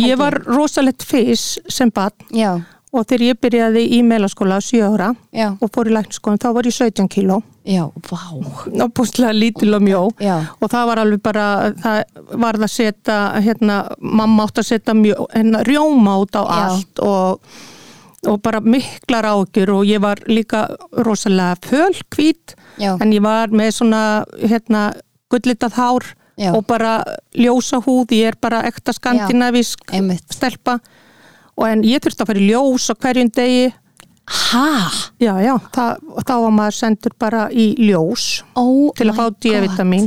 Ég 0.00 0.20
var 0.20 0.36
rosalegt 0.46 1.04
fyrst 1.04 1.72
sem 1.72 1.90
barn. 1.94 2.14
Já, 2.34 2.52
og 2.90 3.06
þegar 3.06 3.24
ég 3.28 3.38
byrjaði 3.44 3.82
í 3.94 4.00
meðlaskóla 4.06 4.58
á 4.58 4.62
7 4.66 4.80
ára 4.82 5.08
já, 5.30 5.48
og 5.54 5.70
fór 5.70 5.90
í 5.90 5.94
lækniskólan 5.94 6.40
þá 6.42 6.48
var 6.56 6.66
ég 6.66 6.74
17 6.74 7.08
kíló. 7.12 7.40
Já, 7.68 7.84
vá. 8.08 8.22
Og 8.34 8.92
bústlega 8.96 9.34
lítil 9.36 9.74
og 9.76 9.84
mjó. 9.84 10.00
Já, 10.18 10.38
og 10.58 10.70
það 10.72 10.86
var 10.90 11.02
alveg 11.02 11.22
bara 11.22 11.46
það 11.78 12.00
var 12.42 12.58
það 12.58 12.66
að 12.66 12.72
setja 12.74 13.18
hérna, 13.44 13.76
mamma 14.00 14.46
átt 14.48 14.62
að 14.62 14.70
setja 14.72 14.96
mjó, 14.98 15.26
hérna, 15.34 15.62
rjóma 15.68 16.16
út 16.24 16.34
á 16.34 16.42
allt 16.42 17.02
og, 17.04 17.52
og 18.26 18.40
bara 18.42 18.62
miklar 18.64 19.28
ágjur 19.28 19.76
og 19.76 19.84
ég 19.86 20.02
var 20.02 20.24
líka 20.26 20.66
rosalega 21.04 21.60
fölkvít 21.68 22.56
en 22.80 23.12
ég 23.14 23.22
var 23.22 23.54
með 23.54 23.76
svona 23.76 24.02
hérna, 24.40 24.88
gullitað 25.30 25.78
hár 25.78 26.14
og 26.50 26.64
bara 26.66 27.02
ljósa 27.36 27.78
húð, 27.84 28.16
ég 28.16 28.32
er 28.32 28.36
bara 28.40 28.64
ekta 28.64 28.94
skandinavísk 28.96 29.92
einmitt. 29.92 30.24
stelpa 30.32 30.78
og 31.60 31.68
en 31.68 31.84
ég 31.84 32.02
þurfti 32.02 32.24
að 32.24 32.32
fara 32.32 32.42
í 32.42 32.48
ljós 32.48 32.88
á 32.88 32.94
hverjum 32.96 33.30
degi. 33.36 33.70
Ha? 34.30 34.66
já, 35.18 35.32
já, 35.42 35.54
þá 35.74 36.34
var 36.38 36.52
maður 36.54 36.76
sendur 36.76 37.14
bara 37.18 37.48
í 37.50 37.72
ljós 37.82 38.44
Oh 38.54 38.92
til 38.94 39.08
að 39.10 39.16
fá. 39.18 39.24
D-vitamin 39.42 40.06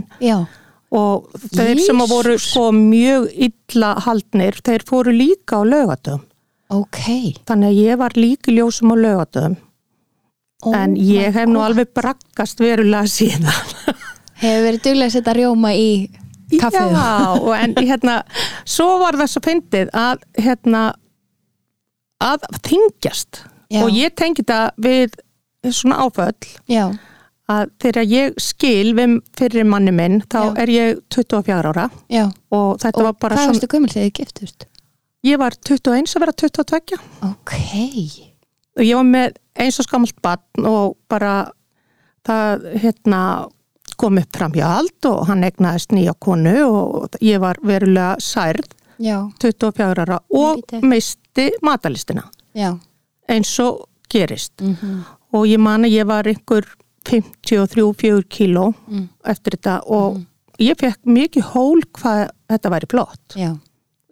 og 0.94 1.34
þeir 1.52 1.82
sem 1.84 2.00
að 2.00 2.14
voru 2.14 2.36
Jesus. 2.38 2.54
sko 2.54 2.70
mjög 2.78 3.28
illa 3.50 3.90
haldnir, 4.06 4.62
þeir 4.64 4.86
fóru 4.88 5.12
líka 5.12 5.60
á 5.60 5.62
laugatöðum 5.68 6.24
ok. 6.74 7.04
Þannig 7.50 7.70
að 7.74 7.80
ég 7.82 8.00
var 8.00 8.16
líka 8.18 8.52
í 8.54 8.58
ljósum 8.58 8.94
á 8.94 8.98
laugatöðum 9.02 9.60
Oh 10.64 10.76
en 10.80 10.96
ég 10.96 11.34
hef 11.36 11.50
nú 11.52 11.60
alveg 11.60 11.90
braggast 11.92 12.62
verulega 12.64 13.04
síðan. 13.12 13.50
Hefur 14.44 14.62
verið 14.64 14.84
duglega 14.86 15.10
að 15.10 15.16
setja 15.18 15.34
rjóma 15.36 15.74
í 15.76 15.90
kaffið? 16.62 16.94
Já, 16.96 17.56
en 17.60 17.74
hérna 17.82 18.16
svo 18.64 18.88
var 19.02 19.18
það 19.20 19.32
svo 19.34 19.44
fyndið 19.44 19.92
að 19.92 20.24
hérna 20.40 20.84
að 22.24 22.46
þingjast 22.68 23.42
Já. 23.74 23.82
og 23.84 23.90
ég 23.96 24.14
tengi 24.20 24.46
það 24.48 24.70
við 24.86 25.18
svona 25.74 26.02
áföll. 26.04 26.50
Já, 26.72 26.86
að 27.52 27.72
þegar 27.84 28.06
ég 28.12 28.36
skil 28.42 28.94
við 28.98 29.16
fyrir 29.40 29.66
manni 29.68 29.92
minn 29.96 30.22
þá 30.32 30.40
Já. 30.40 30.52
er 30.64 30.72
ég 30.74 31.02
24 31.12 31.72
ára. 31.72 31.88
Já. 32.12 32.28
Og 32.52 32.78
þetta 32.84 33.00
Og 33.02 33.08
var 33.10 33.18
bara 33.20 33.36
hvað 33.36 33.44
svona 33.48 33.58
varstu 33.58 33.72
gömul 33.74 33.92
þegar 33.94 34.08
þið 34.10 34.14
giftust? 34.22 34.68
ég 35.24 35.40
var 35.40 35.56
21 35.56 36.16
að 36.18 36.20
vera 36.26 36.34
22 36.36 36.98
Ok. 37.30 37.54
Og 38.76 38.84
ég 38.84 38.96
var 38.98 39.06
með 39.08 39.36
eins 39.64 39.78
og 39.80 39.86
skamalt 39.88 40.18
barn 40.26 40.66
og 40.68 40.96
bara 41.12 41.34
það 42.28 42.64
hérna 42.84 43.20
kom 44.00 44.18
upp 44.18 44.36
fram 44.36 44.52
hjá 44.56 44.66
allt 44.80 45.06
og 45.08 45.28
hann 45.30 45.44
egnaðist 45.46 45.92
nýja 45.94 46.16
konu 46.20 46.54
og 46.66 47.18
ég 47.22 47.40
var 47.44 47.60
verulega 47.64 48.16
særð. 48.24 48.72
Já, 49.04 49.20
24 49.42 50.04
ára 50.04 50.20
og 50.34 50.58
lítið. 50.62 50.84
Misti 51.36 51.52
matalistina 51.62 52.24
já. 52.56 52.78
Eins 53.30 53.60
og 53.60 53.86
gerist. 54.10 54.54
Mm 54.62 55.04
og 55.34 55.48
ég 55.48 55.58
man 55.58 55.82
að 55.84 55.90
ég 55.98 56.06
var 56.06 56.24
einhver 56.30 56.64
53-4 57.06 58.24
kíló 58.30 58.74
Mm. 58.88 59.10
eftir 59.26 59.56
þetta 59.58 59.82
og 59.88 60.20
ég 60.60 60.76
fekk 60.78 61.00
mikið 61.06 61.44
hól 61.54 61.82
hvað 61.98 62.30
þetta 62.50 62.70
væri 62.70 62.88
flott. 62.92 63.36
Já, 63.36 63.58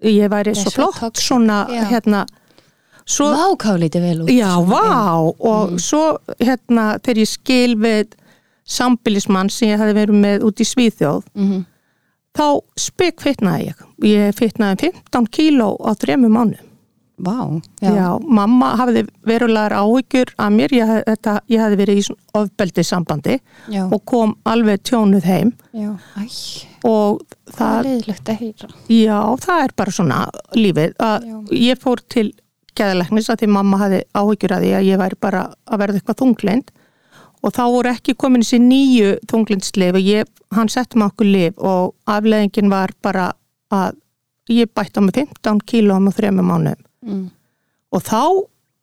ég 0.04 0.30
væri 0.30 0.56
svo 0.56 0.72
flott 0.72 1.14
svona 1.18 1.68
hérna 1.92 2.26
svo, 3.06 3.26
váká 3.36 3.78
lítið 3.78 4.02
vel 4.02 4.22
út. 4.24 4.30
Já, 4.30 4.58
vá! 4.66 5.14
Og 5.40 5.70
Mm. 5.72 5.78
svo 5.78 6.18
hérna 6.40 6.98
þegar 7.00 7.18
ég 7.22 7.28
skil 7.28 7.76
við 7.76 8.08
sambilismann 8.66 9.50
sem 9.52 9.70
ég 9.70 9.78
hafi 9.78 9.94
verið 9.94 10.20
með 10.20 10.42
út 10.42 10.60
í 10.60 10.66
Svíþjóð 10.66 11.24
mm 11.36 11.66
þá 12.34 12.62
spek 12.78 13.20
fitnaði 13.22 13.68
ég. 13.68 13.76
Ég 14.02 14.34
fitnaði 14.34 14.94
15 15.12 15.28
kíló 15.28 15.78
á 15.86 15.94
þremu 15.94 16.30
mánu 16.32 16.58
Vá, 17.22 17.62
Já. 17.82 17.92
já, 17.94 18.06
mamma 18.26 18.72
hafði 18.80 19.04
verulegar 19.30 19.76
áhyggjur 19.78 20.32
að 20.42 20.56
mér, 20.56 20.74
ég, 20.74 20.92
þetta, 21.06 21.36
ég 21.54 21.62
hafði 21.62 21.80
verið 21.84 22.00
í 22.02 22.06
ofbeldi 22.40 22.86
sambandi 22.88 23.36
já, 23.70 23.84
og 23.86 24.02
kom 24.10 24.34
alveg 24.50 24.82
tjónuð 24.90 25.28
heim. 25.30 25.52
Já. 25.78 25.92
Æ, 26.18 26.26
og 26.90 27.22
það 27.46 27.60
er 27.60 27.60
það, 27.60 27.90
leiðilegt 27.90 28.32
að 28.34 28.42
heyra. 28.42 28.72
Já, 28.90 29.20
það 29.46 29.66
er 29.68 29.76
bara 29.78 29.96
svona 30.00 30.22
lífið. 30.58 30.96
Að 30.98 31.30
ég 31.62 31.82
fór 31.84 32.02
til 32.10 32.28
geðalegnis 32.78 33.30
að 33.30 33.44
því 33.44 33.52
mamma 33.54 33.82
hafði 33.84 34.04
áhyggjur 34.18 34.56
að 34.56 34.66
því 34.66 34.76
að 34.80 34.88
ég 34.90 35.02
væri 35.02 35.20
bara 35.22 35.42
að 35.68 35.84
verða 35.84 36.02
eitthvað 36.02 36.22
þunglind 36.24 36.72
og 37.42 37.54
þá 37.56 37.64
voru 37.74 37.92
ekki 37.92 38.16
komin 38.22 38.44
þessi 38.46 38.60
nýju 38.64 39.16
þunglindslif 39.30 39.98
og 39.98 40.06
ég, 40.06 40.30
hann 40.56 40.70
sett 40.72 40.96
með 40.96 41.12
okkur 41.12 41.30
lif 41.30 41.58
og 41.58 41.96
afleðingin 42.10 42.72
var 42.72 42.94
bara 43.04 43.32
að 43.74 43.98
ég 44.52 44.72
bætti 44.76 45.02
á 45.02 45.06
mig 45.06 45.18
15 45.18 45.62
kílóum 45.68 46.10
og 46.12 46.16
þremur 46.18 46.48
mánuðum 46.48 46.88
mm. 47.06 47.28
og 47.92 48.04
þá 48.08 48.24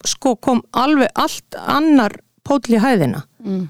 sko 0.06 0.36
kom 0.36 0.62
alveg 0.78 1.10
allt 1.18 1.58
annar 1.58 2.20
pótl 2.46 2.78
í 2.78 2.82
hæðina. 2.82 3.24
Mm. 3.44 3.66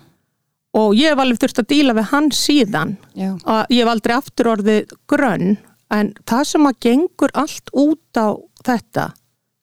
og 0.78 0.92
ég 0.94 1.10
hef 1.12 1.20
alveg 1.22 1.40
þurft 1.42 1.62
að 1.62 1.70
díla 1.72 1.94
við 1.96 2.10
hann 2.12 2.28
síðan. 2.34 2.96
Já, 3.18 3.32
að 3.44 3.72
ég 3.74 3.82
hef 3.82 3.92
aldrei 3.92 4.14
aftur 4.16 4.52
orðið 4.52 4.92
grönn 5.10 5.56
en 5.94 6.12
það 6.28 6.44
sem 6.52 6.68
að 6.68 6.78
gengur 6.84 7.32
allt 7.34 7.72
út 7.72 8.20
á 8.20 8.28
þetta 8.66 9.08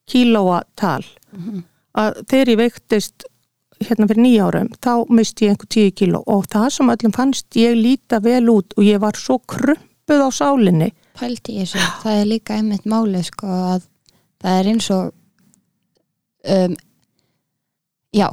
kílóatal 0.09 1.05
að 1.95 2.19
þegar 2.29 2.51
ég 2.51 2.59
veiktist 2.59 3.25
hérna 3.85 4.07
fyrir 4.09 4.23
nýja 4.23 4.47
árum 4.49 4.69
þá 4.83 4.91
misti 5.13 5.47
ég 5.47 5.55
einhver 5.55 5.71
tíu 5.71 5.95
kíló. 5.95 6.21
Og 6.31 6.45
það 6.51 6.69
sem 6.77 6.91
öllum 6.93 7.15
fannst 7.15 7.59
ég 7.59 7.75
líta 7.77 8.21
vel 8.23 8.47
út 8.53 8.75
og 8.77 8.85
ég 8.85 9.01
var 9.03 9.17
svo 9.19 9.39
krumpuð 9.51 10.23
á 10.23 10.29
sálinni. 10.33 10.91
Pældi 11.15 11.59
í 11.59 11.63
þessu. 11.63 11.83
Það 12.03 12.21
er 12.21 12.29
líka 12.29 12.57
einmitt 12.59 12.87
málið 12.89 13.29
sko 13.29 13.51
að 13.71 13.89
það 14.45 14.59
er 14.61 14.71
eins 14.71 14.89
og 14.93 15.13
um, 16.55 16.75
já, 18.15 18.27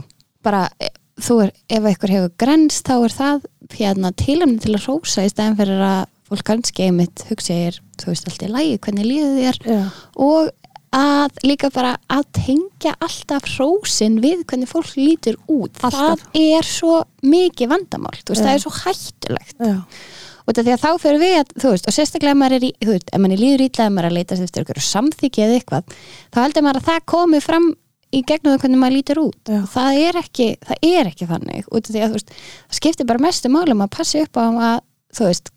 bara 0.44 0.64
e, 0.78 0.90
þú 1.22 1.38
er, 1.46 1.52
ef 1.72 1.90
eitthvað 1.90 2.16
hefur 2.16 2.34
grens 2.44 2.80
þá 2.84 2.94
er 2.98 3.16
það 3.18 3.46
hérna 3.72 4.12
tilumni 4.20 4.60
til 4.62 4.74
að 4.76 4.88
rósa 4.88 5.24
í 5.24 5.30
stæðan 5.32 5.60
fyrir 5.60 5.84
að 5.86 6.02
fólk 6.32 6.48
kannski 6.48 6.88
einmitt 6.88 7.24
hugsa 7.28 7.56
er, 7.68 7.78
þú 8.00 8.12
veist 8.12 8.28
allt 8.28 8.44
í 8.46 8.50
lægi 8.50 8.80
hvernig 8.84 9.08
líður 9.08 9.38
þér 9.38 9.62
Já. 9.68 9.80
og 10.28 10.50
að 10.92 11.38
líka 11.48 11.70
bara 11.72 11.94
að 12.12 12.26
tengja 12.36 12.92
alltaf 13.00 13.46
hrósin 13.54 14.18
við 14.20 14.42
hvernig 14.44 14.68
fólk 14.68 14.92
lítur 14.98 15.38
út 15.48 15.80
Alltaf. 15.80 16.20
það 16.20 16.42
er 16.42 16.68
svo 16.68 16.98
mikið 17.24 17.70
vandamál 17.72 18.18
þú 18.20 18.34
veist, 18.34 18.42
Já. 18.42 18.46
það 18.46 18.52
er 18.54 18.64
svo 18.66 18.74
hættulegt 18.82 19.64
Já. 19.64 19.76
Af 20.46 20.58
því 20.58 20.74
að 20.74 20.82
þá 20.82 20.90
fyrir 21.02 21.22
við 21.22 21.36
að, 21.38 21.54
þú 21.62 21.72
veist, 21.74 21.86
og 21.88 21.96
sérstaklega 21.96 22.38
maður 22.38 22.56
er 22.58 22.66
í, 22.66 22.72
þú 22.82 22.96
veist, 22.96 23.12
ef 23.12 23.22
maður 23.22 23.36
er 23.36 23.42
líður 23.42 23.64
ítla 23.66 23.86
ef 23.86 23.94
maður 23.94 24.08
er 24.08 24.12
að 24.12 24.18
leita 24.18 24.38
eftir 24.42 24.66
ykkur 24.66 24.82
samþykki 24.88 25.44
eða 25.46 25.56
eitthvað 25.58 25.96
þá 26.34 26.40
heldur 26.42 26.66
maður 26.66 26.82
að 26.82 26.88
það 26.90 27.00
komi 27.14 27.42
fram 27.42 27.70
í 28.12 28.20
gegnum 28.28 28.52
það 28.52 28.62
hvernig 28.64 28.82
maður 28.82 28.96
lítur 28.98 29.22
út. 29.22 29.40
Já. 29.48 29.62
og 29.62 29.70
það 29.72 30.02
er 30.02 30.20
ekki, 30.20 30.48
það 30.68 30.86
er 30.90 31.10
ekki 31.12 31.28
þannig. 31.30 31.64
Af 31.64 31.88
því 31.88 32.02
að, 32.02 32.12
þú 32.12 32.18
veist, 32.18 32.36
það 32.66 32.80
skiptir 32.82 33.08
bara 33.08 33.24
mestu 33.24 33.52
málum 33.52 33.84
að 33.86 33.92
passa 33.96 34.24
upp 34.26 34.36
á 34.36 34.44
að, 34.44 34.78
þú 35.16 35.28
veist 35.30 35.52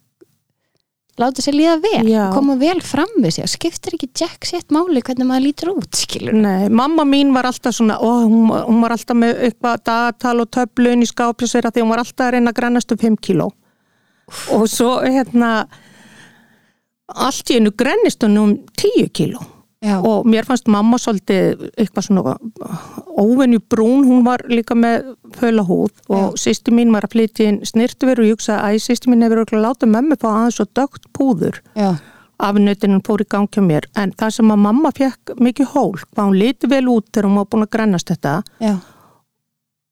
láta 1.19 1.43
sér 1.43 1.56
líða 1.56 1.76
vel, 1.84 2.08
Já. 2.10 2.24
koma 2.36 2.58
vel 2.60 2.82
fram 2.84 3.12
við 3.24 3.38
það 3.39 3.52
skiptir 3.54 3.95
ekki 3.95 4.10
jack 4.19 4.48
sitt 4.48 4.74
máli 4.76 5.00
hvernig 5.00 5.30
maður 5.30 5.45
lítur 5.48 5.71
út, 5.71 5.91
skilur 5.95 6.36
Nei, 6.36 6.67
mamma 6.67 7.06
mín 7.08 7.32
var 7.36 7.48
alltaf 7.48 7.78
svona 7.78 7.98
ó, 8.04 8.26
hún, 8.26 8.50
hún 8.52 8.82
var 8.84 8.95
alltaf 8.98 9.17
með 9.17 9.45
eitthvað 9.48 9.86
dagatal 9.88 10.36
og 10.43 10.50
töflun 10.58 11.06
í 11.06 11.08
skápjusveira 11.08 11.71
því 11.71 11.86
hún 11.86 11.93
var 11.93 12.04
alltaf 12.04 12.28
að 12.28 12.36
reyna 12.36 12.52
að 12.52 12.60
grannast 12.60 12.91
um 12.91 13.00
5 13.00 13.19
kíló 13.24 13.48
og 14.54 14.70
svo 14.70 15.00
hérna 15.04 15.66
allt 17.08 17.52
í 17.52 17.60
einu 17.60 17.74
grennist 17.78 18.24
hún 18.26 18.40
um 18.42 18.56
10 18.78 19.12
kíló. 19.14 19.44
Já, 19.86 20.00
og 20.02 20.26
mér 20.26 20.48
fannst 20.48 20.70
mamma 20.72 20.98
svolítið 20.98 21.68
eitthvað 21.78 22.06
svona 22.08 22.34
óvenju 23.22 23.60
brún, 23.70 24.06
hún 24.08 24.24
var 24.26 24.42
líka 24.50 24.74
með 24.74 25.12
föla 25.38 25.62
húð. 25.68 25.92
Og 26.10 26.40
sýsti 26.42 26.74
mín 26.74 26.94
var 26.96 27.06
að 27.06 27.14
flytja 27.14 27.52
inn 27.52 27.60
snirtuveru 27.68 28.24
og 28.24 28.32
ég 28.32 28.40
hugsaði 28.40 28.80
að 28.80 28.82
sýsti 28.88 29.12
mín 29.12 29.22
hefur 29.26 29.44
örugglega 29.44 29.68
látið 29.68 29.94
mömmu 29.94 30.18
fá 30.18 30.28
aðeins 30.32 30.60
og 30.64 30.72
dögt 30.80 31.06
púður. 31.14 31.62
Já, 31.78 31.92
afnötinin 32.42 33.04
fór 33.06 33.22
í 33.22 33.30
gangi 33.30 33.62
á 33.62 33.64
mér. 33.68 33.86
En 33.94 34.16
það 34.18 34.36
sem 34.40 34.56
að 34.56 34.64
mamma 34.66 34.94
fekk 34.96 35.36
mikið 35.38 35.72
hól 35.76 35.94
hvað 36.02 36.24
hún 36.24 36.40
liti 36.42 36.72
vel 36.72 36.84
út 36.96 37.12
þegar 37.12 37.30
hún 37.30 37.40
var 37.44 37.50
búin 37.52 37.68
að 37.68 37.74
grennast 37.78 38.10
þetta. 38.10 38.36
Já, 38.66 38.76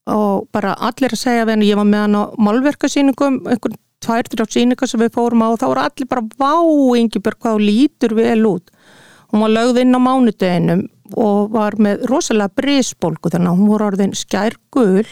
og 0.10 0.50
bara 0.52 0.74
allir 0.84 1.13
að 1.13 1.22
segja 1.22 1.46
henni 1.48 1.69
ég 1.69 1.80
var 1.80 1.88
með 1.88 2.08
hann 2.08 2.17
á 2.17 2.24
málverkasýningum 2.41 3.43
einhvern 3.46 3.78
tvær, 4.04 4.30
þrjá 4.32 4.48
sýningar 4.56 4.89
sem 4.92 5.02
við 5.02 5.13
fórum 5.16 5.46
á 5.46 5.48
og 5.50 5.60
þá 5.62 5.68
voru 5.70 5.84
allir 5.86 6.10
bara 6.12 6.26
vá 6.39 6.54
Ingibjörg 7.00 7.39
hvað 7.44 7.63
lítur 7.63 8.16
vel 8.18 8.44
út. 8.50 8.74
Hún 9.34 9.46
var 9.46 9.54
lögð 9.54 9.82
inn 9.82 9.98
á 9.98 10.00
mánudeginum 10.04 10.84
og 11.20 11.54
var 11.54 11.78
með 11.82 12.06
rosalega 12.10 12.54
brísbólgu 12.60 13.32
þannig 13.34 13.52
að 13.52 13.60
hún 13.60 13.72
voru 13.72 13.89
orðin 13.89 14.16
skærgul 14.18 15.04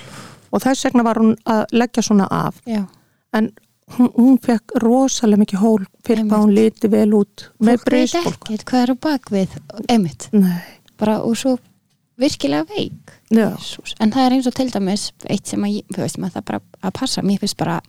og 0.52 0.64
þess 0.64 0.88
vegna 0.88 1.06
var 1.08 1.20
hún 1.22 1.36
að 1.50 1.64
leggja 1.76 2.06
svona 2.06 2.28
af. 2.32 2.62
Já. 2.70 2.86
En 3.38 3.52
hún, 3.98 4.12
hún 4.18 4.38
fekk 4.44 4.76
rosalega 4.84 5.42
mikið 5.44 5.64
hól 5.64 5.88
fyrir 6.06 6.28
hvað 6.28 6.46
hún 6.46 6.56
liti 6.58 6.92
vel 6.92 7.10
út 7.18 7.48
með 7.60 7.84
Fólk 7.84 7.94
veit 7.96 8.16
ekkert 8.22 8.66
hvað 8.70 8.84
er 8.84 8.94
á 8.94 8.98
bakvið 9.08 9.58
einmitt, 9.88 10.28
Nei, 10.36 10.62
bara 11.00 11.20
og 11.26 11.38
svo 11.40 11.58
virkilega 12.22 12.68
veik. 12.70 13.16
Já, 13.34 13.50
en 14.00 14.14
það 14.14 14.26
er 14.26 14.36
eins 14.36 14.50
og 14.50 14.56
til 14.58 14.68
dæmis 14.70 15.08
eitt 15.26 15.50
sem 15.50 15.64
að, 15.66 15.80
þú 15.90 16.04
veist 16.04 16.20
maður 16.22 16.38
það 16.38 16.48
bara 16.52 16.62
að 16.82 16.96
passa. 17.00 17.24
Mér 17.26 17.42
finnst 17.42 17.58
bara 17.58 17.80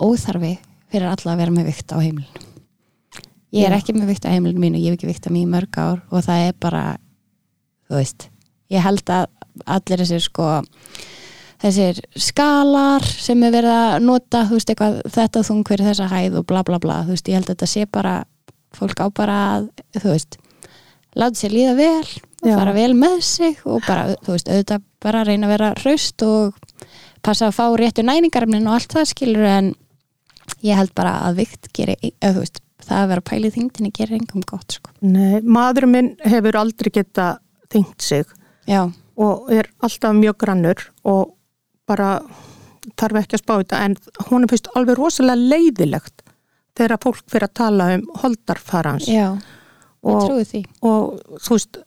óþarfi 0.00 0.54
fyrir 0.90 1.10
alla 1.10 1.34
að 1.34 1.42
vera 1.44 1.54
með 1.54 1.70
vikt 1.70 1.94
á 1.94 1.98
heimilinu 2.00 2.48
ég 3.50 3.66
er 3.66 3.74
Já. 3.74 3.78
ekki 3.80 3.94
með 3.96 4.12
vikt 4.12 4.26
á 4.26 4.32
heimilinu 4.32 4.62
mínu 4.62 4.80
ég 4.80 4.92
hef 4.92 4.98
ekki 4.98 5.10
vikt 5.10 5.26
á 5.26 5.34
mér 5.34 5.44
í 5.44 5.50
mörg 5.50 5.78
ár 5.80 6.02
og 6.10 6.26
það 6.26 6.44
er 6.48 6.58
bara 6.62 6.84
þú 7.90 7.98
veist, 7.98 8.28
ég 8.70 8.84
held 8.84 9.10
að 9.10 9.26
allir 9.66 10.02
þessir 10.04 10.22
sko 10.24 10.50
þessir 11.60 11.98
skalar 12.16 13.04
sem 13.04 13.42
er 13.44 13.52
verið 13.52 13.74
að 13.74 13.96
nota, 14.06 14.44
þú 14.48 14.56
veist, 14.56 14.70
eitthvað 14.72 15.00
þetta 15.16 15.42
þung 15.50 15.64
fyrir 15.68 15.90
þessa 15.90 16.10
hæð 16.12 16.38
og 16.40 16.46
bla 16.48 16.62
bla 16.66 16.78
bla 16.82 17.00
þú 17.04 17.16
veist, 17.16 17.28
ég 17.28 17.40
held 17.40 17.50
að 17.50 17.56
þetta 17.56 17.70
sé 17.74 17.86
bara 17.90 18.14
fólk 18.76 19.02
á 19.02 19.06
bara 19.10 19.38
að, 19.56 19.68
þú 19.98 20.14
veist 20.14 20.38
láta 21.18 21.40
sér 21.40 21.54
líða 21.56 21.74
vel 21.74 22.06
og 22.40 22.48
Já. 22.48 22.54
fara 22.54 22.72
vel 22.76 22.92
með 22.96 23.20
sig 23.26 23.60
og 23.66 23.82
bara, 23.84 24.14
þú 24.22 24.36
veist, 24.36 24.48
auðvitað 24.48 24.86
bara 25.02 25.24
reyna 25.26 25.48
að 25.48 25.54
vera 25.56 25.70
hraust 25.82 26.24
og 26.24 26.60
passa 27.24 27.50
að 27.50 27.56
fá 27.58 27.64
réttu 27.76 28.04
næningarefnin 28.06 28.68
og 28.70 28.78
allt 28.78 28.94
það 28.94 29.10
skilur 29.10 29.48
en 29.50 29.72
ég 30.66 30.78
held 30.78 30.92
bara 30.98 31.16
að 31.28 31.42
vikt 31.42 31.70
geri, 31.76 31.96
eða 32.20 32.36
þú 32.36 32.44
veist, 32.44 32.62
það 32.86 33.02
að 33.02 33.10
vera 33.12 33.26
pælið 33.30 33.56
þingdini 33.56 33.92
gerir 33.96 34.18
engum 34.18 34.44
gott, 34.48 34.78
sko. 34.78 34.92
Nei, 35.04 35.40
maðurinn 35.44 35.94
minn 35.94 36.10
hefur 36.24 36.60
aldrei 36.60 36.92
geta 36.94 37.32
þyngt 37.70 38.04
sig 38.04 38.24
Já, 38.68 38.84
og 39.20 39.50
er 39.52 39.68
alltaf 39.84 40.16
mjög 40.16 40.38
grannur 40.42 40.86
og 41.08 41.34
bara 41.88 42.20
þarf 42.98 43.20
ekki 43.22 43.36
að 43.36 43.42
spá 43.42 43.54
þetta 43.58 43.80
en 43.86 43.96
hún 44.30 44.44
er 44.44 44.52
fyrst 44.52 44.70
alveg 44.78 44.98
rosalega 44.98 45.50
leiðilegt 45.54 46.24
þegar 46.78 47.02
fólk 47.02 47.24
fyrir 47.30 47.48
að 47.48 47.56
tala 47.60 47.88
um 47.96 48.06
holdarfarans 48.22 49.08
já, 49.10 49.34
ég 50.06 50.24
trúi 50.24 50.46
því. 50.48 50.62
og 50.86 51.40
þú 51.42 51.56
veist 51.56 51.80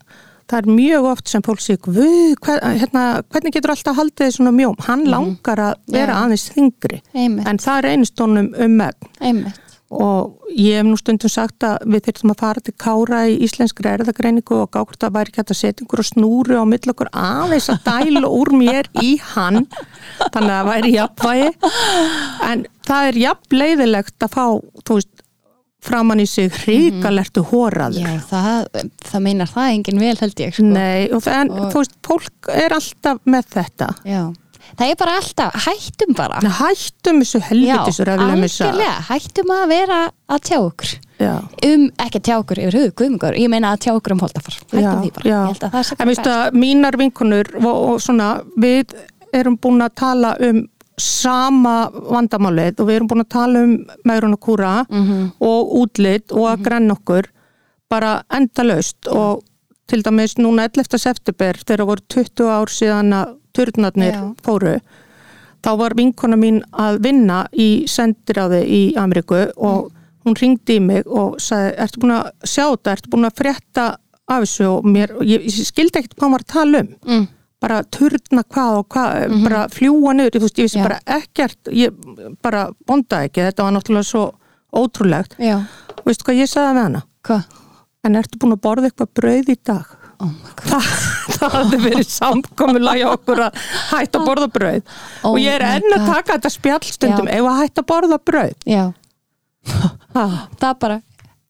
það 0.53 0.61
er 0.61 0.71
mjög 0.77 1.09
oft 1.11 1.31
sem 1.33 1.43
fólk 1.45 1.61
sé 1.65 1.75
"Guð, 1.81 2.37
hver, 2.45 2.61
hérna, 2.79 3.03
hvernig 3.33 3.53
getur 3.57 3.73
alltaf 3.73 3.97
haldið 3.97 4.27
þið 4.27 4.35
svona 4.37 4.53
mjóm? 4.55 4.79
Hann 4.87 5.05
langar 5.09 5.59
að 5.67 5.75
vera 5.91 6.13
Já. 6.13 6.21
aðeins 6.23 6.47
þingri 6.53 7.01
Einmitt. 7.13 7.47
en 7.49 7.57
það 7.57 7.83
reynist 7.89 8.19
honum 8.23 8.53
um 8.53 8.81
einmitt. 9.21 9.59
Og 9.93 10.39
ég 10.57 10.79
hef 10.79 10.85
nú 10.87 10.95
stundum 10.97 11.29
sagt 11.29 11.61
að 11.67 11.83
við 11.85 12.01
þurfum 12.07 12.31
að 12.33 12.39
fara 12.39 12.61
til 12.65 12.73
kára 12.81 13.17
í 13.29 13.35
íslenskri 13.45 13.91
erðagreiningu 13.91 14.55
og 14.63 14.71
gákvært 14.73 15.05
að 15.05 15.13
væri 15.19 15.35
hægt 15.35 15.51
að 15.53 15.59
setja 15.59 15.83
einhverju 15.85 16.07
snúru 16.07 16.57
á 16.57 16.65
mill 16.65 16.89
okkur 16.89 17.11
aðeins 17.13 17.69
að 17.69 17.83
dæla 17.85 18.25
úr 18.25 18.49
mér 18.57 18.89
í 19.03 19.11
hann 19.35 19.67
þannig 20.33 20.49
að 20.49 20.57
það 20.57 20.69
væri 20.71 20.93
jafnvægi. 20.95 21.51
En 22.49 22.65
það 22.89 23.07
er 23.11 23.19
jafn 23.21 23.59
leiðilegt 23.61 24.25
að 24.25 24.33
fá 24.33 24.45
þú 24.81 24.97
veist, 24.97 25.22
framann 25.83 26.23
í 26.23 26.27
sig 26.29 26.51
hríkalertu 26.63 27.43
hóraður 27.51 28.03
Já, 28.03 28.13
það, 28.29 28.85
það 29.09 29.25
meinar 29.27 29.51
það 29.51 29.73
engin 29.77 29.99
vel 30.03 30.15
held 30.21 30.43
ég 30.45 30.55
sko. 30.55 30.69
Nei, 30.69 31.09
og 31.11 31.23
það, 31.25 31.41
en 31.41 31.51
Og- 31.51 31.67
þú 31.73 31.83
veist, 31.83 31.99
fólk 32.07 32.49
er 32.53 32.77
alltaf 32.77 33.21
með 33.27 33.51
þetta. 33.57 33.89
Já. 34.07 34.23
Það 34.73 34.89
er 34.89 34.95
bara 34.97 35.15
alltaf, 35.19 35.55
hættum 35.67 36.13
bara. 36.17 36.39
Nei, 36.41 36.49
hættum 36.57 37.19
þessu 37.21 37.41
helvitisur 37.45 38.09
algjörlega, 38.09 38.93
hættum 39.09 39.51
að 39.53 39.65
vera 39.69 39.97
að 40.33 40.39
tjá 40.47 40.57
okkur. 40.63 40.93
Já, 41.19 41.33
um, 41.67 41.83
ekki 42.01 42.19
að 42.19 42.25
tjá 42.25 42.35
okkur 42.39 42.61
yfir 42.63 42.77
hugðu, 42.79 42.93
guðmungur 42.99 43.37
ég 43.37 43.51
meina 43.53 43.73
að 43.75 43.83
tjá 43.85 43.91
okkur 43.93 44.15
um 44.15 44.23
holdafar. 44.23 44.57
Hættum 44.71 45.03
því 45.03 45.11
bara, 45.19 45.29
já. 45.29 45.35
ég 45.35 45.51
held 45.51 45.67
að 45.67 45.75
það 45.75 45.83
sé 45.89 45.97
En 45.99 46.09
veistu 46.09 46.33
að 46.33 46.57
mínar 46.63 46.97
vinkunur 47.03 47.51
og, 47.61 47.75
og 47.75 48.01
svona, 48.01 48.29
við 48.57 48.95
erum 49.33 49.57
búin 49.61 49.83
að 49.85 49.93
tala 49.99 50.33
um 50.47 50.63
sama 50.97 51.89
vandamálið 51.91 52.79
og 52.79 52.87
við 52.89 52.95
erum 52.99 53.07
búin 53.11 53.23
að 53.25 53.29
tala 53.33 53.63
um 53.65 53.77
megrun 54.05 54.33
og 54.37 54.39
kúra 54.45 54.73
Mhm. 54.89 55.31
og 55.41 55.71
útlit 55.81 56.31
og 56.31 56.45
að 56.51 56.63
grenna 56.63 56.93
okkur 56.97 57.23
bara 57.89 58.23
endalaust 58.31 59.07
og 59.07 59.43
til 59.87 60.01
dæmis 60.03 60.35
núna 60.37 60.67
11. 60.69 60.97
september 60.97 61.53
þegar 61.53 61.85
voru 61.85 62.01
20 62.09 62.47
ár 62.49 62.67
síðan 62.71 63.13
að 63.13 63.35
turnarnir 63.53 64.13
Já. 64.13 64.35
fóru 64.43 64.79
þá 65.63 65.77
var 65.77 65.93
vinkona 65.95 66.35
mín 66.37 66.61
að 66.73 66.99
vinna 67.03 67.47
í 67.53 67.85
sendiráði 67.87 68.63
í 68.67 68.81
Ameríku 68.95 69.51
og 69.57 69.91
hún 70.25 70.35
ringdi 70.39 70.77
í 70.77 70.81
mig 70.81 71.03
og 71.07 71.35
sagði, 71.39 71.75
ertu 71.77 71.99
búin 71.99 72.15
að 72.15 72.31
sjá 72.47 72.63
þetta, 72.71 72.91
ertu 72.95 73.09
búin 73.11 73.25
að 73.27 73.35
frétta 73.41 73.85
af 74.27 74.41
þessu 74.43 74.65
og 74.77 74.83
mér, 74.85 75.11
ég, 75.21 75.43
ég 75.45 75.65
skildi 75.67 75.99
ekkert 75.99 76.15
hvað 76.15 76.35
að 76.39 76.45
tala 76.47 76.79
um 76.79 76.87
mm, 77.07 77.27
bara 77.63 77.79
turna 77.87 78.43
hvað 78.43 78.77
og 78.81 78.87
hvað 78.91 79.35
bara 79.45 79.65
fljúa 79.71 80.13
niður, 80.17 80.35
ég, 80.35 80.39
þú 80.41 80.47
veist, 80.49 80.61
ég 80.61 80.77
Já. 80.77 80.83
bara 80.83 81.01
ekkert 81.19 81.73
ég 81.73 82.05
bara 82.43 82.67
bondaði 82.87 83.31
ekki, 83.31 83.45
þetta 83.49 83.67
var 83.67 83.75
náttúrulega 83.77 84.09
svo 84.11 84.29
ótrúlegt. 84.73 85.37
Já, 85.39 85.61
og 85.97 86.07
veistu 86.07 86.27
hvað 86.27 86.41
ég 86.43 86.51
sagði 86.51 86.77
við 86.77 86.87
hana? 86.87 87.03
Hvað? 87.23 87.59
en 88.03 88.19
ertu 88.19 88.39
búin 88.39 88.55
að 88.57 88.63
borða 88.63 88.89
eitthvað 88.89 89.11
brauð 89.19 89.51
í 89.53 89.55
dag? 89.63 89.91
Oh 90.23 90.33
God. 90.59 90.89
það, 91.37 91.53
hafði 91.53 91.79
verið 91.83 92.09
samkomulega 92.11 92.99
hjá 92.99 93.07
okkur 93.13 93.41
að 93.45 93.61
hætta 93.91 94.19
að 94.19 94.27
borða 94.27 94.49
brauð. 94.57 94.91
Oh 95.23 95.31
og 95.31 95.39
ég 95.41 95.55
er 95.57 95.65
enn 95.69 95.95
að 95.95 96.05
taka 96.09 96.35
þetta 96.35 96.51
spjallstundum 96.57 97.31
ef 97.31 97.47
að 97.49 97.61
hætta 97.61 97.83
að 97.83 97.89
borða 97.93 98.19
brauð? 98.31 98.67
Já, 98.67 98.83
ha. 100.17 100.25
það 100.59 100.77
bara 100.83 100.99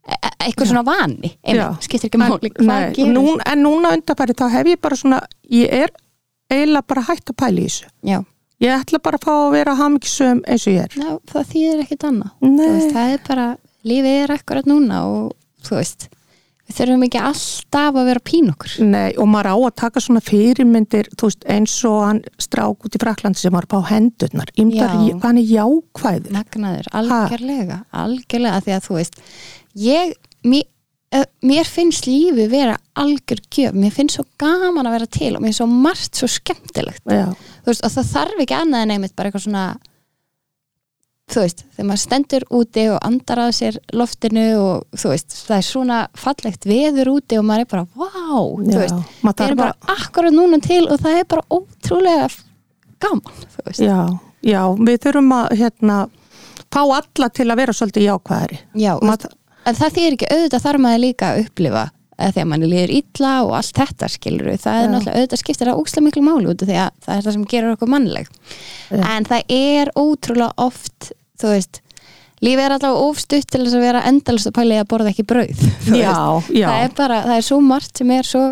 eitthvað 0.03 0.69
svona 0.69 0.83
vani? 0.87 1.33
Já. 1.47 1.65
skiptir 1.83 2.09
ekki 2.09 2.19
máli. 2.19 2.51
Nún, 3.07 3.41
en 3.45 3.63
núna 3.63 3.93
undarfæri 3.95 4.35
þá 4.37 4.47
hef 4.57 4.71
ég 4.73 4.81
bara 4.83 4.99
svona 4.99 5.21
ég 5.51 5.71
er 5.83 5.93
eiginlega 6.51 6.87
bara 6.87 7.05
hætt 7.07 7.31
að 7.31 7.39
pæla 7.39 7.61
í 7.61 7.67
þessu. 7.69 7.91
Já, 8.03 8.19
ég 8.63 8.81
ætla 8.81 9.03
bara 9.03 9.19
að 9.19 9.27
fá 9.27 9.33
að 9.35 9.53
vera 9.57 9.77
hamingsum 9.79 10.41
eins 10.47 10.67
og 10.67 10.75
ég 10.75 10.87
er. 10.87 10.97
Ná, 10.99 11.13
það 11.31 11.53
þýðir 11.53 11.85
ekkert 11.85 12.09
annað. 12.09 12.33
Veist, 12.59 12.91
það 12.97 13.13
er 13.13 13.23
bara, 13.29 13.47
lífið 13.87 14.19
er 14.25 14.35
akkurat 14.35 14.69
núna 14.69 15.05
og 15.11 15.31
þú 15.63 15.79
veist 15.79 16.09
við 16.63 16.77
þurfum 16.77 17.01
ekki 17.07 17.19
alltaf 17.19 17.97
að 17.99 18.05
vera 18.07 18.21
pín 18.23 18.51
okkur. 18.53 18.75
Nei, 18.87 19.09
og 19.19 19.27
maður 19.27 19.49
á 19.51 19.55
að 19.57 19.73
taka 19.81 20.03
svona 20.03 20.21
fyrirmyndir 20.23 21.09
þú 21.19 21.29
veist, 21.29 21.47
eins 21.51 21.73
og 21.87 21.97
hann 22.07 22.21
strák 22.41 22.87
út 22.87 22.95
í 22.95 23.01
Fraklandi 23.03 23.41
sem 23.41 23.55
var 23.55 23.67
bara 23.71 23.83
á 23.83 23.91
hendurnar. 23.91 24.53
Ymdar, 24.59 24.95
Já. 24.95 25.17
hann 25.25 25.41
er 25.41 25.49
jákvæður. 25.49 26.31
Magnaður, 26.37 26.89
algjörlega 26.99 27.81
algjörlega, 28.03 28.63
því 28.63 28.77
að 28.77 28.87
þú 28.87 28.97
veist 28.99 29.19
ég, 29.75 30.13
mér, 30.43 30.63
eh, 31.11 31.25
mér 31.43 31.65
finnst 31.65 32.05
lífi 32.05 32.47
vera 32.51 32.77
algjör 32.95 33.41
gjöf. 33.49 33.73
Mér 33.73 33.91
finnst 33.91 34.15
svo 34.19 34.25
gaman 34.37 34.85
að 34.85 34.91
vera 34.99 35.05
til 35.07 35.35
og 35.35 35.41
mér 35.41 35.51
finnst 35.53 35.61
svo 35.63 35.67
margt 35.67 36.15
svo 36.19 36.27
skemmtilegt. 36.27 37.03
Þú 37.63 37.71
veist, 37.71 37.83
og 37.85 37.91
það 37.91 38.11
þarf 38.13 38.43
ekki 38.45 38.59
annað 38.61 38.81
en 38.87 38.91
einmitt 38.97 39.15
bara 39.15 39.29
eitthvað 39.31 39.47
svona 39.47 39.65
þú 41.33 41.41
veist, 41.45 41.61
þegar 41.73 41.87
maður 41.89 42.01
stendur 42.03 42.43
úti 42.53 42.83
og 42.93 42.97
andar 43.07 43.39
að 43.45 43.51
sér 43.57 43.77
loftinu 43.95 44.43
og 44.59 44.97
þú 44.99 45.13
veist, 45.13 45.35
það 45.47 45.55
er 45.57 45.65
svona 45.65 45.99
fallegt 46.19 46.67
veður 46.69 47.13
úti 47.15 47.39
og 47.39 47.45
maður 47.47 47.63
er 47.63 47.69
bara, 47.71 47.85
þú 47.95 48.73
Já, 48.73 48.79
veist, 48.81 49.13
maður 49.23 49.37
það 49.39 49.53
er 49.53 49.55
bara 49.61 49.95
akkurat 49.95 50.35
núna 50.35 50.59
til 50.61 50.81
og 50.91 50.99
það 50.99 51.19
er 51.21 51.29
bara 51.31 51.45
ótrúlega 51.57 52.27
gaman, 53.03 53.39
þú 53.55 53.65
veist. 53.69 53.81
Já, 53.87 54.01
já, 54.45 54.61
við 54.77 54.99
þurfum 55.07 55.31
að 55.39 55.55
hérna, 55.63 55.97
fá 56.73 56.81
alla 56.83 57.29
til 57.29 57.47
að 57.47 57.61
vera 57.63 57.77
svolítið 57.79 58.07
jákvæðari. 58.09 58.59
Já, 58.83 58.93
Maður- 58.99 59.33
en 59.65 59.77
það 59.79 59.97
þýr 59.97 60.15
ekki 60.17 60.31
auðvitað 60.31 60.65
þarf 60.67 60.83
maður 60.85 61.03
líka 61.03 61.31
að 61.33 61.43
upplifa 61.45 61.83
að 62.23 62.35
þegar 62.35 62.49
manni 62.51 62.69
líður 62.69 62.93
illa 62.99 63.31
og 63.43 63.53
allt 63.57 63.79
þetta 63.79 64.09
skilur 64.11 64.51
það 64.61 64.75
er 64.79 64.83
Já. 64.83 64.91
náttúrulega 64.93 65.21
auðvitað 65.21 65.41
skiptir 65.41 65.69
það 65.69 65.79
úkslega 65.81 66.07
miklu 66.07 66.25
máli 66.27 66.51
út 66.51 66.63
af 66.63 66.69
því 66.69 66.77
að 66.83 66.91
það 67.05 67.15
er 67.15 67.25
það 67.25 67.37
sem 67.37 67.47
gerur 67.53 67.73
okkur 67.77 67.91
mannleg. 67.93 68.29
Já. 68.93 69.01
en 69.15 69.27
það 69.31 69.55
er 69.57 69.91
ótrúlega 69.97 70.67
oft 70.67 71.09
þú 71.41 71.51
veist, 71.55 71.81
lífið 72.43 72.63
er 72.67 72.75
alltaf 72.77 73.01
ofstutt 73.01 73.49
til 73.49 73.63
þess 73.63 73.77
að 73.79 73.85
vera 73.87 74.05
endalist 74.11 74.49
að 74.49 74.57
pæli 74.59 74.79
að 74.79 74.89
borða 74.93 75.13
ekki 75.13 75.27
brauð 75.33 75.63
Já, 76.03 76.15
já, 76.53 76.67
það 76.69 76.79
er 76.85 76.97
bara, 77.01 77.21
það 77.27 77.37
er 77.39 77.47
svo 77.49 77.61
margt 77.65 78.03
sem 78.03 78.15
er 78.15 78.29
svo 78.29 78.43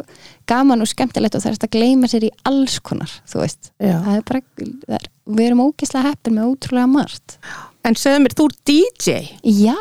gaman 0.52 0.84
og 0.84 0.90
skemmtilegt 0.90 1.38
og 1.38 1.44
það 1.44 1.54
er 1.54 1.66
að 1.68 1.76
gleyma 1.78 2.10
sér 2.12 2.28
í 2.28 2.32
alls 2.50 2.80
konar, 2.84 3.12
þú 3.30 3.44
veist. 3.46 3.74
Já. 3.78 4.00
það 4.02 4.16
er 4.18 4.24
bara, 4.32 4.46
það 4.88 4.98
er, 4.98 5.12
við 5.32 5.52
erum 5.52 5.68
ógislega 5.70 6.10
heppin 6.10 6.40
með 6.40 6.56
ótrúlega 6.56 6.92
margt 6.92 7.38
En 7.88 7.98
segðu 7.98 8.22
mér, 8.24 8.34
þú 8.38 8.46
er 8.48 8.56
DJ 8.70 9.14
Já, 9.58 9.78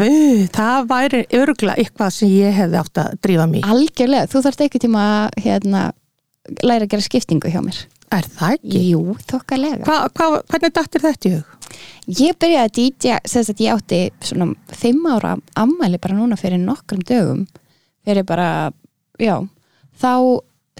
Við, 0.00 0.44
það 0.56 0.86
væri 0.90 1.22
örgla 1.36 1.76
eitthvað 1.80 2.12
sem 2.16 2.32
ég 2.32 2.54
hefði 2.56 2.80
átt 2.80 3.00
að 3.02 3.16
drífa 3.26 3.46
í. 3.52 3.62
Algjörlega, 3.74 4.28
þú 4.32 4.42
þarft 4.46 4.64
ekki 4.66 4.82
tíma 4.86 5.06
að 5.06 5.40
hérna, 5.44 5.82
læra 6.64 6.86
að 6.86 6.92
gera 6.94 7.06
skiptingu 7.06 7.52
hjá 7.52 7.60
mér 7.64 7.80
Er 8.10 8.26
það 8.26 8.56
ekki? 8.56 8.82
Jú, 8.90 9.02
þokkalega 9.30 9.84
Hva, 9.86 9.98
hva, 10.16 10.42
hvernig 10.50 10.74
dættir 10.74 11.04
þetta 11.04 11.28
í 11.28 11.34
hug? 11.36 11.56
Ég 12.10 12.38
byrjaði 12.42 12.64
að 12.64 12.74
DJ, 12.80 13.18
sem 13.30 13.44
sagt 13.46 13.60
ég 13.62 13.76
átti 13.76 14.00
svona 14.26 14.48
fimm 14.74 15.04
ára 15.12 15.36
ammæli 15.60 16.00
bara 16.02 16.16
núna 16.18 16.38
fyrir 16.40 16.58
nokkrum 16.58 17.04
dögum 17.06 17.44
fyrir 18.06 18.24
bara, 18.26 18.72
já 19.20 19.36
þá 20.00 20.10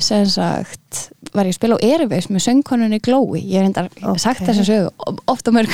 sem 0.05 0.27
sagt 0.31 1.01
var 1.35 1.47
ég 1.47 1.55
að 1.55 1.59
spila 1.61 1.77
á 1.79 1.85
Eriveis 1.87 2.29
með 2.33 2.45
söngkonunni 2.49 2.99
Glói, 3.05 3.41
ég 3.45 3.61
hef 3.61 3.67
reyndar 3.69 3.91
Ok. 4.03 4.19
sagt 4.23 4.43
þessa 4.47 4.65
sögu 4.67 5.17
ofta 5.31 5.53
mörg 5.55 5.71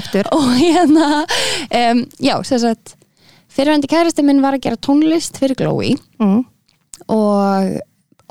aftur. 0.00 0.30
Og 0.34 0.48
hérna 0.58 1.08
um, 1.22 2.04
já, 2.18 2.34
sem 2.48 2.62
sagt 2.64 2.96
fyrirvændi 3.56 3.88
kærasti 3.90 4.24
minn 4.26 4.42
var 4.44 4.56
að 4.56 4.66
gera 4.66 4.80
tónlist 4.82 5.38
fyrir 5.40 5.56
Glói. 5.58 5.94
Mm. 6.20 6.44
og 7.12 7.80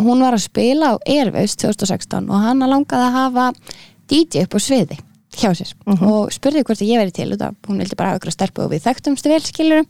hún 0.01 0.19
var 0.25 0.35
að 0.35 0.43
spila 0.49 0.91
á 0.91 0.95
Airwaves 1.07 1.55
2016 1.61 2.27
og 2.27 2.41
hann 2.43 2.59
langaði 2.65 3.05
að 3.07 3.15
hafa 3.15 3.49
DJ 4.11 4.43
upp 4.43 4.57
á 4.57 4.59
sviði 4.59 4.97
hjá 5.35 5.51
sér. 5.55 5.71
Og 5.85 6.31
spurði 6.33 6.63
hvort 6.63 6.81
að 6.81 6.89
ég 6.91 6.99
veri 7.01 7.13
til 7.15 7.29
hún 7.35 7.79
vildi 7.81 7.95
bara 7.95 8.13
hafa 8.13 8.19
ykkur 8.21 8.31
að 8.31 8.37
stelpu 8.37 8.63
og 8.65 8.71
við 8.71 8.85
þekktumst 8.87 9.27
vel 9.31 9.41
skilur 9.43 9.85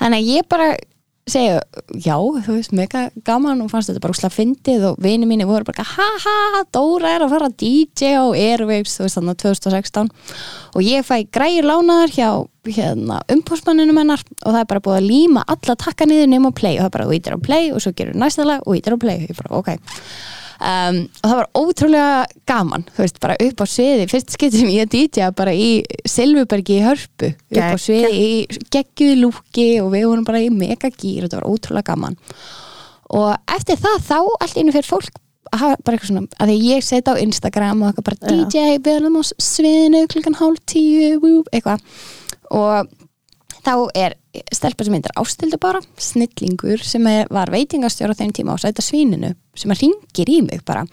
þannig 0.00 0.18
að 0.20 0.30
ég 0.32 0.48
bara 0.48 0.70
segja, 1.26 1.60
já, 1.98 2.14
þú 2.16 2.54
veist, 2.54 2.74
mega 2.76 3.06
gaman 3.26 3.64
og 3.64 3.70
fannst 3.72 3.90
þetta 3.90 4.02
bara 4.04 4.14
úslega 4.14 4.34
fyndið 4.34 4.84
og 4.92 5.00
vini 5.02 5.26
mínu 5.26 5.48
voru 5.48 5.66
bara, 5.66 5.82
ha 5.82 6.06
ha, 6.22 6.62
Dóra 6.74 7.16
er 7.16 7.24
að 7.26 7.34
fara 7.34 7.50
DJ 7.50 8.12
á 8.14 8.26
Airwaves, 8.30 8.94
þú 8.94 9.06
veist, 9.06 9.18
þannig 9.18 9.34
að 9.34 9.42
2016 9.42 10.12
og 10.76 10.86
ég 10.86 11.06
fæ 11.06 11.16
græjur 11.34 11.66
lánaðar 11.66 12.14
hjá 12.14 12.30
hérna, 12.70 13.20
umbúrsmanninu 13.32 13.94
mennar 13.96 14.22
og 14.44 14.54
það 14.54 14.62
er 14.62 14.70
bara 14.70 14.84
búið 14.86 15.00
að 15.00 15.10
líma 15.10 15.44
alla 15.50 15.76
takka 15.78 16.06
niður 16.06 16.30
nema 16.30 16.50
play. 16.54 16.78
Og 16.78 16.84
það 16.84 16.88
er 16.88 16.96
bara, 16.96 17.06
þú 17.10 17.18
ítir 17.18 17.36
á 17.38 17.46
play 17.46 17.70
og 17.74 17.82
svo 17.82 17.92
gerur 17.98 18.18
næsta 18.18 18.46
lag 18.46 18.66
og 18.66 18.78
ítir 18.78 18.94
á 18.94 18.98
play, 18.98 19.26
ég 19.26 19.38
bara, 19.38 19.54
ok 19.58 19.70
um, 20.60 21.00
og 21.22 21.30
það 21.30 21.36
var 21.40 21.48
ótrúlega 21.60 22.44
gaman 22.48 22.86
þú 22.90 23.04
veist, 23.04 23.20
bara 23.22 23.36
upp 23.46 23.62
á 23.62 23.66
sviði, 23.70 24.08
fyrst 24.10 24.34
skipti 24.34 24.62
sem 24.62 24.72
ég 24.74 24.90
DJ 24.92 25.30
bara 25.36 25.54
í 25.54 25.70
Silvubergi 26.08 26.78
í 26.80 26.86
Hörpu 26.86 27.32
upp 27.32 27.60
á 27.60 27.78
sviði 27.80 28.12
í 28.16 28.60
geggjuðu 28.72 29.20
lúki 29.24 29.68
og 29.82 29.92
við 29.94 30.08
vorum 30.10 30.26
bara 30.28 30.42
í 30.44 30.50
megagýr 30.52 31.24
og 31.24 31.28
þetta 31.28 31.40
var 31.40 31.50
ótrúlega 31.52 31.92
gaman. 31.92 32.18
Og 33.16 33.32
eftir 33.54 33.78
það 33.78 34.02
þá 34.08 34.18
allt 34.18 34.58
einu 34.58 34.74
fyrir 34.74 34.90
fólk 34.90 35.22
að 35.54 35.62
hafa 35.62 35.80
bara 35.86 35.96
eitthvað 35.96 36.10
svona, 36.10 36.28
að 36.42 36.50
því 36.50 36.56
ég 36.66 36.84
setja 36.84 37.14
á 37.14 37.22
Instagram 37.22 37.82
og 37.82 37.90
eitthvað 37.92 38.08
bara. 38.08 38.30
DJ, 38.34 38.64
við 38.82 38.92
erum 38.96 39.18
á 39.18 39.22
sviðinu 39.22 40.06
klukkan 40.10 40.38
hálf 40.40 40.62
tíu, 40.66 41.42
eitthvað. 41.52 41.84
Og 42.50 42.90
þá 43.66 43.72
er 43.98 44.14
stelpa 44.54 44.86
sem 44.86 44.94
heitir 44.96 45.14
Ástildu 45.18 45.58
bara 45.62 45.80
snillingur 45.98 46.82
sem 46.86 47.06
er, 47.10 47.26
var 47.34 47.50
veitingastjóra 47.52 48.14
þeim 48.18 48.32
tíma 48.36 48.54
á 48.54 48.62
sæta 48.62 48.84
svíninu 48.84 49.32
sem 49.58 49.72
að 49.74 49.82
ringir 49.84 50.30
í 50.30 50.40
mig 50.46 50.62
bara. 50.68 50.84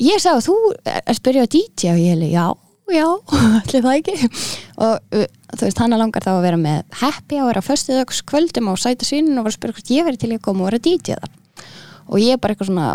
Ég 0.00 0.22
að 0.30 0.44
þú 0.46 0.56
er 0.88 1.02
að 1.04 1.18
spyrja 1.18 1.44
á 1.44 1.52
DJ 1.52 1.90
og 1.92 1.98
ég 2.00 2.14
hefði, 2.14 2.28
já, 2.32 2.46
já, 2.94 3.06
allir 3.60 3.84
það 3.84 3.98
ekki. 3.98 4.30
Og 4.80 5.18
uh, 5.18 5.26
þú 5.56 5.66
veist, 5.66 5.82
hana 5.82 5.98
langar 6.00 6.24
þá 6.24 6.30
að 6.38 6.44
vera 6.46 6.60
með 6.62 6.98
happy 7.02 7.40
hour 7.42 7.60
á 7.60 7.62
föstudags 7.66 8.22
kvöldum 8.30 8.70
á 8.70 8.74
sæta 8.80 9.08
svíninu 9.08 9.40
og 9.42 9.48
var 9.48 9.52
að 9.52 9.58
spyrja 9.58 9.76
hvort 9.80 9.92
ég 9.96 10.06
veri 10.08 10.20
til 10.22 10.32
að 10.36 10.42
koma 10.46 10.64
og 10.64 10.70
vera 10.70 10.82
DJ 10.86 11.18
það 11.18 11.36
og 12.10 12.18
ég 12.18 12.34
er 12.34 12.40
bara 12.42 12.54
eitthvað 12.56 12.70
svona 12.72 12.88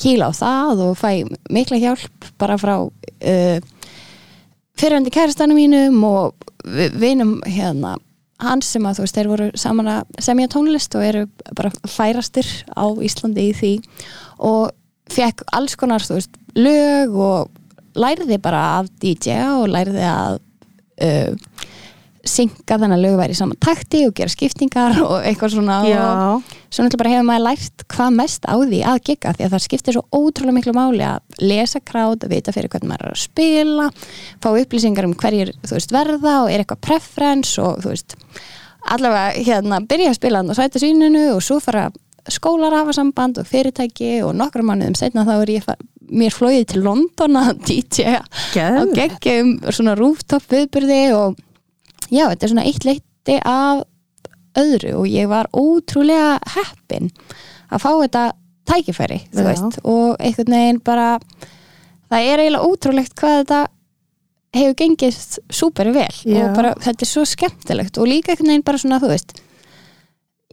kýla 0.00 0.30
á 0.30 0.32
það 0.34 0.80
og 0.86 0.94
fæ 0.96 1.10
mikla 1.52 1.76
hjálp 1.82 2.28
bara 2.40 2.54
frá 2.60 2.74
uh, 2.80 3.58
fyrirhandi 4.78 5.12
kæristanum 5.14 5.58
mínum 5.58 5.98
og 6.08 6.46
vi- 6.64 6.90
vinum 7.02 7.36
hérna 7.46 7.96
hans 8.42 8.70
sem 8.74 8.86
að 8.86 8.98
þú 8.98 9.04
veist, 9.04 9.18
þeir 9.18 9.30
voru 9.30 9.50
saman 9.58 9.90
að 9.92 10.22
semja 10.26 10.50
tónlist 10.50 10.96
og 10.98 11.04
eru 11.06 11.26
bara 11.54 11.70
færastir 11.86 12.48
á 12.74 12.84
Íslandi 13.06 13.50
í 13.50 13.52
því 13.58 13.74
og 14.42 14.72
fekk 15.12 15.44
alls 15.54 15.76
konar, 15.78 16.02
þú 16.02 16.18
veist, 16.18 16.40
lög 16.58 17.14
og 17.14 17.52
læriði 17.94 18.40
bara 18.42 18.62
af 18.80 18.90
DJ 19.02 19.38
og 19.60 19.68
læriði 19.70 20.06
að 20.08 20.40
uh, 21.04 21.52
synga 22.28 22.78
þannig 22.80 22.96
að 22.96 23.04
lög 23.04 23.16
væri 23.20 23.34
í 23.34 23.38
saman 23.38 23.60
takti 23.62 24.02
og 24.08 24.14
gera 24.18 24.32
skiptingar 24.32 24.98
og 25.04 25.14
eitthvað 25.20 25.54
svona 25.56 25.78
og 25.82 25.88
Já, 25.90 26.02
svo 26.68 26.84
náttúrulega 26.84 27.00
bara 27.02 27.12
hefur 27.14 27.28
maður 27.28 27.46
lært 27.48 27.84
hvað 27.94 28.16
mest 28.20 28.48
á 28.48 28.54
því 28.54 28.80
að 28.90 29.00
gigga 29.10 29.34
því 29.34 29.46
að 29.46 29.54
það 29.54 29.64
skiptir 29.66 29.98
svo 29.98 30.04
ótrúlega 30.14 30.56
miklu 30.58 30.76
máli 30.76 31.06
að 31.06 31.44
lesa 31.44 31.82
krát, 31.84 32.24
að 32.24 32.34
vita 32.34 32.54
fyrir 32.54 32.72
hvernig 32.72 32.92
maður 32.92 33.10
er 33.10 33.16
að 33.16 33.24
spila 33.24 33.88
fá 34.42 34.48
upplýsingar 34.52 35.08
um 35.08 35.16
hverjir 35.20 35.54
þú 35.64 35.76
veist 35.78 35.94
verða 35.94 36.36
og 36.44 36.52
er 36.52 36.64
eitthvað 36.64 36.84
preference 36.88 37.60
og 37.62 37.82
þú 37.84 37.94
veist 37.94 38.16
allavega 38.94 39.44
hérna 39.46 39.80
byrja 39.88 40.12
að 40.12 40.18
spila 40.20 40.42
hann 40.42 40.52
á 40.52 40.58
sæta 40.58 40.82
sínunu 40.82 41.28
og 41.34 41.44
svo 41.44 41.60
fara 41.64 41.88
skólar 42.32 42.72
að 42.72 42.84
hafa 42.84 42.96
samband 42.96 43.40
og 43.40 43.48
fyrirtæki 43.48 44.14
og 44.24 44.32
nokkrum 44.38 44.70
mánuðum 44.70 44.96
setna 44.96 45.26
þá 45.28 45.34
er 45.36 45.52
ég 45.58 45.66
mér 46.14 46.34
flóið 46.34 46.66
til 46.72 46.84
London 46.84 47.40
að 47.40 47.50
DJ 47.68 48.16
á 48.20 48.24
geðveikt. 48.54 48.94
geggjum 48.96 49.56
svona 49.70 49.96
rooftop 49.98 50.46
viðbyrði 50.52 51.02
og 51.16 51.36
já, 52.14 52.24
þetta 52.30 52.46
er 52.46 52.52
svona 52.54 52.66
eitt 52.70 52.86
leiti 52.88 53.36
af 53.42 53.84
öðru 54.58 54.94
og 55.00 55.10
ég 55.10 55.28
var 55.30 55.50
ótrúlega 55.50 56.38
heppin 56.54 57.10
að 57.74 57.82
fá 57.82 57.90
þetta 57.90 58.24
tækifæri, 58.68 59.20
þú 59.32 59.42
Já. 59.42 59.48
veist 59.50 59.78
og 59.82 60.20
einhvern 60.22 60.56
veginn 60.56 60.82
bara 60.84 61.08
það 62.12 62.28
er 62.30 62.42
eiginlega 62.44 62.68
ótrúlegt 62.68 63.16
hvað 63.18 63.38
þetta 63.42 63.60
hefur 64.54 64.76
gengist 64.78 65.38
súper 65.50 65.90
vel 65.94 66.06
Já. 66.22 66.44
og 66.44 66.54
bara 66.56 66.74
þetta 66.80 67.04
er 67.04 67.10
svo 67.10 67.24
skemmtilegt 67.28 67.98
og 67.98 68.08
líka 68.08 68.32
einhvern 68.32 68.54
veginn 68.54 68.66
bara 68.66 68.80
svona, 68.80 69.00
þú 69.02 69.10
veist 69.10 69.34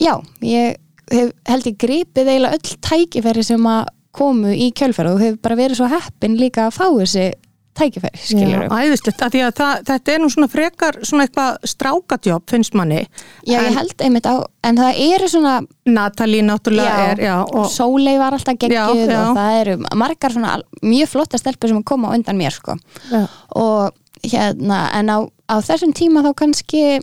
já, 0.01 0.15
ég 0.43 0.77
hef, 1.11 1.31
held 1.47 1.69
ég 1.69 1.79
gripið 1.85 2.33
eiginlega 2.33 2.57
öll 2.57 2.77
tækifæri 2.89 3.45
sem 3.45 3.69
að 3.69 3.93
komu 4.11 4.51
í 4.51 4.71
kjölfæra 4.75 5.13
og 5.13 5.23
hef 5.23 5.39
bara 5.43 5.59
verið 5.59 5.79
svo 5.79 5.87
heppin 5.91 6.35
líka 6.39 6.67
að 6.67 6.75
fá 6.81 6.85
þessi 6.89 7.29
tækifæri, 7.77 8.19
skilur 8.19 8.65
Já, 8.65 8.73
æðislegt, 8.83 9.21
því 9.33 9.41
að 9.45 9.53
það, 9.59 9.83
þetta 9.87 10.13
er 10.13 10.19
nú 10.21 10.29
svona 10.33 10.49
frekar 10.51 10.97
svona 11.07 11.25
eitthvað 11.27 11.69
strákadjóp 11.71 12.51
finnst 12.51 12.75
manni. 12.77 12.99
Já, 13.47 13.55
ég 13.61 13.69
En- 13.69 13.77
held 13.79 14.03
einmitt 14.05 14.27
á, 14.27 14.35
en 14.67 14.77
það 14.81 14.99
eru 15.07 15.29
svona 15.31 15.55
Natalie 15.85 16.43
náttúrulega 16.43 16.97
Já. 16.97 17.11
er 17.11 17.23
já, 17.25 17.35
og, 17.45 17.65
Sólei 17.71 18.17
var 18.19 18.35
alltaf 18.37 18.59
geggjuð 18.59 19.07
Já, 19.07 19.29
og 19.29 19.37
það 19.37 19.57
eru 19.61 19.77
margar 19.95 20.35
svona 20.35 20.57
mjög 20.83 21.07
flotta 21.13 21.37
stelpur 21.39 21.71
sem 21.71 21.83
koma 21.83 22.13
undan 22.15 22.37
mér 22.37 22.51
sko. 22.51 22.77
Já. 23.11 23.27
og 23.55 23.91
hérna, 24.23 24.89
en 24.93 25.07
á, 25.09 25.17
á 25.49 25.55
þessum 25.65 25.93
tíma 25.97 26.21
þá 26.21 26.33
kannski, 26.35 27.01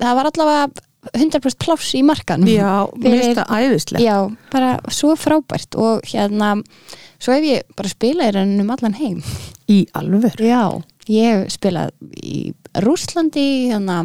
það 0.00 0.14
var 0.16 0.30
allavega 0.30 0.68
100% 1.12 1.58
pláss 1.60 1.92
í 1.94 2.00
markanum. 2.06 2.48
Já, 2.48 2.86
það 2.96 3.50
æðislegt. 3.52 4.00
Já, 4.00 4.16
bara 4.50 4.78
svo 4.88 5.12
frábært 5.20 5.76
og 5.76 6.00
hérna, 6.08 6.54
svo 7.20 7.34
hef 7.36 7.44
ég 7.44 7.66
bara 7.76 7.90
spilað 7.92 8.30
í 8.30 8.36
raunum 8.38 8.64
um 8.64 8.72
allan 8.72 8.96
heim 8.96 9.20
í 9.70 9.84
alvör 9.96 10.36
Já, 10.44 10.62
ég 11.08 11.46
spilað 11.52 11.90
í 12.20 12.52
Rússlandi 12.84 13.46
hérna 13.70 14.02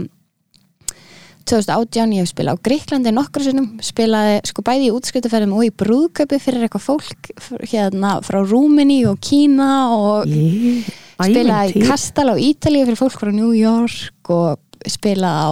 2018, 1.50 2.12
ég 2.14 2.22
hef 2.22 2.30
spilað 2.30 2.60
á 2.62 2.64
Gríklandi 2.68 3.12
nokkur 3.16 3.42
sinnum, 3.42 3.70
spilaði 3.82 4.36
sko 4.46 4.62
bæði 4.68 4.90
í 4.90 4.94
útskiptaferðum 4.94 5.56
og 5.58 5.64
í 5.66 5.72
brúðköpi 5.82 6.38
fyrir 6.44 6.68
eitthvað 6.68 6.84
fólk 6.86 7.32
hérna 7.72 8.20
frá 8.26 8.38
Rúmini 8.46 9.00
og 9.10 9.18
Kína 9.26 9.70
og 9.96 10.30
Ég, 10.30 10.86
spilaði 11.18 11.80
í. 11.82 11.86
Kastal 11.90 12.28
á 12.30 12.36
Ítalíu 12.38 12.86
fyrir 12.86 13.00
fólk 13.02 13.18
frá 13.18 13.32
New 13.34 13.50
York 13.58 14.30
og 14.36 14.62
spilaði 14.86 15.42
á 15.42 15.52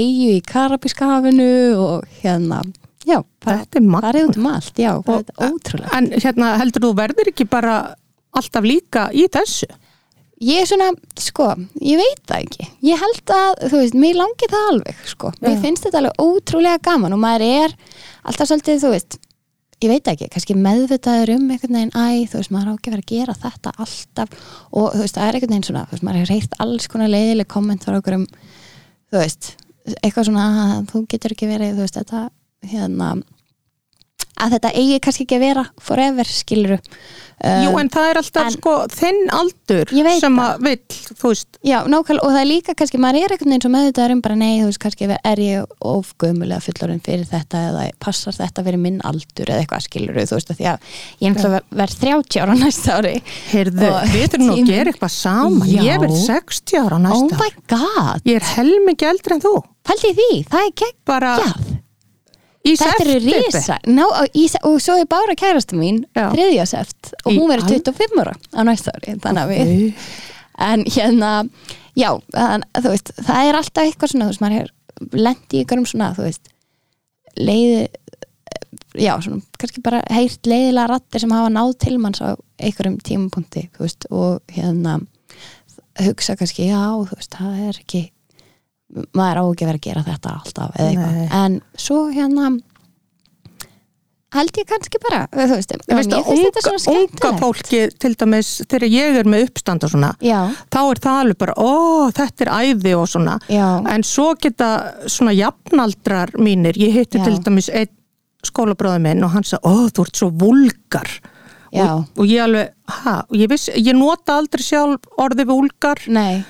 Eyju 0.00 0.30
í 0.38 0.40
Karabíska 0.48 1.10
hafinu 1.10 1.50
og 1.84 2.08
hérna, 2.22 2.62
já, 3.04 3.20
bara 3.44 3.60
Þetta 3.66 3.82
er 3.82 3.86
magna. 3.92 4.08
farið 4.08 4.30
út 4.32 4.40
um 4.40 4.48
allt, 4.54 4.74
já, 4.80 4.90
Og- 4.96 5.04
þetta 5.04 5.36
er 5.36 5.52
ótrúlega 5.52 5.92
En 6.00 6.10
hérna 6.16 6.54
heldur 6.62 6.86
þú 6.88 6.94
verður 7.04 7.28
ekki 7.34 7.44
bara 7.50 7.76
alltaf 8.38 8.66
líka 8.66 9.08
í 9.16 9.26
þessu? 9.32 9.68
Ég 10.44 10.60
er 10.60 10.68
svona, 10.68 10.90
sko, 11.16 11.48
ég 11.80 11.96
veit 11.96 12.24
það 12.28 12.42
ekki 12.44 12.66
ég 12.84 13.00
held 13.00 13.30
að, 13.32 13.62
þú 13.70 13.78
veist, 13.80 13.94
mér 13.96 14.18
langi 14.18 14.48
það 14.52 14.66
alveg 14.72 15.06
sko, 15.08 15.30
mér 15.40 15.54
Já. 15.54 15.60
finnst 15.62 15.86
þetta 15.86 16.02
alveg 16.02 16.20
ótrúlega 16.26 16.82
gaman 16.84 17.16
og 17.16 17.22
maður 17.22 17.46
er 17.46 17.76
alltaf 18.28 18.50
svolítið, 18.50 18.82
þú 18.82 18.90
veist 18.92 19.16
ég 19.84 19.92
veit 19.92 20.08
ekki, 20.08 20.28
kannski 20.32 20.56
meðvitaður 20.56 21.34
um 21.34 21.48
einhvern 21.52 21.76
veginn, 21.76 21.94
æ, 21.96 22.28
þú 22.28 22.40
veist, 22.40 22.52
maður 22.52 22.72
á 22.72 22.76
ekki 22.76 22.92
vera 22.92 23.04
að 23.04 23.10
gera 23.12 23.36
þetta 23.46 23.72
alltaf 23.84 24.36
og 24.72 24.86
þú 24.92 25.02
veist, 25.02 25.16
það 25.16 25.26
er 25.26 25.38
einhvern 25.38 25.54
veginn 25.54 25.66
svona, 25.68 25.84
þú 25.86 25.96
veist, 25.96 26.06
maður 26.06 26.20
hefur 26.20 26.32
reyrt 26.32 26.58
alls 26.64 26.88
konar 26.92 27.12
leiðileg 27.12 27.48
komment 27.52 27.84
frá 27.84 27.96
okkur 27.98 28.18
um 28.18 28.26
þú 29.12 29.20
veist, 29.20 29.50
eitthvað 30.00 30.28
svona 30.30 30.46
að 30.62 30.86
þú 30.92 31.02
getur 31.12 31.36
ekki 31.36 31.50
verið, 31.50 31.76
þú 31.76 31.84
veist, 31.84 31.98
þetta 32.00 32.22
hérna 32.72 33.10
að 34.36 34.56
þetta 34.56 34.72
eigi 34.76 34.98
kannski 35.04 35.26
ekki 35.26 35.38
að 35.38 35.44
vera 35.44 35.66
forever, 35.80 36.28
skiluru 36.28 36.78
Jú, 37.36 37.72
en 37.78 37.88
það 37.92 38.06
er 38.10 38.18
alltaf 38.22 38.46
en- 38.46 38.54
sko 38.54 38.72
þinn 38.88 39.18
aldur 39.36 39.90
sem 40.20 40.38
að 40.40 40.62
vill, 40.64 40.78
þú 41.20 41.28
veist. 41.28 41.58
Já, 41.68 41.82
nákvæmlega, 41.84 42.24
og 42.24 42.32
það 42.32 42.40
er 42.40 42.48
líka 42.48 42.74
kannski, 42.74 42.98
maður 43.02 43.18
er 43.26 43.34
einhvern 43.34 43.50
veginn 43.52 43.64
svo 43.66 43.72
meðvitaður 43.74 44.14
um 44.16 44.22
bara 44.24 44.36
nei, 44.40 44.54
þú 44.62 44.70
veist, 44.70 44.80
kannski 44.80 45.08
er 45.12 45.36
ég 45.44 45.66
of 45.84 46.14
gömulega 46.18 46.62
fullorinn 46.64 47.02
fyrir 47.04 47.26
þetta 47.28 47.60
eða 47.68 47.84
passar 48.00 48.32
þetta 48.32 48.64
fyrir 48.64 48.80
minn 48.80 49.00
aldur 49.04 49.52
eða 49.52 49.60
eitthvað 49.66 49.84
skilur 49.84 50.16
þú 50.16 50.38
veist, 50.40 50.50
af 50.50 50.56
því 50.56 50.68
að 50.72 50.90
ég 51.20 51.28
er 51.28 51.36
náttúrulega 51.36 51.62
verð 51.82 52.00
30 52.00 52.40
ára 52.46 52.56
næsta 52.56 52.96
ári 53.02 53.14
Heyrðu, 53.52 53.92
Og 53.92 54.10
við 54.16 54.28
þurfum 54.32 54.46
nú 54.46 54.56
að 54.56 54.66
gera 54.72 54.90
eitthvað 54.96 55.14
saman. 55.20 55.68
Já. 55.68 55.82
Ég 55.92 56.00
verð 56.06 56.18
60 56.24 56.78
ára 56.80 56.96
Oh 56.96 57.04
næsta 57.04 57.40
my 57.44 57.50
god, 57.68 58.22
Ég 58.24 58.36
er 58.40 58.52
helmingi 58.56 59.10
eldri 59.12 59.36
en 59.36 59.44
þú. 59.44 59.54
Pældi 59.86 60.08
í 60.10 60.16
því, 60.16 60.30
það 60.50 60.64
er 60.64 60.72
gegn 60.80 60.96
Bara 61.06 61.36
Já, 61.38 61.52
þetta 62.74 63.04
eru 63.06 63.16
risa 63.24 63.78
Ná, 63.86 64.02
og, 64.06 64.26
í, 64.34 64.46
og 64.66 64.78
svo 64.82 64.96
er 65.00 65.08
bara 65.10 65.36
kærastu 65.38 65.78
mín 65.78 66.02
þriðja 66.34 66.66
seft 66.72 67.12
og 67.24 67.32
hún 67.32 67.50
verður 67.52 67.68
al- 67.70 67.84
25 67.86 68.22
ára 68.24 68.34
á 68.52 68.60
næsta 68.66 68.94
ári 68.96 69.16
við 69.52 69.62
en 70.66 70.84
hérna, 70.88 71.30
já, 71.98 72.10
þann, 72.32 72.64
veist 72.88 73.12
það 73.20 73.48
er 73.50 73.58
alltaf 73.60 73.84
eitthvað 73.84 74.12
svona, 74.14 74.26
þú 74.26 74.32
veist, 74.32 74.44
maður 74.44 74.62
er 74.62 74.70
lendi 75.26 75.58
í 75.58 75.64
ykkurum 75.66 75.86
svona, 75.90 76.10
þú 76.16 76.24
veist 76.24 76.52
leiði 77.36 77.82
já, 78.96 79.12
svona, 79.20 79.42
kannski 79.60 79.82
bara 79.84 80.00
heyrt 80.12 80.48
leiðilega 80.48 80.88
rattir 80.94 81.20
sem 81.20 81.34
hafa 81.36 81.52
náð 81.52 81.74
til 81.84 81.98
manns 82.00 82.22
á 82.24 82.32
einhverjum 82.56 82.96
tímapunkti, 83.04 83.66
þú 83.76 83.84
veist 83.84 84.08
og 84.10 84.56
hérna 84.56 84.98
hugsa 86.00 86.36
kannski, 86.40 86.70
já, 86.70 86.80
þú 87.04 87.18
veist, 87.20 87.36
það 87.36 87.60
er 87.68 87.80
ekki 87.84 88.02
maður 89.16 89.40
á 89.40 89.44
ekki 89.50 89.66
vera 89.66 89.80
að 89.80 89.86
gera 89.88 90.02
þetta 90.06 90.32
alltaf 90.40 90.76
eða 90.78 90.88
eitthvað, 90.92 91.36
en 91.44 91.60
svo 91.86 92.00
hérna 92.14 92.50
held 94.36 94.58
ég 94.60 94.66
kannski 94.68 94.98
bara, 95.00 95.20
þú 95.32 95.46
veist, 95.54 95.70
Ég 95.72 95.96
veist 95.96 96.12
að 96.12 96.26
unga, 96.28 97.02
unga 97.06 97.30
fólki 97.40 97.78
til 98.02 98.10
dæmis 98.20 98.50
þegar 98.68 98.84
ég 98.92 99.18
er 99.22 99.28
með 99.32 99.46
uppstand 99.46 99.86
og 99.86 99.92
svona 99.94 100.10
já, 100.20 100.40
þá 100.74 100.78
er 100.90 101.00
það 101.06 101.20
alveg 101.22 101.38
bara, 101.40 101.54
ó, 101.56 101.70
þetta 102.18 102.44
er 102.44 102.50
æði 102.66 102.92
og 102.98 103.06
svona, 103.08 103.36
já, 103.48 103.68
en 103.94 104.04
svo 104.04 104.26
geta 104.42 104.68
svona 105.08 105.32
jafnaldrar 105.36 106.34
mínir 106.42 106.76
ég 106.82 106.92
hitti 106.98 107.22
Já. 107.22 107.24
til 107.30 107.38
dæmis 107.46 107.70
einn 107.72 107.92
skólabróði 108.46 109.00
minn 109.06 109.24
og 109.24 109.32
hann 109.32 109.46
sagði, 109.46 109.72
ó, 109.72 109.88
þú 109.94 110.04
ert 110.06 110.20
svo 110.20 110.28
vulgar 110.42 111.08
og, 111.72 112.04
og 112.20 112.28
ég 112.28 112.44
alveg, 112.44 112.74
ha, 113.06 113.16
ég 113.34 113.48
viss 113.50 113.70
ég 113.74 113.96
nota 113.96 114.36
aldrei 114.42 114.62
sjálf 114.66 115.08
orðið 115.22 115.48
vulgar 115.54 116.02
nei, 116.12 116.42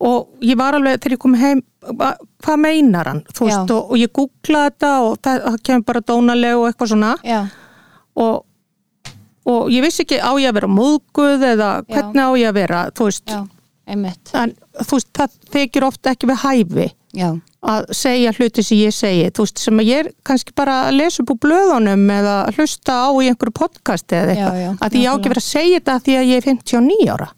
og 0.00 0.32
ég 0.42 0.56
var 0.58 0.78
alveg 0.78 0.96
þegar 1.02 1.18
ég 1.18 1.22
kom 1.26 1.36
heim 1.38 1.60
"Hva- 1.60 1.72
hvað 1.92 2.58
meinar 2.62 3.10
hann, 3.10 3.22
veist, 3.38 3.52
Já. 3.52 3.76
og, 3.76 3.90
og 3.92 4.00
ég 4.00 4.12
googlaði 4.16 4.70
þetta 4.72 4.90
og 5.04 5.14
það, 5.24 5.38
það 5.48 5.60
kemur 5.68 5.86
bara 5.90 6.02
dónaleg 6.10 6.58
og 6.58 6.66
eitthvað 6.70 6.92
svona. 6.94 7.12
Já. 7.26 7.40
Og, 8.24 8.44
og 9.50 9.70
ég 9.74 9.84
vissi 9.84 10.04
ekki 10.04 10.20
á 10.22 10.30
ég 10.40 10.48
að 10.50 10.58
vera 10.60 10.70
móðguð 10.70 11.46
eða 11.52 11.70
hvernig 11.90 12.22
á 12.24 12.30
ég 12.40 12.48
að 12.52 12.58
vera 12.60 12.82
þú 12.94 13.08
veist, 13.10 13.24
Já, 13.34 13.40
en 14.40 14.54
þú 14.80 14.98
veist 14.98 15.10
það 15.18 15.34
þykir 15.56 15.88
ofta 15.90 16.14
ekki 16.14 16.30
við 16.30 16.44
hæfi 16.44 16.86
Já, 17.14 17.28
að 17.62 17.84
segja 17.94 18.32
hluti 18.34 18.62
sem 18.66 18.78
ég 18.80 18.94
segi 18.96 19.26
þú 19.36 19.44
veist, 19.44 19.60
sem 19.62 19.82
ég 19.86 20.00
er 20.04 20.08
kannski 20.26 20.54
bara 20.56 20.80
að 20.88 20.96
lesa 21.02 21.22
upp 21.22 21.34
úr 21.34 21.40
blöðunum 21.44 22.08
eða 22.10 22.36
hlusta 22.56 22.96
á 23.06 23.08
í 23.22 23.28
einhverju 23.30 23.54
podcasti 23.60 24.16
eða 24.18 24.34
Já, 24.34 24.46
eitthvað. 24.48 24.62
já, 24.64 24.70
að 24.88 24.96
ég 24.98 25.06
á 25.06 25.14
ekki 25.14 25.32
verið 25.34 25.44
að 25.44 25.50
segja 25.50 25.78
þetta 25.78 25.98
því 26.06 26.16
að 26.18 26.30
ég 26.30 26.40
er 26.40 26.48
59 26.48 27.12
ára 27.14 27.28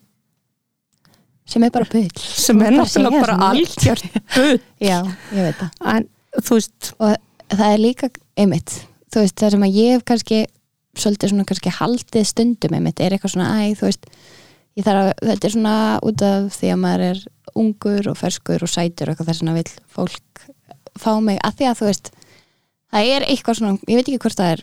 sem 1.46 1.62
er 1.66 1.72
bara 1.74 1.86
bull. 1.92 2.08
Sem 2.18 2.60
er 2.62 2.72
Bara 2.74 2.82
náttúrulega 2.82 3.22
bara 3.22 3.36
svona. 3.36 3.50
algjört 3.54 4.06
bull. 4.34 4.60
Já, 4.90 4.98
ég 5.32 5.46
veit 5.46 5.60
það. 5.60 5.70
En 5.94 6.08
veist, 6.50 6.92
og 6.98 7.14
það 7.54 7.66
er 7.72 7.82
líka 7.82 8.10
einmitt 8.36 8.74
þú 9.14 9.22
veist, 9.22 9.36
það 9.40 9.54
sem 9.54 9.66
að 9.68 9.78
ég 9.80 9.94
hef 9.96 10.04
kannski 10.10 10.40
svolítið 10.96 11.32
svona 11.32 11.46
kannski 11.48 11.72
haldið 11.78 12.26
stundum 12.28 12.74
einmitt 12.76 13.00
er 13.04 13.14
eitthvað 13.16 13.34
svona, 13.36 13.46
æ, 13.62 13.76
þú 13.78 13.86
veist 13.88 14.10
ég 14.76 14.84
þarf 14.84 15.02
að, 15.06 15.12
þetta 15.30 15.48
er 15.48 15.54
svona 15.54 15.74
út 16.10 16.24
af 16.26 16.46
því 16.58 16.70
að 16.74 16.80
maður 16.82 17.04
er 17.10 17.22
ungur 17.56 18.10
og 18.12 18.18
ferskur 18.20 18.64
og 18.66 18.72
sætur 18.72 19.08
og 19.08 19.14
eitthvað 19.14 19.30
þess 19.30 19.42
vegna 19.44 19.56
vill 19.56 19.72
fólk 19.96 20.46
fá 21.00 21.10
mig, 21.24 21.38
að 21.44 21.56
því 21.60 21.68
að 21.70 21.78
þú 21.80 21.88
veist 21.90 22.10
það 22.94 23.10
er 23.16 23.26
eitthvað 23.26 23.58
svona, 23.58 23.78
ég 23.88 23.98
veit 23.98 24.06
ekki 24.06 24.22
hvort 24.22 24.40
það 24.40 24.52
er 24.54 24.62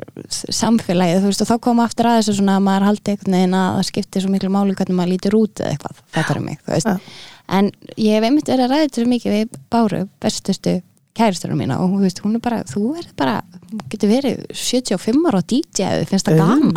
samfélagið, 0.59 1.19
þú 1.23 1.31
veist, 1.31 1.43
og 1.43 1.49
þá 1.49 1.55
koma 1.67 1.87
aftur 1.87 2.09
að 2.09 2.17
þessu 2.21 2.37
svona 2.39 2.55
að 2.57 2.65
maður 2.69 2.87
haldi 2.89 3.13
einhvern 3.13 3.37
veginn 3.37 3.57
að 3.59 3.69
það 3.77 3.89
skiptir 3.89 4.23
svo 4.23 4.33
miklu 4.33 4.53
máli 4.53 4.77
hvernig 4.79 4.99
maður 4.99 5.13
lítur 5.13 5.37
út 5.39 5.61
eða 5.63 5.73
eitthvað, 5.73 6.01
þetta 6.15 6.35
er 6.35 6.41
mig, 6.47 6.63
þú 6.63 6.75
veist. 6.75 7.13
En 7.53 7.69
ég 7.99 8.17
hef 8.17 8.27
einmitt 8.29 8.49
verið 8.49 8.65
að 8.65 8.73
ræða 8.73 8.87
þetta 8.87 9.11
mikið 9.11 9.37
við 9.37 9.57
Báru, 9.73 10.01
bestustu 10.23 10.77
kæristunum 11.17 11.59
mína 11.61 11.77
og 11.83 11.91
þú 11.93 11.99
veist, 12.05 12.21
hún 12.23 12.37
er 12.37 12.41
bara, 12.43 12.63
þú 12.65 12.83
er 12.97 13.09
bara 13.17 13.35
getur 13.89 14.09
verið 14.11 14.41
75 14.53 15.27
ára 15.29 15.39
og 15.41 15.45
DJ 15.49 15.89
þið 15.99 16.09
finnst 16.09 16.29
það 16.29 16.39
gaman, 16.39 16.73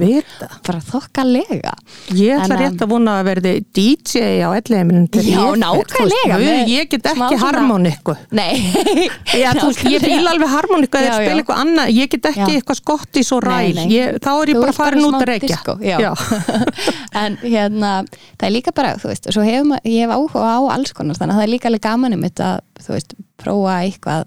bara 0.66 0.80
þokkalega. 0.84 1.72
Ég 2.16 2.36
ætla 2.36 2.46
En, 2.46 2.54
um, 2.56 2.62
rétt 2.62 2.84
að 2.84 2.90
vona 2.92 3.16
að 3.20 3.28
verði 3.30 3.52
DJ 3.76 4.22
á 4.44 4.48
elliheimilin 4.56 5.08
til 5.12 5.24
Já, 5.26 5.42
nákvæmlega, 5.60 6.38
Ég 6.70 6.90
get 6.92 7.08
ekki 7.12 7.38
harmoniku 7.40 8.16
Nei, 8.36 8.60
Já, 9.42 9.50
þú 9.58 9.72
ég 9.92 10.04
fíla 10.04 10.32
alveg 10.32 10.52
harmoniku 10.52 11.00
eða 11.00 11.18
spila 11.20 11.42
eitthvað 11.42 11.62
annað, 11.64 11.92
ég 11.96 12.12
get 12.12 12.30
ekki 12.32 12.44
Já. 12.44 12.60
eitthvað 12.60 12.80
skott 12.80 13.20
í 13.20 13.24
svo 13.26 13.40
Nei, 13.44 13.50
ræl, 13.50 13.80
nei. 13.80 13.86
ég, 13.94 14.20
þá 14.24 14.30
er 14.34 14.52
ég 14.52 14.60
bara 14.62 14.76
farin 14.76 15.06
út 15.06 15.18
að 15.18 15.28
reykja. 15.32 16.12
en 17.22 17.38
hérna 17.42 17.92
það 18.36 18.48
er 18.48 18.54
líka 18.54 18.74
bara, 18.76 18.94
þú 19.00 19.12
veist, 19.12 19.28
og 19.28 19.36
svo 19.36 19.44
hefur 19.46 19.70
maður 19.72 19.92
ég 19.92 20.06
hef 20.06 20.16
áhuga 20.16 20.54
á 20.56 20.60
alls 20.76 20.94
konar, 20.96 21.18
þannig 21.18 21.36
að 21.36 21.40
það 21.40 21.46
er 21.46 21.54
líka 21.54 21.70
alveg 21.70 21.84
gaman 21.86 22.16
um 22.16 22.26
þetta, 22.26 22.50
þú 22.82 22.94
veist, 22.96 23.14
prófa 23.40 23.76
eitthvað 23.84 24.26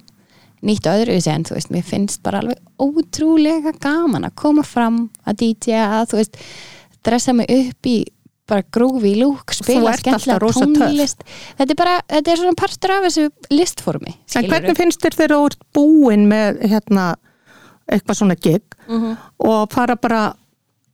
nýtt 0.65 0.87
og 0.91 0.99
öðru 0.99 1.17
en 1.31 1.43
þú 1.47 1.55
veist, 1.55 1.69
mér 1.71 1.83
finnst 1.87 2.21
bara 2.23 2.41
alveg 2.41 2.57
ótrúlega 2.83 3.71
gaman 3.79 4.27
að 4.27 4.35
koma 4.35 4.63
fram 4.67 5.09
að 5.25 5.37
DJ 5.43 5.77
að, 5.79 6.07
þú 6.11 6.19
veist, 6.19 6.39
dressa 7.07 7.33
mig 7.33 7.47
upp 7.53 7.87
í 7.87 7.97
bara 8.49 8.65
grúfi 8.73 9.13
lúk, 9.19 9.53
spila 9.53 9.93
skemmtilega 9.93 10.49
tónlist 10.57 11.21
þetta 11.59 11.69
er 11.69 11.77
bara, 11.77 11.95
þetta 12.09 12.31
er 12.33 12.39
svona 12.41 12.57
partur 12.57 12.93
af 12.95 13.03
þessu 13.05 13.27
listformi, 13.53 14.15
En 14.35 14.47
hvernig 14.49 14.77
finnst 14.77 15.01
þér 15.05 15.17
þegar 15.19 15.35
þú 15.35 15.45
ert 15.51 15.63
búin 15.77 16.25
með 16.31 16.63
hérna, 16.71 17.05
eitthvað 17.89 18.17
svona 18.19 18.35
gig 18.41 18.63
Mhm. 18.89 19.17
og 19.45 19.69
fara 19.71 19.95
bara 19.95 20.33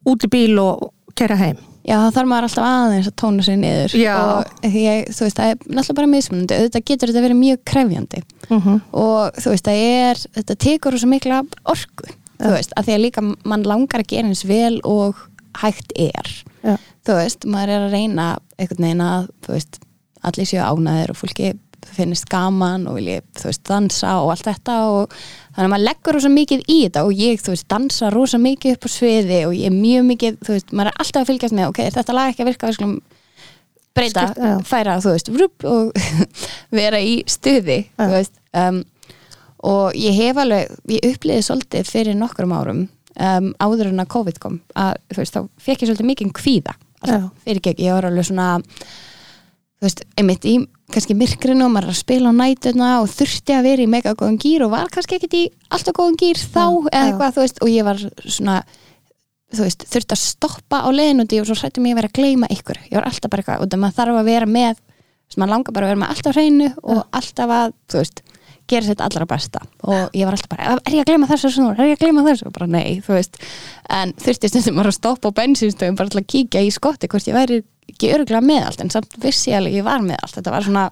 út 0.05 0.25
í 0.25 0.27
bíl 0.29 0.59
og 0.59 0.91
kera 1.15 1.35
heim? 1.39 1.57
Já, 1.85 1.95
þá 2.01 2.15
þarf 2.15 2.29
maður 2.31 2.47
alltaf 2.47 2.65
aðeins 2.65 3.07
að 3.11 3.15
tóna 3.21 3.45
sig 3.45 3.57
niður 3.61 3.95
Já. 3.99 4.13
og 4.17 4.65
ég, 4.65 5.09
þú 5.13 5.25
veist, 5.27 5.37
það 5.37 5.51
er 5.51 5.57
náttúrulega 5.61 5.97
bara 5.99 6.11
mismunandi, 6.15 6.59
auðvitað 6.59 6.85
getur 6.89 7.11
þetta 7.11 7.25
verið 7.27 7.41
mjög 7.41 7.63
krefjandi. 7.71 8.21
Mm 8.49 8.77
og 9.05 9.39
þú 9.41 9.53
veist, 9.53 9.67
það 9.69 9.83
er 9.85 10.21
þetta 10.39 10.55
tekur 10.65 10.97
svo 10.97 11.09
mikla 11.11 11.41
orku 11.69 12.09
þú 12.39 12.51
veist, 12.55 12.75
að 12.75 12.87
því 12.87 12.95
að 12.95 13.03
líka 13.03 13.23
mann 13.47 13.65
langar 13.67 14.03
að 14.03 14.11
gera 14.11 14.31
eins 14.31 14.43
vel 14.47 14.79
og 14.87 15.21
hægt 15.61 15.93
er. 15.95 16.31
Já. 16.65 16.75
þú 17.05 17.17
veist, 17.19 17.45
maður 17.47 17.75
er 17.75 17.85
að 17.85 17.95
reyna 17.95 18.27
einhvern 18.57 18.87
veginn 18.87 19.05
að, 19.05 19.29
þú 19.45 19.55
veist 19.55 19.79
allir 20.25 20.49
séu 20.49 20.63
ánæður 20.65 21.13
og 21.13 21.19
fólki 21.21 21.51
finnist 21.95 22.25
gaman 22.31 22.87
og 22.89 22.97
vilji, 22.97 23.19
þú 23.39 23.49
veist, 23.49 23.61
dansa 23.69 24.13
og 24.23 24.31
allt 24.33 24.47
þetta 24.49 24.77
og 24.91 25.13
þannig 25.15 25.65
að 25.67 25.71
maður 25.73 25.85
leggur 25.85 26.17
rosa 26.17 26.31
mikið 26.33 26.63
í 26.67 26.77
þetta 26.85 27.03
og 27.07 27.13
ég, 27.19 27.41
þú 27.43 27.53
veist, 27.53 27.67
dansa 27.71 28.09
rosa 28.13 28.39
mikið 28.41 28.75
upp 28.77 28.87
á 28.87 28.89
sviði 28.95 29.41
og 29.47 29.53
ég 29.55 29.69
er 29.69 29.75
mjög 29.75 30.07
mikið, 30.09 30.39
þú 30.45 30.55
veist, 30.57 30.73
maður 30.75 30.91
er 30.91 30.99
alltaf 31.05 31.21
að 31.21 31.29
fylgjast 31.31 31.57
með, 31.59 31.69
ok, 31.71 31.83
þetta 31.99 32.15
lag 32.17 32.31
ekki 32.33 32.43
að 32.45 32.49
virka, 32.51 32.71
við 32.71 32.77
skulum 32.79 32.97
breyta, 33.95 34.25
Skipt- 34.33 34.67
færa, 34.67 34.97
þú 35.05 35.13
veist, 35.15 35.31
rup, 35.39 35.67
og 35.69 36.03
vera 36.81 36.99
í 36.99 37.15
stuði, 37.31 37.79
Já. 37.85 38.01
þú 38.01 38.11
veist 38.17 38.35
um, 38.65 38.81
og 39.65 39.95
ég 39.97 40.13
hef 40.19 40.37
alveg 40.43 40.75
ég 40.93 41.07
uppliði 41.13 41.45
svolítið 41.47 41.87
fyrir 41.89 42.17
nokkrum 42.19 42.51
árum 42.53 42.81
um, 43.15 43.47
áður 43.63 43.87
en 43.93 44.03
að 44.03 44.11
COVID 44.13 44.41
kom 44.43 44.59
að 44.77 44.97
þú 45.15 45.21
veist, 45.23 45.37
þá 45.37 45.47
fekk 45.69 45.85
ég 45.85 45.89
svolítið 45.93 46.09
mikið 46.11 46.33
kvíða 46.41 46.75
alltaf, 47.05 47.29
fyrir 47.45 47.63
gegn, 47.65 47.81
ég 47.87 47.95
var 47.95 48.09
alveg 48.09 48.27
svona 48.27 48.49
þú 48.59 49.87
veist, 49.87 50.03
einmitt 50.19 50.45
í 50.49 50.55
kannski 50.93 51.15
myrkrinu 51.17 51.65
og 51.65 51.73
maður 51.73 51.89
er 51.89 51.95
að 51.95 52.01
spila 52.03 52.31
á 52.31 52.33
nætuna 52.37 52.89
og 53.01 53.09
þurfti 53.09 53.55
að 53.55 53.67
vera 53.69 53.85
í 53.85 53.89
mega 53.89 54.13
góðum 54.17 54.39
gýr 54.41 54.65
og 54.67 54.73
var 54.75 54.91
kannski 54.93 55.17
ekkit 55.17 55.37
í 55.37 55.43
alltaf 55.73 55.95
góðum 55.97 56.17
gýr 56.21 56.41
þá 56.41 56.61
Já, 56.61 56.67
eða 56.91 56.99
já. 56.99 57.07
eitthvað, 57.09 57.35
þú 57.35 57.45
veist, 57.45 57.61
og 57.61 57.71
ég 57.73 57.87
var 57.87 58.03
svona 58.25 58.57
þú 59.55 59.65
veist, 59.65 59.85
þurfti 59.89 60.15
að 60.15 60.21
stoppa 60.21 60.81
á 60.85 60.89
leiðinundi 60.93 61.41
og 61.41 61.49
svo 61.49 61.57
hrættum 61.57 61.87
ég 61.89 61.95
að 61.95 62.01
vera 62.01 62.11
að 62.11 62.19
gleyma 62.19 62.51
ykkur. 62.53 62.81
Ég 62.89 62.97
var 62.99 63.09
alltaf 63.09 63.31
bara 63.31 63.43
eitthvað, 63.43 63.63
og 63.65 63.71
það 63.71 63.81
maður 63.81 63.99
þarf 63.99 64.21
að 64.21 64.29
vera 64.29 64.51
með 64.51 64.81
maður 65.35 65.51
langar 65.51 65.75
bara 65.75 65.87
að 65.87 65.91
vera 65.91 66.01
með 66.01 66.11
alltaf 66.13 66.37
hreinu 66.37 66.71
og 66.83 66.99
alltaf 67.17 67.53
að, 67.55 67.75
þú 67.91 68.01
veist 68.03 68.21
gera 68.69 68.87
sitt 68.87 69.01
allra 69.03 69.27
besta. 69.29 69.61
Og 69.85 70.15
ég 70.15 70.25
var 70.25 70.37
alltaf 70.37 70.51
bara 70.51 70.75
er 70.77 70.95
ég 70.95 71.03
að 71.03 71.09
gleyma 71.11 71.29
þessu 71.29 71.51
er 71.69 71.81
ég 71.85 71.97
að 71.97 72.03
gleyma 72.03 72.25
þessu? 72.25 72.47
Og 72.49 72.55
bara 72.55 72.67
nei, 72.69 72.99
þú 73.05 73.17
veist, 73.17 73.39
en 73.93 74.13
þurfti 74.21 74.51
stundum 74.51 74.79
bara 74.81 74.93
að 74.93 74.97
stoppa 74.99 75.29
á 75.29 75.37
bensinstöðum 75.41 75.99
bara 75.99 76.13
til 76.13 76.21
að 76.21 76.29
kíkja 76.33 76.63
í 76.65 76.71
skotti 76.73 77.09
hvort 77.11 77.29
ég 77.29 77.37
væri 77.37 77.59
ekki 77.93 78.11
öruglega 78.15 78.43
með 78.43 78.65
allt 78.69 78.83
en 78.83 78.91
samt 78.93 79.15
vissi 79.23 79.51
ég 79.51 79.59
alveg 79.59 79.79
ég 79.79 79.87
var 79.87 80.03
með 80.05 80.19
allt. 80.21 80.35
Þetta 80.39 80.55
var 80.55 80.65
svona, 80.65 80.87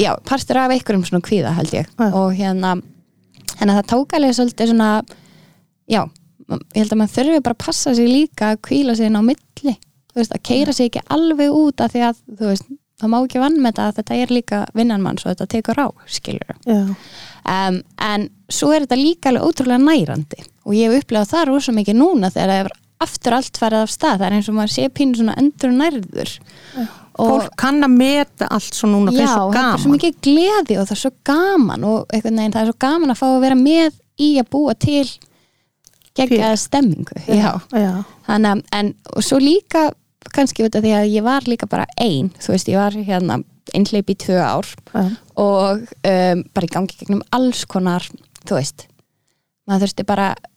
já, 0.00 0.10
partur 0.28 0.62
af 0.62 0.74
einhverjum 0.74 1.06
svona 1.08 1.26
kvíða 1.26 1.54
held 1.58 1.76
ég. 1.76 1.92
Já. 1.98 2.08
og 2.10 2.34
hérna, 2.38 2.74
en 3.60 3.74
það 3.76 3.86
tók 3.92 4.16
alveg 4.18 4.36
svolítið 4.38 4.72
svona, 4.72 4.90
já 5.90 6.02
ég 6.52 6.82
held 6.82 6.92
að 6.92 7.00
maður 7.00 7.16
þurfi 7.16 7.40
bara 7.46 7.56
að 7.56 7.64
passa 7.64 7.94
sig 7.96 8.08
líka 8.10 8.52
að 8.52 8.62
kvíla 8.68 8.96
sig 8.98 9.08
inn 9.08 9.18
á 9.18 9.22
milli. 9.24 9.74
Þú 10.12 10.20
veist, 10.20 10.34
að 10.36 10.44
keira 10.44 10.74
sig 10.76 10.90
ekki 10.90 11.02
alveg 11.14 11.54
út 11.56 11.80
af 11.80 11.92
því 11.94 12.04
að 12.08 12.22
þú 12.28 12.48
veist, 12.50 12.66
það 13.00 13.12
má 13.12 13.18
ekki 13.22 13.42
vann 13.42 13.58
með 13.58 13.72
þetta 13.72 13.86
að 13.86 13.98
þetta 13.98 14.18
er 14.22 14.34
líka 14.36 14.60
vinnanmann 14.76 15.18
svo 15.18 15.32
þetta 15.32 15.48
tekur 15.50 15.80
á, 15.82 15.86
skilur 16.06 16.52
Já. 16.68 16.80
um, 17.48 17.78
en 18.06 18.28
svo 18.52 18.70
er 18.74 18.84
þetta 18.84 18.98
líka 19.00 19.32
alveg 19.32 19.48
ótrúlega 19.48 19.82
nærandi. 19.82 20.44
Og 20.68 20.76
ég 20.76 20.92
hef 20.92 21.02
upplegað 21.02 21.32
það 21.32 21.48
rosa 21.50 21.74
mikið 21.74 21.98
núna 21.98 22.30
þegar 22.34 22.52
það 22.52 22.64
er 22.64 22.72
aftur 23.04 23.36
allt 23.36 23.58
farið 23.60 23.84
af 23.86 23.92
stað. 23.92 24.18
Það 24.20 24.26
er 24.28 24.36
eins 24.38 24.48
og 24.52 24.56
maður 24.58 24.72
sé 24.74 24.88
pínu 24.94 25.18
svona 25.20 25.34
endur 25.40 25.72
nærður. 25.76 26.32
Og 27.20 27.28
Fólk 27.28 27.56
kann 27.60 27.84
að 27.84 27.92
meta 27.98 28.46
allt 28.48 28.72
svo 28.78 28.88
núna, 28.88 29.12
já, 29.12 29.26
það 29.52 29.66
er 29.74 29.82
svo 29.82 29.90
mikið 29.92 30.14
gleði 30.24 30.78
og 30.80 30.86
það 30.88 30.94
er 30.96 31.00
svo 31.02 31.10
gaman 31.28 31.84
og 31.84 32.14
einhvern 32.16 32.38
veginn 32.40 32.54
það 32.54 32.62
er 32.62 32.70
svo 32.70 32.78
gaman 32.86 33.12
að 33.12 33.18
fá 33.20 33.26
að 33.28 33.42
vera 33.44 33.58
með 33.60 33.98
í 34.24 34.28
að 34.40 34.48
búa 34.54 34.74
til 34.80 35.04
geggjaða 36.16 36.56
stemmingu 36.60 37.18
já. 37.28 37.52
Já. 37.72 37.92
Þannig, 38.26 38.50
að- 38.50 38.64
en 38.78 38.94
og 39.16 39.22
svo 39.24 39.38
líka 39.40 39.90
kannski 40.32 40.64
út 40.64 40.76
af 40.76 40.82
því 40.84 40.92
að 40.96 41.10
ég 41.12 41.22
var 41.26 41.40
líka 41.48 41.68
bara 41.68 41.86
ein 42.00 42.30
þú 42.40 42.54
veist, 42.54 42.68
ég 42.72 42.80
var 42.80 42.92
hérna 42.96 43.42
einhleip 43.74 44.08
í 44.10 44.16
tvö 44.16 44.38
ár 44.40 44.66
og 45.36 45.84
um, 46.04 46.42
bara 46.54 46.66
í 46.66 46.72
gangi 46.72 46.96
gegnum 46.98 47.22
alls 47.32 47.64
konar 47.64 48.02
þú 48.44 48.56
veist. 48.56 48.86
Maður 49.68 49.86
þurfti 49.86 50.06
bara 50.08 50.30
að 50.32 50.48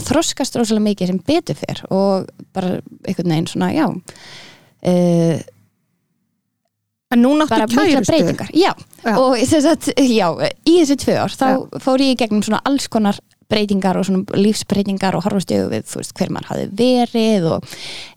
þroskast 0.00 0.58
rosalega 0.58 0.86
mikið 0.88 1.12
sem 1.12 1.22
betur 1.26 1.58
fyrr 1.58 1.82
og 1.90 2.28
bara 2.54 2.76
einhvern 3.06 3.34
veginn 3.34 3.50
svona, 3.50 3.72
já 3.74 3.86
uh, 3.90 5.40
En 7.10 7.24
núna 7.24 7.42
áttu 7.50 7.74
breytingar 7.74 8.52
já. 8.54 8.70
Já. 9.02 9.16
og 9.18 9.34
þess 9.34 9.66
að, 9.66 9.88
já, 10.06 10.28
í 10.62 10.76
þessi 10.78 10.96
tvö 11.02 11.16
ár 11.18 11.32
þá 11.34 11.46
fór 11.82 12.04
ég 12.04 12.14
í 12.14 12.18
gegnum 12.20 12.44
svona 12.46 12.60
alls 12.68 12.86
konar 12.86 13.18
breytingar 13.50 13.98
og 13.98 14.06
svona 14.06 14.38
lífsbreytingar 14.38 15.16
og 15.18 15.24
horfast 15.26 15.50
yfir 15.50 15.72
við, 15.72 15.88
þú 15.90 15.98
veist, 15.98 16.14
hver 16.14 16.30
maður 16.30 16.52
hafi 16.52 16.68
verið 16.78 17.48
og 17.50 17.66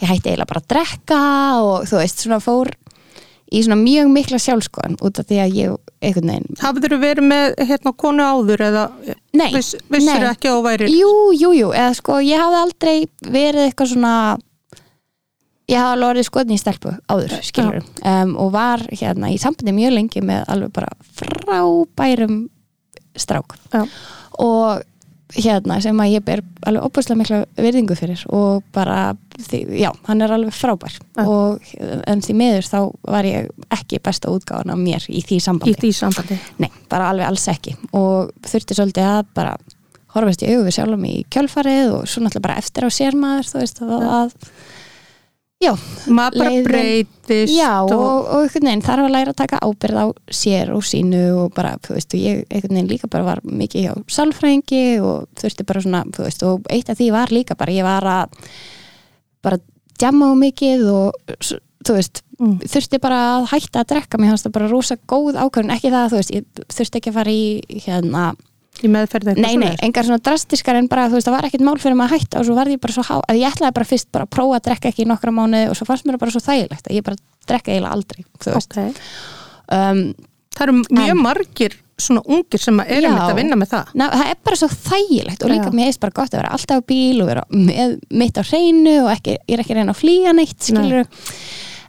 ég 0.04 0.12
hætti 0.12 0.30
eiginlega 0.30 0.52
bara 0.52 0.62
að 0.62 0.70
drekka 0.76 1.22
og 1.64 1.90
þú 1.90 2.02
veist, 2.04 2.22
svona 2.22 2.40
fór 2.44 2.70
í 3.54 3.62
svona 3.66 3.78
mjög 3.82 4.10
mikla 4.14 4.40
sjálfskoðan 4.42 4.98
út 5.06 5.20
af 5.22 5.28
því 5.30 5.42
að 5.44 5.58
ég, 5.60 5.76
einhvern 6.02 6.32
veginn 6.34 6.62
Hafður 6.64 6.98
verið 7.02 7.28
með 7.30 7.60
hérna 7.70 7.94
konu 8.04 8.26
áður 8.26 8.66
eða 8.70 8.86
Nei, 9.34 9.50
viss, 9.54 9.76
vissir 9.94 10.24
nei. 10.26 10.32
ekki 10.32 10.50
þú 10.50 10.64
væri 10.66 10.90
Jú, 10.94 11.12
jú, 11.38 11.52
jú, 11.58 11.70
eða 11.74 11.94
sko 12.00 12.18
ég 12.26 12.42
hafði 12.42 12.60
aldrei 12.64 12.96
verið 13.24 13.68
eitthvað 13.68 13.94
svona 13.94 14.16
ég 15.72 15.80
hafði 15.80 15.94
alveg 15.96 16.10
orðið 16.10 16.28
skoðin 16.28 16.56
í 16.56 16.60
stelpu 16.60 16.96
áður, 17.12 17.36
skilur 17.46 17.78
um, 18.04 18.34
og 18.44 18.50
var 18.56 18.84
hérna 18.92 19.32
í 19.32 19.38
sambandi 19.42 19.76
mjög 19.76 19.96
lengi 19.96 20.24
með 20.26 20.50
alveg 20.52 20.74
bara 20.76 20.92
frábærum 21.20 22.42
strák 23.16 23.56
Já. 23.72 23.86
og 24.44 24.84
hérna 25.34 25.80
sem 25.84 26.00
að 26.00 26.14
ég 26.14 26.26
ber 26.26 26.42
alveg 26.68 26.86
opaslega 26.88 27.20
mikla 27.20 27.40
virðingu 27.58 27.98
fyrir 27.98 28.24
og 28.34 28.64
bara, 28.76 29.14
því, 29.38 29.62
já, 29.82 29.90
hann 30.08 30.22
er 30.24 30.34
alveg 30.36 30.56
frábær 30.56 30.98
Já. 31.00 31.24
og 31.26 31.64
en 32.10 32.24
því 32.24 32.36
miður 32.40 32.70
þá 32.70 32.78
var 33.16 33.28
ég 33.28 33.50
ekki 33.74 34.02
besta 34.04 34.34
útgáðan 34.34 34.76
af 34.76 34.82
mér 34.82 35.08
í 35.10 35.24
því 35.26 35.40
í 35.40 35.46
sambandi 35.48 35.80
því 35.82 35.94
sambandi. 35.98 36.40
Nei, 36.62 36.70
bara 36.92 37.10
alveg 37.14 37.30
alls 37.30 37.48
ekki 37.52 37.76
og 37.92 38.34
þurfti 38.46 38.78
svolítið 38.78 39.10
að 39.10 39.32
bara 39.38 39.56
horfast 40.14 40.46
í 40.46 40.52
augu 40.52 40.68
við 40.68 40.78
sjálfum 40.78 41.10
í 41.10 41.16
kjölfarið 41.34 41.96
og 41.98 42.06
svo 42.06 42.22
náttúrulega 42.22 42.46
bara 42.48 42.62
eftir 42.62 42.86
á 42.86 42.90
sér 42.94 43.18
maður 43.18 43.50
þú 43.50 43.64
veist 43.64 43.82
að, 43.82 43.94
að 44.20 44.36
já, 45.64 45.74
Maður 46.08 46.38
bara 46.40 46.50
Leiðin- 46.50 46.68
breytist 46.68 47.54
já 47.56 47.70
og, 47.84 47.92
og, 47.94 48.26
og 48.28 48.42
einhvern 48.44 48.68
veginn 48.70 48.84
þarf 48.86 49.06
að 49.08 49.14
læra 49.16 49.34
að 49.34 49.40
taka 49.42 49.60
ábyrð 49.64 50.00
á 50.04 50.06
sér 50.42 50.72
og 50.76 50.84
sínu 50.88 51.22
og 51.44 51.54
bara, 51.56 51.76
þú 51.86 51.96
veist, 51.98 52.14
og 52.18 52.20
ég 52.24 52.44
einhvern 52.50 52.76
veginn 52.78 52.92
líka 52.92 53.10
bara 53.12 53.24
var 53.32 53.42
mikið 53.48 53.86
hjá 53.88 53.94
sálfræðingi 54.18 54.84
og 55.04 55.28
þurfti 55.40 55.66
bara 55.70 55.84
svona, 55.86 56.04
þú 56.12 56.26
veist, 56.28 56.44
og 56.50 56.68
eitt 56.70 56.90
af 56.92 57.00
því 57.00 57.12
var 57.16 57.32
líka 57.34 57.56
bara, 57.60 57.72
ég 57.80 57.88
var 57.88 58.04
að 58.04 58.52
bara 59.44 59.58
djamma 60.00 60.32
á 60.32 60.34
mikið 60.36 60.86
og 60.92 61.34
þú 61.84 61.98
veist, 62.00 62.22
Mm. 62.44 62.58
þurfti 62.66 62.98
bara 63.00 63.18
að 63.38 63.44
hætta 63.54 63.84
að 63.84 63.90
drekka, 63.92 64.18
mér 64.20 64.32
fannst 64.34 64.48
það 64.48 64.54
bara 64.56 64.68
rosa 64.68 64.96
góð 65.08 65.38
ákvörðun, 65.38 65.70
ekki 65.76 65.92
það, 65.94 66.08
þú 66.12 66.18
veist, 66.18 66.32
ég 66.34 66.64
þurfti 66.74 66.98
ekki 67.00 67.12
að 67.12 67.18
fara 67.20 67.32
í 67.32 67.44
hérna, 67.86 68.24
í 68.82 68.90
meðferð 68.90 69.30
eitthvað 69.34 69.46
nei, 69.46 69.58
nei, 69.62 69.76
engar 69.86 70.08
svona 70.08 70.24
drastiskar 70.26 70.76
en 70.80 70.88
bara, 70.92 71.06
þú 71.12 71.20
veist, 71.20 71.28
það 71.30 71.36
var 71.38 71.46
ekkert 71.50 71.66
mál 71.68 71.78
fyrir 71.80 71.96
maður 72.00 72.16
að 72.18 72.24
hætta 72.24 72.40
og 72.42 72.48
svo 72.48 72.56
var 72.58 72.72
ég 72.74 72.82
bara 72.82 72.96
svo 72.98 73.04
há, 73.06 73.16
að 73.30 73.40
ég 73.40 73.54
ætlaði 73.54 73.76
bara 73.78 73.90
fyrst 73.92 74.10
bara 74.12 74.26
að 74.28 74.34
prófa 74.34 74.58
að 74.58 74.66
drekka 74.68 74.90
ekki 74.90 75.06
í 75.06 75.10
nokkra 75.12 75.32
mánuði 75.36 75.70
og 75.70 75.78
svo 75.78 75.86
fannst 75.90 76.08
mér 76.08 76.18
það 76.18 76.24
bara 76.26 76.34
svo 76.36 76.42
þægilegt 76.48 76.90
að 76.90 76.98
ég 76.98 77.06
bara 77.06 77.22
drekka 77.48 77.72
eiginlega 77.76 77.94
aldrei, 77.94 78.26
þú 78.42 78.56
veist 78.58 78.78
Ok. 78.78 79.02
um, 79.78 80.04
Það 80.54 80.68
eru 80.68 80.74
mjög 80.94 81.10
En- 81.10 81.22
margir 81.24 81.74
svona 82.04 82.22
ungir 82.30 82.60
sem 82.62 82.78
að 82.82 82.90
er 82.94 83.02
Já. 83.02 83.08
einmitt 83.10 83.30
að 83.32 83.38
vinna 83.40 83.56
með 83.58 83.70
það 83.72 83.94
Ná, 83.98 84.04
það 84.12 84.28
er 84.34 84.38
bara 84.44 84.58
svo 84.60 84.68
þægilegt 84.74 85.44
og 85.46 85.50
líka 85.54 85.70
Já. 85.70 85.76
mér 85.78 85.88
er 85.94 86.00
bara 86.04 86.16
gott 86.20 86.34
að 86.34 86.40
vera 86.42 86.52
alltaf 86.58 86.82
á 86.82 86.88
bíl 86.90 87.22
og 87.24 87.28
vera 87.30 87.44
með, 87.54 87.94
mitt 88.10 88.38
á 88.38 88.44
hreinu 88.46 88.96
og 89.06 89.12
ekki, 89.14 89.38
ég 89.48 89.54
er 89.56 89.64
ekki 89.64 89.78
reyna 89.78 89.94
að 89.96 90.02
flýja 90.02 90.34
neitt 90.38 90.58
skilur 90.68 91.06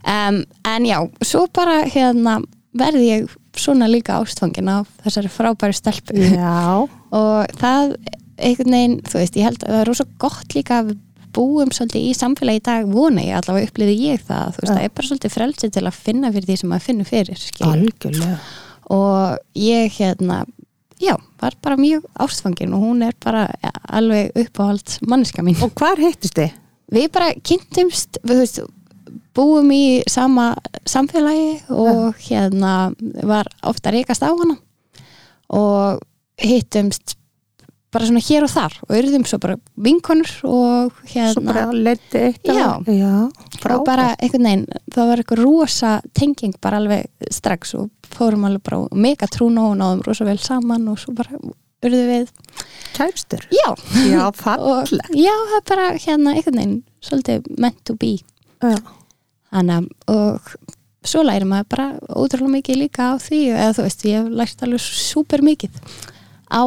um, 0.04 0.38
en 0.68 0.88
já, 0.88 0.98
svo 1.24 1.46
bara 1.52 1.82
hérna 1.88 2.38
verði 2.76 3.08
ég 3.10 3.34
svona 3.60 3.88
líka 3.90 4.18
ástfangin 4.20 4.70
af 4.72 4.90
þessari 5.04 5.32
frábæri 5.32 5.76
stelpu 5.76 6.16
Já, 6.18 6.84
og 7.20 7.56
það 7.60 7.96
einhvern 8.34 8.76
veginn, 8.76 9.00
þú 9.06 9.20
veist, 9.20 9.38
ég 9.38 9.48
held 9.48 9.62
að 9.62 9.74
það 9.74 9.80
er 9.82 9.90
rosa 9.92 10.06
gott 10.22 10.56
líka 10.56 10.80
að 10.82 10.94
búum 11.34 11.70
svolítið 11.74 12.08
í 12.08 12.12
samfélagi 12.14 12.60
í 12.60 12.64
dag 12.66 12.90
vona 12.90 13.22
ég, 13.24 13.38
allavega 13.38 13.70
upplýði 13.70 13.94
ég 14.10 14.26
það 14.26 14.52
þú 14.54 14.62
veist, 14.62 14.70
Já. 14.70 14.74
það 14.74 14.84
er 14.84 14.92
bara 14.98 15.08
svolítið 15.10 15.34
frelsið 15.34 15.72
til 15.74 15.84
að 15.84 16.02
finna 16.06 16.30
fyrir 16.34 16.50
því 16.50 16.58
sem 16.60 16.70
maður 16.70 16.86
finnur 16.88 17.10
fyrir, 17.10 17.46
algjörlega 17.70 18.36
og 18.94 19.38
ég 19.56 19.96
hérna 19.96 20.44
já, 21.00 21.16
var 21.40 21.56
bara 21.62 21.76
mjög 21.76 22.04
ástfangin 22.20 22.74
og 22.74 22.80
hún 22.80 23.02
er 23.02 23.14
bara 23.24 23.48
ja, 23.62 23.72
alveg 23.88 24.32
uppáhald 24.34 24.98
manneska 25.08 25.42
mín. 25.42 25.58
Og 25.62 25.72
hvar 25.74 26.00
hittist 26.00 26.36
þið? 26.38 26.54
Við 26.94 27.10
bara 27.12 27.32
kynntumst 27.42 28.20
við 28.22 28.42
veist, 28.42 28.60
búum 29.34 29.70
í 29.74 30.02
sama 30.10 30.52
samfélagi 30.90 31.64
og 31.74 32.14
hérna 32.26 32.92
var 33.22 33.48
ofta 33.62 33.92
reykast 33.94 34.24
á 34.24 34.30
hana. 34.30 34.56
Og 35.54 36.00
hittumst 36.40 37.16
bara 37.94 38.08
svona 38.08 38.22
hér 38.26 38.42
og 38.46 38.50
þar 38.50 38.74
og 38.88 38.94
urðum 38.96 39.24
svo 39.28 39.38
bara 39.42 39.56
vinkonur 39.78 40.30
og 40.48 40.96
Svo 41.06 41.42
bara 41.46 41.66
hérna 41.68 41.82
leiti 41.86 42.22
eitt 42.26 42.48
Já. 42.48 42.80
Já, 42.90 43.12
og 43.70 43.84
bara 43.86 44.08
einhvern 44.18 44.48
veginn, 44.48 44.64
það 44.90 45.10
var 45.10 45.22
eitthvað 45.22 45.42
rosa 45.44 45.92
tenging 46.18 46.56
bara 46.64 46.80
alveg 46.82 47.30
strax 47.30 47.76
og 47.78 47.92
fórum 48.14 48.48
alveg 48.48 48.64
bara 48.66 48.80
mega 48.98 49.28
trún 49.30 49.60
og 49.62 49.76
náðum 49.78 50.02
rosa 50.08 50.26
vel 50.26 50.40
saman 50.42 50.88
og 50.90 50.98
svo 51.02 51.14
bara 51.14 51.38
urðum 51.84 52.10
við. 52.10 52.34
Kærstur 52.96 53.46
já, 53.52 53.70
Já, 54.08 54.26
og 54.56 54.90
já, 55.14 55.34
það 55.52 55.64
bara 55.70 55.88
hérna 55.94 56.34
einhvern 56.34 56.60
veginn 56.60 56.76
svolítið 57.04 57.48
meant 57.58 57.80
to 57.84 57.94
be. 57.94 58.16
Já, 58.64 58.78
Þannig, 59.54 59.84
að- 59.84 60.14
og 60.14 60.54
svo 61.04 61.22
læri 61.22 61.46
maður 61.46 61.68
bara 61.74 61.86
ótrúlega 62.08 62.54
mikið 62.56 62.80
líka 62.80 63.12
á 63.12 63.14
því 63.20 63.40
eða 63.54 63.74
þú 63.76 63.86
veist, 63.86 64.04
ég 64.08 64.16
hef 64.18 64.32
lært 64.40 64.64
alveg 64.66 64.82
súper 64.82 65.44
mikið 65.46 65.78
á 66.50 66.62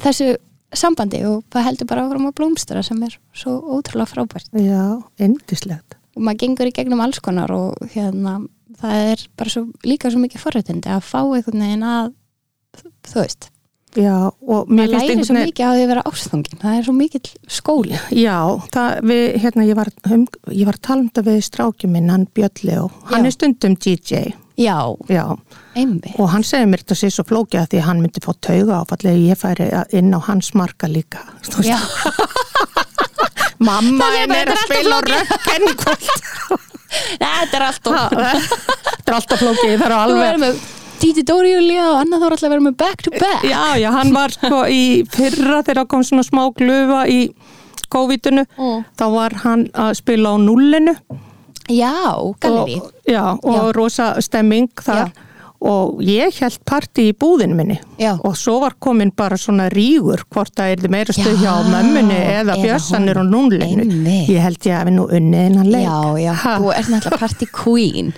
þessu 0.00 0.28
sambandi 0.72 1.20
og 1.28 1.42
það 1.52 1.66
heldur 1.66 1.88
bara 1.90 2.06
áfram 2.06 2.28
að 2.30 2.36
blómstra 2.38 2.82
sem 2.86 3.02
er 3.04 3.18
svo 3.36 3.58
ótrúlega 3.76 4.08
frábært. 4.08 4.48
Já, 4.56 5.02
indislegt 5.20 5.98
og 6.16 6.22
maður 6.22 6.40
gengur 6.44 6.68
í 6.68 6.74
gegnum 6.76 7.00
alls 7.04 7.20
konar 7.24 7.50
og 7.52 7.76
hérna, 7.92 8.38
það 8.80 9.12
er 9.12 9.26
bara 9.36 9.50
svo, 9.52 9.66
líka 9.84 10.10
svo 10.12 10.20
mikið 10.20 10.42
forréttindi 10.44 10.90
að 10.92 11.04
fá 11.08 11.20
einhvern 11.24 11.62
veginn 11.64 11.84
að 11.88 12.12
þú 13.08 13.20
veist, 13.20 13.50
Já, 13.92 14.32
og 14.48 14.70
mér 14.72 14.88
finnst 14.88 14.94
læri 14.94 15.24
svo 15.26 15.34
einhvern 15.34 15.36
veginn 15.36 15.48
mikið 15.50 15.66
á 15.68 15.72
því 15.72 15.82
að 15.82 15.90
vera 15.90 16.02
ástfangin 16.08 16.60
það 16.62 16.76
er 16.78 16.86
svo 16.86 16.94
mikill 16.96 17.28
skóli. 17.52 17.98
Já, 18.16 18.36
það, 18.72 18.92
við, 19.10 19.24
hérna, 19.42 19.66
ég 19.68 19.76
var, 19.76 19.90
um, 20.08 20.22
ég 20.48 20.70
var 20.70 20.78
þetta 20.86 21.24
við 21.26 21.42
strákjum 21.48 21.92
minn, 21.92 22.08
hann 22.12 22.24
Björn 22.32 22.72
og 22.78 22.96
hann 23.10 23.26
Já. 23.26 23.28
er 23.28 23.36
stundum 23.36 23.76
DJ, 23.76 24.22
já, 24.56 24.78
já, 25.12 25.24
einmitt. 25.76 26.16
Og 26.16 26.32
hann 26.32 26.46
segir 26.48 26.72
mér 26.72 26.84
þetta 26.86 27.00
sé 27.02 27.12
svo 27.12 27.26
flókið 27.28 27.60
að 27.60 27.70
því 27.74 27.84
hann 27.90 28.00
myndi 28.00 28.24
fá 28.24 28.32
tauga 28.40 28.80
áfallega 28.80 29.24
ég 29.28 29.40
færi 29.42 29.68
inn 30.00 30.12
á 30.16 30.20
hans 30.24 30.54
marka 30.56 30.88
líka. 30.88 31.26
Veist, 31.44 31.60
já, 31.68 31.78
Mamma 33.62 34.08
Það 34.10 34.36
er 34.40 34.50
að 34.50 34.62
spila 34.64 34.96
á 34.96 34.98
alltaf 34.98 35.34
rökken 35.36 35.66
í 35.68 35.74
kvöld. 35.84 36.12
þetta 37.22 37.58
er 37.58 37.66
allt 37.68 37.90
og 37.92 37.98
Þetta 38.12 39.10
er 39.12 39.18
alltaf 39.18 39.42
flókið, 39.44 39.74
það 39.76 39.90
er 39.90 40.00
alveg... 40.00 40.70
Díti 41.02 41.24
Dóri 41.26 41.50
Júlia 41.56 41.88
og 41.90 41.96
Anna 42.04 42.18
Þór 42.22 42.36
alltaf 42.36 42.50
verður 42.52 42.66
með 42.68 42.76
back 42.78 43.02
to 43.02 43.10
back. 43.16 43.42
Já, 43.48 43.62
já, 43.80 43.88
hann 43.90 44.12
var 44.14 44.30
sko 44.36 44.60
í 44.70 45.02
fyrra 45.10 45.62
þegar 45.66 45.88
kom 45.90 46.04
svona 46.06 46.22
smá 46.26 46.44
glufa 46.54 47.02
í 47.10 47.24
COVID-unu, 47.92 48.44
Mm. 48.56 48.84
þá 48.96 49.04
var 49.12 49.34
hann 49.42 49.66
að 49.74 49.96
spila 49.98 50.30
á 50.32 50.36
nullinu. 50.38 50.94
Já, 51.68 51.92
galleri 52.40 52.78
og, 52.80 52.92
já, 53.06 53.24
og 53.42 53.54
Já. 53.56 53.72
rosa 53.74 54.20
stemming 54.20 54.68
þar. 54.78 55.10
Og 55.62 56.00
ég 56.02 56.34
held 56.40 56.58
partí 56.66 57.10
í 57.10 57.14
búðinu 57.14 57.54
minni. 57.54 57.78
Já. 57.98 58.18
og 58.24 58.34
svo 58.34 58.60
var 58.60 58.72
komin 58.80 59.12
bara 59.14 59.36
svona 59.36 59.68
rígur 59.70 60.22
hvort 60.30 60.50
það 60.56 60.72
er 60.72 60.88
meira 60.88 61.12
stuð 61.12 61.38
Já, 61.38 61.52
hjá 61.52 61.62
mömmunni 61.70 62.18
eða 62.18 62.56
bjössanir 62.58 63.16
og 63.16 63.26
Einmitt. 63.62 64.28
ég 64.28 64.40
held 64.40 64.58
ég 64.58 64.74
að 64.80 64.86
við 64.88 64.92
nú 64.96 65.06
unnið 65.08 65.46
innan 65.50 65.70
leik. 65.70 65.86
Já, 65.86 66.18
já, 66.18 66.32
Ha, 66.34 66.58
þú 66.58 66.72
ert 66.74 66.88
náttúrulega 66.88 67.18
party 67.18 67.46
queen 67.46 68.12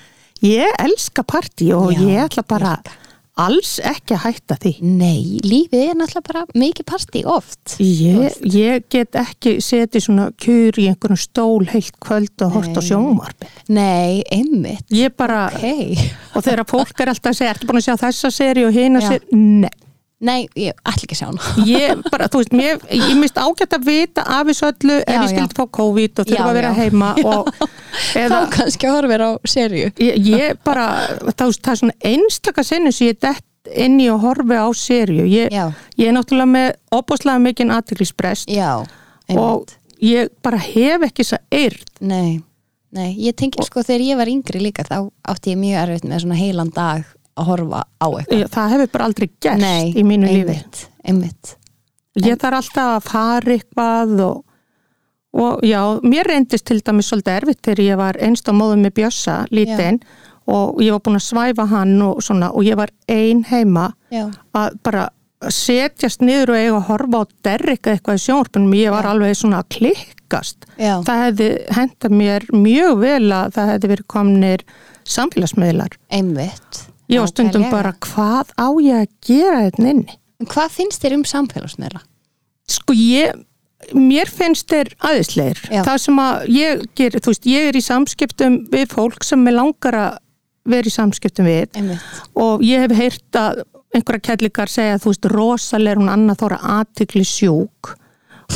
ég 0.44 0.76
elska 0.84 1.24
partí 1.26 1.72
og 1.76 1.92
Já, 1.94 2.04
ég 2.04 2.22
ætla 2.28 2.44
bara 2.48 2.76
líka. 2.78 3.00
alls 3.36 3.80
ekki 3.82 4.14
að 4.14 4.22
hætta 4.28 4.56
því. 4.62 4.72
Nei, 4.86 5.40
lífið 5.42 5.80
er 5.90 5.96
náttúrulega 5.98 6.28
bara 6.28 6.42
mikið 6.54 6.86
party 6.86 7.22
oft. 7.26 7.74
Ég, 7.82 8.36
ég 8.46 8.84
get 8.94 9.18
ekki 9.18 9.56
setið 9.64 10.04
svona 10.06 10.28
kjur 10.38 10.78
í 10.78 10.86
einhverjum 10.92 11.18
stól 11.18 11.66
heilt 11.72 11.96
kvöld 11.98 12.44
og 12.46 12.52
hort 12.60 12.78
á 12.78 12.82
sjónvarpi 12.84 13.48
Nei, 13.74 14.22
einmitt. 14.30 14.86
Ég 14.94 15.16
bara, 15.18 15.48
Hei, 15.58 15.96
og 16.34 16.44
þegar 16.46 16.68
fólk 16.70 17.00
er 17.02 17.10
alltaf 17.10 17.32
að 17.32 17.40
segja 17.40 17.56
ertu 17.56 17.66
búin 17.66 17.82
að 17.82 17.88
sjá 17.88 17.96
þessa 18.06 18.30
seri 18.30 18.68
og 18.68 18.76
Já. 19.02 19.08
seri 19.16 19.40
nei 19.40 19.70
nei, 20.24 20.46
ég 20.58 20.74
ætla 20.80 21.04
ekki 21.04 21.16
að 21.16 21.20
sjá 21.20 21.26
hana. 21.28 21.52
Ég 21.74 22.02
bara, 22.10 22.28
þú 22.32 22.40
veist, 22.40 22.54
mér, 22.56 22.80
ég 22.94 23.16
mist 23.20 23.38
ágætt 23.40 23.76
að 23.76 23.88
vita 23.88 24.24
af 24.24 24.48
þessu 24.48 24.68
öllu 24.70 24.98
ef 25.02 25.14
ég 25.14 25.32
skildi 25.32 25.58
fá 25.58 25.64
COVID 25.78 26.22
og 26.22 26.28
þurfa 26.30 26.46
að 26.48 26.58
vera 26.58 26.72
heima 26.78 27.10
og 27.30 27.50
eða, 28.16 28.38
Þá 28.44 28.54
kannski 28.54 28.88
að 28.88 28.96
horfa 28.98 29.18
á 29.28 29.32
serju 29.54 29.90
ég, 30.00 30.30
ég 30.30 30.62
bara 30.66 30.86
það, 31.30 31.56
það 31.60 31.72
er 31.74 31.80
svona 31.82 31.98
einstaka 32.12 32.64
sinni 32.66 32.94
sem 32.94 33.10
ég 33.10 33.20
dett 33.24 33.74
inn 33.84 34.00
í 34.02 34.08
að 34.12 34.24
horfi 34.26 34.58
á 34.60 34.68
serju 34.76 35.28
ég, 35.28 35.54
ég 35.96 36.08
er 36.08 36.16
náttúrulega 36.16 36.52
með 36.52 36.70
opaslega 36.94 37.44
mikinn 37.44 37.72
aðtiklisbrest 37.74 38.50
og 39.34 39.72
ég 40.04 40.32
bara 40.44 40.60
hef 40.60 41.06
ekki 41.06 41.24
þess 41.24 41.38
að 41.38 41.60
eirð. 41.62 41.84
Nei, 42.04 42.40
nei, 42.92 43.10
ég 43.24 43.36
tengi 43.38 43.64
sko 43.64 43.84
þegar 43.84 44.08
ég 44.10 44.20
var 44.20 44.30
yngri 44.32 44.60
líka 44.60 44.84
þá 44.84 44.98
átti 45.32 45.54
ég 45.54 45.60
mjög 45.62 45.80
erfitt 45.84 46.08
með 46.10 46.24
svona 46.26 46.40
heilan 46.40 46.72
dag 46.74 47.06
að 47.36 47.48
horfa 47.50 47.82
á 48.00 48.06
eitthvað. 48.08 48.48
Það 48.54 48.72
hefur 48.74 48.90
bara 48.94 49.04
aldrei 49.10 49.28
gerst 49.42 49.60
Nei, 49.60 49.92
í 49.94 50.02
mínu 50.06 50.26
lífi. 50.30 50.40
einmitt, 50.54 50.82
einmitt. 51.04 51.54
Ég 52.22 52.38
þarf 52.38 52.60
alltaf 52.60 52.90
að 52.94 53.08
fara 53.10 53.56
eitthvað 53.56 54.20
og, 54.28 54.44
og 55.34 55.64
já, 55.66 55.80
mér 56.06 56.28
reyndist 56.30 56.64
til 56.68 56.78
dæmis 56.86 57.08
svolítið 57.10 57.40
erfitt 57.40 57.62
þegar 57.66 57.84
ég 57.88 57.98
var 57.98 58.20
einst 58.22 58.46
á 58.46 58.52
móðum 58.54 58.84
með 58.86 58.94
Bjössa 59.00 59.40
lítinn 59.50 59.98
og 60.46 60.78
ég 60.84 60.92
var 60.94 61.00
búin 61.02 61.18
að 61.18 61.24
svæfa 61.26 61.66
hann 61.72 61.96
og 62.04 62.22
svona 62.22 62.52
og 62.54 62.62
ég 62.68 62.76
var 62.78 62.92
ein 63.10 63.42
heima 63.50 63.88
Já, 64.14 64.28
að 64.54 64.78
bara 64.86 65.08
setjast 65.50 66.22
niður 66.24 66.54
og 66.54 66.56
eiga 66.60 66.76
að 66.78 66.86
horfa 66.88 67.18
á 67.20 67.22
Derrick 67.48 67.84
eða 67.88 67.96
eitthvað 67.98 68.20
í 68.20 68.22
sjónvarpunum, 68.28 68.74
ég 68.78 68.94
var 68.94 69.04
Já. 69.04 69.10
alveg 69.10 69.34
svona 69.36 69.58
að 69.60 69.68
klikkast. 69.74 70.66
já, 70.78 70.94
Það 71.04 71.22
hefði 71.24 71.48
hentað 71.76 72.14
mér 72.22 72.46
mjög 72.54 72.94
vel 73.02 73.32
að 73.42 73.50
það 73.58 73.70
hefði 73.74 73.90
verið 73.92 74.06
komnir 74.14 74.64
samfélagsmiðlar. 75.04 75.98
einmitt 76.14 76.84
Var 77.10 77.30
stundum 77.30 77.66
bara, 77.72 77.92
hvað 78.00 78.52
á 78.56 78.68
ég 78.82 79.02
að 79.02 79.10
gera 79.28 79.58
þetta 79.66 79.88
inni? 79.90 80.18
En 80.40 80.50
Hvað 80.50 80.76
finnst 80.78 81.04
þér 81.04 81.18
um 81.18 81.24
samfélagsmiðla? 81.28 82.00
Sko 82.74 82.96
ég, 82.96 83.34
mér 83.92 84.30
finnst 84.32 84.70
þeir 84.72 84.94
aðeinsleir. 85.04 85.60
Já. 85.68 85.82
Það 85.84 85.98
sem 86.06 86.20
að 86.24 86.46
ég 86.54 86.84
ger, 86.96 87.18
þú 87.20 87.34
veist, 87.34 87.48
ég 87.50 87.68
er 87.70 87.76
í 87.76 87.84
samskiptum 87.84 88.60
við 88.72 88.86
fólk 88.94 89.26
sem 89.26 89.44
er 89.50 89.56
langar 89.58 89.98
að 90.00 90.20
vera 90.64 90.88
í 90.88 90.94
samskiptum 90.94 91.44
við 91.48 91.76
Einmitt, 91.76 92.22
og 92.40 92.62
ég 92.64 92.80
hef 92.86 92.96
heyrt 92.96 93.36
að 93.36 93.60
einhverja 93.94 94.24
kellikar 94.30 94.72
segja 94.72 94.96
þú 95.02 95.12
veist, 95.12 95.28
rosalega 95.30 95.94
er 95.94 96.00
hún 96.00 96.10
annað 96.12 96.40
þóra 96.40 96.60
aðtikli 96.78 97.24
sjúk 97.28 97.92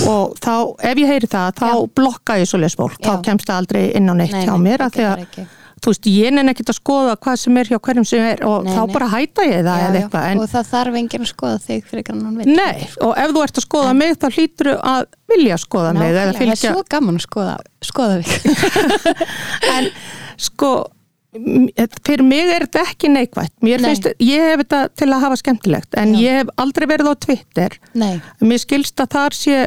og 0.08 0.34
þá, 0.40 0.54
ef 0.88 1.00
ég 1.00 1.10
heyri 1.10 1.28
það, 1.30 1.52
þá 1.58 1.68
Já. 1.68 1.76
blokka 2.00 2.36
ég 2.40 2.48
svoleiðis 2.50 2.76
fólk, 2.78 2.98
Já. 3.00 3.08
þá 3.08 3.24
kemst 3.28 3.48
það 3.48 3.60
aldrei 3.62 3.84
inn 3.98 4.08
á 4.08 4.14
neitt 4.18 4.34
Nei, 4.34 4.42
hjá 4.44 4.52
nei, 4.54 4.64
mér 4.64 4.84
það 4.84 4.88
að 4.88 4.96
því 4.96 5.06
að. 5.08 5.54
Þú 5.84 5.92
veist, 5.92 6.08
ég 6.10 6.34
nenni 6.34 6.52
ekkert 6.54 6.72
að 6.72 6.78
skoða 6.78 7.14
hvað 7.22 7.38
sem 7.42 7.58
er 7.60 7.70
hjá 7.72 7.78
hverjum 7.78 8.06
sem 8.08 8.26
er 8.32 8.42
og 8.48 8.66
Nei, 8.66 8.72
þá 8.74 8.80
nei. 8.82 8.92
bara 8.96 9.08
hæta 9.14 9.46
ég 9.48 9.62
það 9.66 9.78
já, 9.80 9.86
eða 9.88 10.00
eitthvað, 10.02 10.26
en 10.32 10.42
og 10.42 10.50
það 10.52 10.68
þarf 10.72 10.98
enginn 11.02 11.24
að 11.26 11.30
skoða 11.32 11.62
þig 11.64 11.88
fyrir 11.88 12.02
ekki 12.04 12.16
hann 12.18 12.38
veit 12.42 12.52
nei, 12.52 12.86
og 13.06 13.12
ef 13.24 13.34
þú 13.36 13.46
ert 13.46 13.60
að 13.62 13.66
skoða 13.68 13.96
mig 13.98 14.14
þá 14.18 14.28
hlýtur 14.34 14.70
að 14.76 15.08
vilja 15.32 15.58
skoða 15.64 15.94
mig 15.96 16.12
eða 16.12 16.28
Nákvæmlega, 16.28 16.38
það 16.38 16.70
er 16.70 16.76
svo 16.76 16.86
gaman 16.96 17.18
að 17.20 17.26
skoða, 17.28 17.56
skoða 17.88 18.20
þig 18.22 18.38
en 19.76 19.90
sko 20.48 20.72
fyrir 22.06 22.24
mig 22.24 22.48
er 22.50 22.64
þetta 22.64 22.84
ekki 22.88 23.10
neikvætt 23.12 23.52
mér 23.64 23.82
Nei. 23.84 23.90
finnst, 23.92 24.08
ég 24.24 24.46
hef 24.48 24.62
þetta 24.62 24.80
til 24.96 25.08
að 25.12 25.24
hafa 25.26 25.36
skemmtilegt 25.42 25.98
en 26.00 26.14
Já. 26.16 26.20
ég 26.24 26.38
hef 26.40 26.52
aldrei 26.64 26.86
verið 26.88 27.10
á 27.12 27.14
Twitter 27.20 27.76
Nei, 28.00 28.14
mér 28.40 28.62
skilst 28.62 29.02
að 29.04 29.12
þar 29.14 29.36
sé 29.36 29.58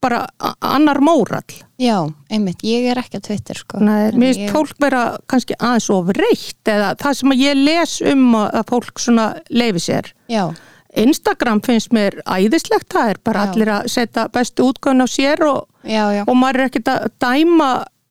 bara 0.00 0.26
annar 0.62 1.00
mórall. 1.04 1.56
Já, 1.78 1.96
einmitt, 2.30 2.62
ég 2.66 2.86
er 2.90 2.98
ekki 3.02 3.18
að 3.20 3.26
Twitter 3.28 3.58
sko. 3.58 3.80
Nei, 3.82 4.10
mér 4.12 4.32
finnst 4.34 4.40
ég- 4.46 4.54
fólk 4.54 4.78
vera 4.82 5.02
kannski 5.30 5.54
aðeins 5.58 5.90
of 5.94 6.08
reitt 6.16 6.64
eða 6.70 6.94
það 6.98 7.14
sem 7.20 7.36
ég 7.38 7.54
les 7.64 8.00
um 8.12 8.32
að 8.34 8.64
fólk 8.70 8.98
svona 8.98 9.28
leifi 9.50 9.84
sér. 9.88 10.12
Já, 10.28 10.48
Instagram 10.96 11.60
finnst 11.62 11.92
mér 11.92 12.16
æðislegt 12.24 12.88
það 12.94 13.10
er 13.12 13.18
bara 13.24 13.44
Já. 13.44 13.50
allir 13.52 13.70
að 13.74 13.88
setja 13.92 14.28
bestu 14.32 14.64
útgöðun 14.70 15.04
á 15.04 15.08
sér 15.10 15.42
og, 15.46 15.66
já, 15.84 16.04
já. 16.16 16.22
og 16.26 16.34
maður 16.36 16.60
er 16.64 16.70
ekkert 16.70 16.88
að 16.94 17.08
dæma 17.20 17.68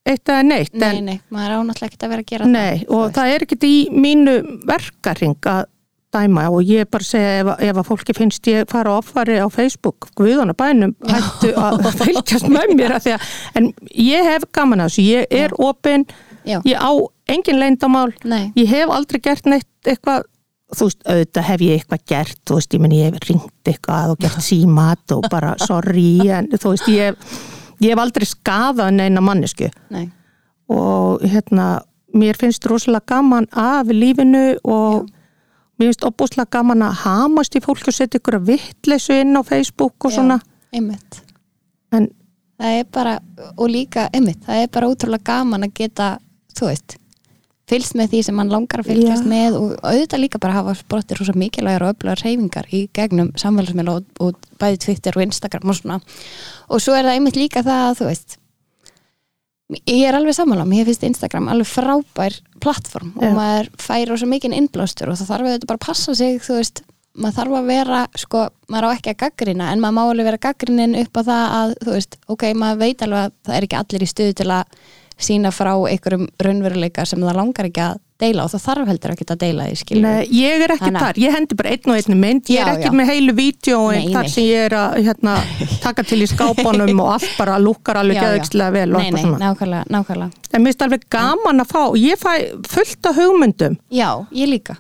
eitt 0.08 0.30
eða 0.30 0.44
neitt 0.46 0.74
Nei, 0.78 0.92
en, 0.98 1.06
nei, 1.06 1.18
maður 1.34 1.50
er 1.50 1.58
ánáttúrulega 1.58 1.90
ekki 1.92 2.06
að 2.06 2.14
vera 2.14 2.22
að 2.24 2.30
gera 2.32 2.46
nei, 2.52 2.78
það 2.86 2.94
og 2.96 3.12
það 3.18 3.34
er 3.34 3.46
ekkert 3.48 3.66
í 3.68 3.74
mínu 3.92 4.36
verkaring 4.70 5.50
að 5.52 5.66
dæma 6.14 6.48
og 6.54 6.64
ég 6.64 6.88
bara 6.92 7.04
segja 7.04 7.42
ef, 7.42 7.50
ef 7.68 7.80
að 7.82 7.88
fólki 7.90 8.16
finnst 8.16 8.48
ég 8.48 8.68
fara 8.72 8.96
á 8.96 9.00
offari 9.02 9.38
á 9.44 9.48
Facebook 9.52 10.08
Guðana 10.18 10.56
bænum 10.58 10.96
hættu 11.08 11.52
að 11.60 11.90
fylgjast 12.00 12.48
með 12.52 12.74
mér 12.80 12.96
að 12.98 13.12
að, 13.18 13.28
en 13.60 13.70
ég 13.92 14.28
hef 14.32 14.48
gaman 14.56 14.86
að 14.86 14.94
þessu, 14.94 15.06
ég 15.08 15.38
er 15.44 15.56
opinn 15.60 16.08
Já. 16.48 16.62
ég 16.64 16.80
á 16.80 16.92
engin 17.28 17.60
leyndamál 17.60 18.14
Nei. 18.24 18.54
ég 18.56 18.72
hef 18.72 18.94
aldrei 18.94 19.20
gert 19.24 19.50
neitt 19.52 19.68
eitthvað 19.90 20.24
þú 20.76 20.88
veist, 20.88 21.04
auðvitað 21.08 21.48
hef 21.48 21.66
ég 21.66 21.82
eitthvað 21.82 22.06
gert 22.14 22.40
þú 22.48 22.60
veist, 22.60 22.74
ég 22.76 22.84
meni, 22.84 23.02
ég 23.02 23.12
hef 23.12 23.28
ringt 23.28 23.72
eitthvað 23.72 24.16
og 24.16 24.24
gert 24.24 24.44
símat 24.44 25.16
og 25.16 25.28
bara 25.32 25.54
sorry 25.64 26.10
en 26.32 26.48
þú 26.56 26.74
veist, 26.74 26.88
ég 26.92 27.12
hef, 27.12 27.44
ég 27.84 27.92
hef 27.92 28.04
aldrei 28.04 28.28
skadað 28.28 28.96
neina 28.96 29.24
mannesku 29.24 29.70
Nei. 29.92 30.08
og 30.72 31.24
hérna 31.28 31.82
mér 32.16 32.40
finnst 32.40 32.66
rosalega 32.68 33.18
gaman 33.18 33.48
af 33.52 33.92
lífinu 33.92 34.58
og 34.64 35.08
mér 35.78 35.92
finnst 35.92 36.06
opbúslega 36.08 36.52
gaman 36.58 36.86
að 36.88 37.02
hamast 37.06 37.58
í 37.58 37.64
fólk 37.64 37.88
og 37.88 37.96
setja 37.96 38.20
ykkur 38.22 38.40
að 38.40 38.52
vittleysu 38.52 39.18
inn 39.22 39.38
á 39.38 39.42
Facebook 39.46 40.08
og 40.08 40.14
svona. 40.14 40.40
Já, 40.42 40.80
einmitt. 40.80 41.20
En 41.96 42.10
það 42.58 42.80
er 42.80 42.88
bara, 42.94 43.18
og 43.56 43.68
líka 43.72 44.08
einmitt, 44.12 44.42
það 44.46 44.64
er 44.64 44.72
bara 44.74 44.90
útrúlega 44.92 45.30
gaman 45.30 45.68
að 45.68 45.76
geta 45.78 46.08
þú 46.58 46.72
veist, 46.72 46.98
fylgst 47.68 47.98
með 48.00 48.14
því 48.14 48.24
sem 48.26 48.38
mann 48.40 48.52
langar 48.52 48.82
að 48.82 48.92
fylgjast 48.94 49.26
Já. 49.26 49.30
með 49.30 49.60
og 49.60 49.72
auðvitað 49.84 50.24
líka 50.24 50.42
bara 50.42 50.58
hafa 50.58 50.76
sprottir 50.80 51.20
rosa 51.20 51.36
mikilvægar 51.38 51.86
og 51.86 51.94
öflugar 51.94 52.24
reyfingar 52.24 52.70
í 52.74 52.84
gegnum 52.96 53.34
samfélagsmiðla 53.38 53.98
og, 54.00 54.12
og 54.24 54.52
bæði 54.62 54.82
Twitter 54.86 55.18
og 55.20 55.28
Instagram 55.28 55.74
og 55.74 55.80
svona. 55.80 56.00
Og 56.72 56.84
svo 56.84 56.96
er 56.96 57.08
það 57.08 57.20
einmitt 57.20 57.40
líka 57.40 57.66
það 57.68 57.84
að 57.90 57.98
þú 58.00 58.10
veist 58.10 58.38
ég 59.76 60.04
er 60.08 60.16
alveg 60.16 60.36
sammála, 60.38 60.66
mér 60.68 60.88
finnst 60.88 61.04
Instagram 61.04 61.50
alveg 61.52 61.68
frábær 61.70 62.36
plattform 62.64 63.14
og 63.20 63.34
maður 63.36 63.72
fær 63.82 64.06
rosa 64.12 64.30
mikinn 64.30 64.56
innblástur 64.56 65.12
og 65.12 65.20
það 65.20 65.32
þarf 65.34 65.50
auðvitað 65.50 65.72
bara 65.72 65.82
að 65.82 65.88
passa 65.88 66.16
sig 66.16 66.40
þú 66.44 66.60
veist, 66.60 66.84
maður 67.18 67.38
þarf 67.40 67.58
að 67.60 67.72
vera 67.74 68.04
sko, 68.24 68.46
maður 68.72 68.88
á 68.88 68.90
ekki 68.96 69.14
að 69.14 69.20
gaggrina 69.26 69.72
en 69.74 69.84
maður 69.84 69.98
má 69.98 70.02
alveg 70.06 70.30
vera 70.30 70.44
gaggrinin 70.48 70.96
upp 71.02 71.20
á 71.20 71.22
það 71.28 71.58
að 71.60 71.76
þú 71.84 71.98
veist, 71.98 72.20
ok, 72.32 72.48
maður 72.56 72.82
veit 72.86 73.04
alveg 73.04 73.26
að 73.26 73.36
það 73.48 73.58
er 73.58 73.68
ekki 73.68 73.80
allir 73.82 74.06
í 74.06 74.10
stuðu 74.14 74.38
til 74.40 74.50
að 74.56 74.82
sína 75.28 75.52
frá 75.52 75.74
einhverjum 75.76 76.28
raunveruleika 76.46 77.08
sem 77.10 77.24
það 77.26 77.40
langar 77.42 77.68
ekki 77.68 77.84
að 77.90 78.04
deila 78.22 78.46
og 78.48 78.52
það 78.54 78.64
þarf 78.66 78.88
heldur 78.92 79.14
ekki 79.14 79.26
að 79.30 79.40
deila 79.44 79.66
því 79.70 79.98
Nei, 80.02 80.28
ég 80.34 80.64
er 80.66 80.74
ekki 80.74 80.84
Þannig 80.88 80.98
að- 81.00 81.06
þar, 81.08 81.20
ég 81.24 81.36
hendi 81.38 81.58
bara 81.60 81.74
einn 81.76 81.92
og 81.92 81.98
einn 82.00 82.20
mynd, 82.24 82.50
ég 82.50 82.62
er 82.62 82.68
Já, 82.68 82.74
ekki 82.78 82.90
já. 82.90 82.96
með 83.00 83.10
heilu 83.12 83.36
vídjóin 83.38 84.00
Nei, 84.08 84.14
þar 84.16 84.30
sem 84.34 84.48
ég 84.48 84.64
er 84.68 84.76
að 84.78 84.96
hérna, 85.08 85.36
taka 85.86 86.04
til 86.08 86.20
í 86.26 86.28
skápunum 86.32 87.02
og 87.04 87.12
allt 87.18 87.30
bara 87.38 87.58
lukkar 87.62 88.00
alveg 88.02 88.18
geðvikslega 88.22 88.74
vel 88.78 88.90
Nei, 88.98 89.12
nei, 89.12 89.24
nákvæmlega, 89.44 89.84
nákvæmlega. 89.94 90.32
En 90.54 90.64
mér 90.64 90.72
finnst 90.74 90.86
alveg 90.88 91.06
gaman 91.14 91.62
að 91.64 91.72
fá, 91.76 91.82
ég 92.02 92.18
fæ 92.22 92.34
fullt 92.72 93.06
af 93.12 93.16
hugmyndum. 93.22 93.78
Já, 93.94 94.10
ég 94.34 94.50
líka. 94.50 94.78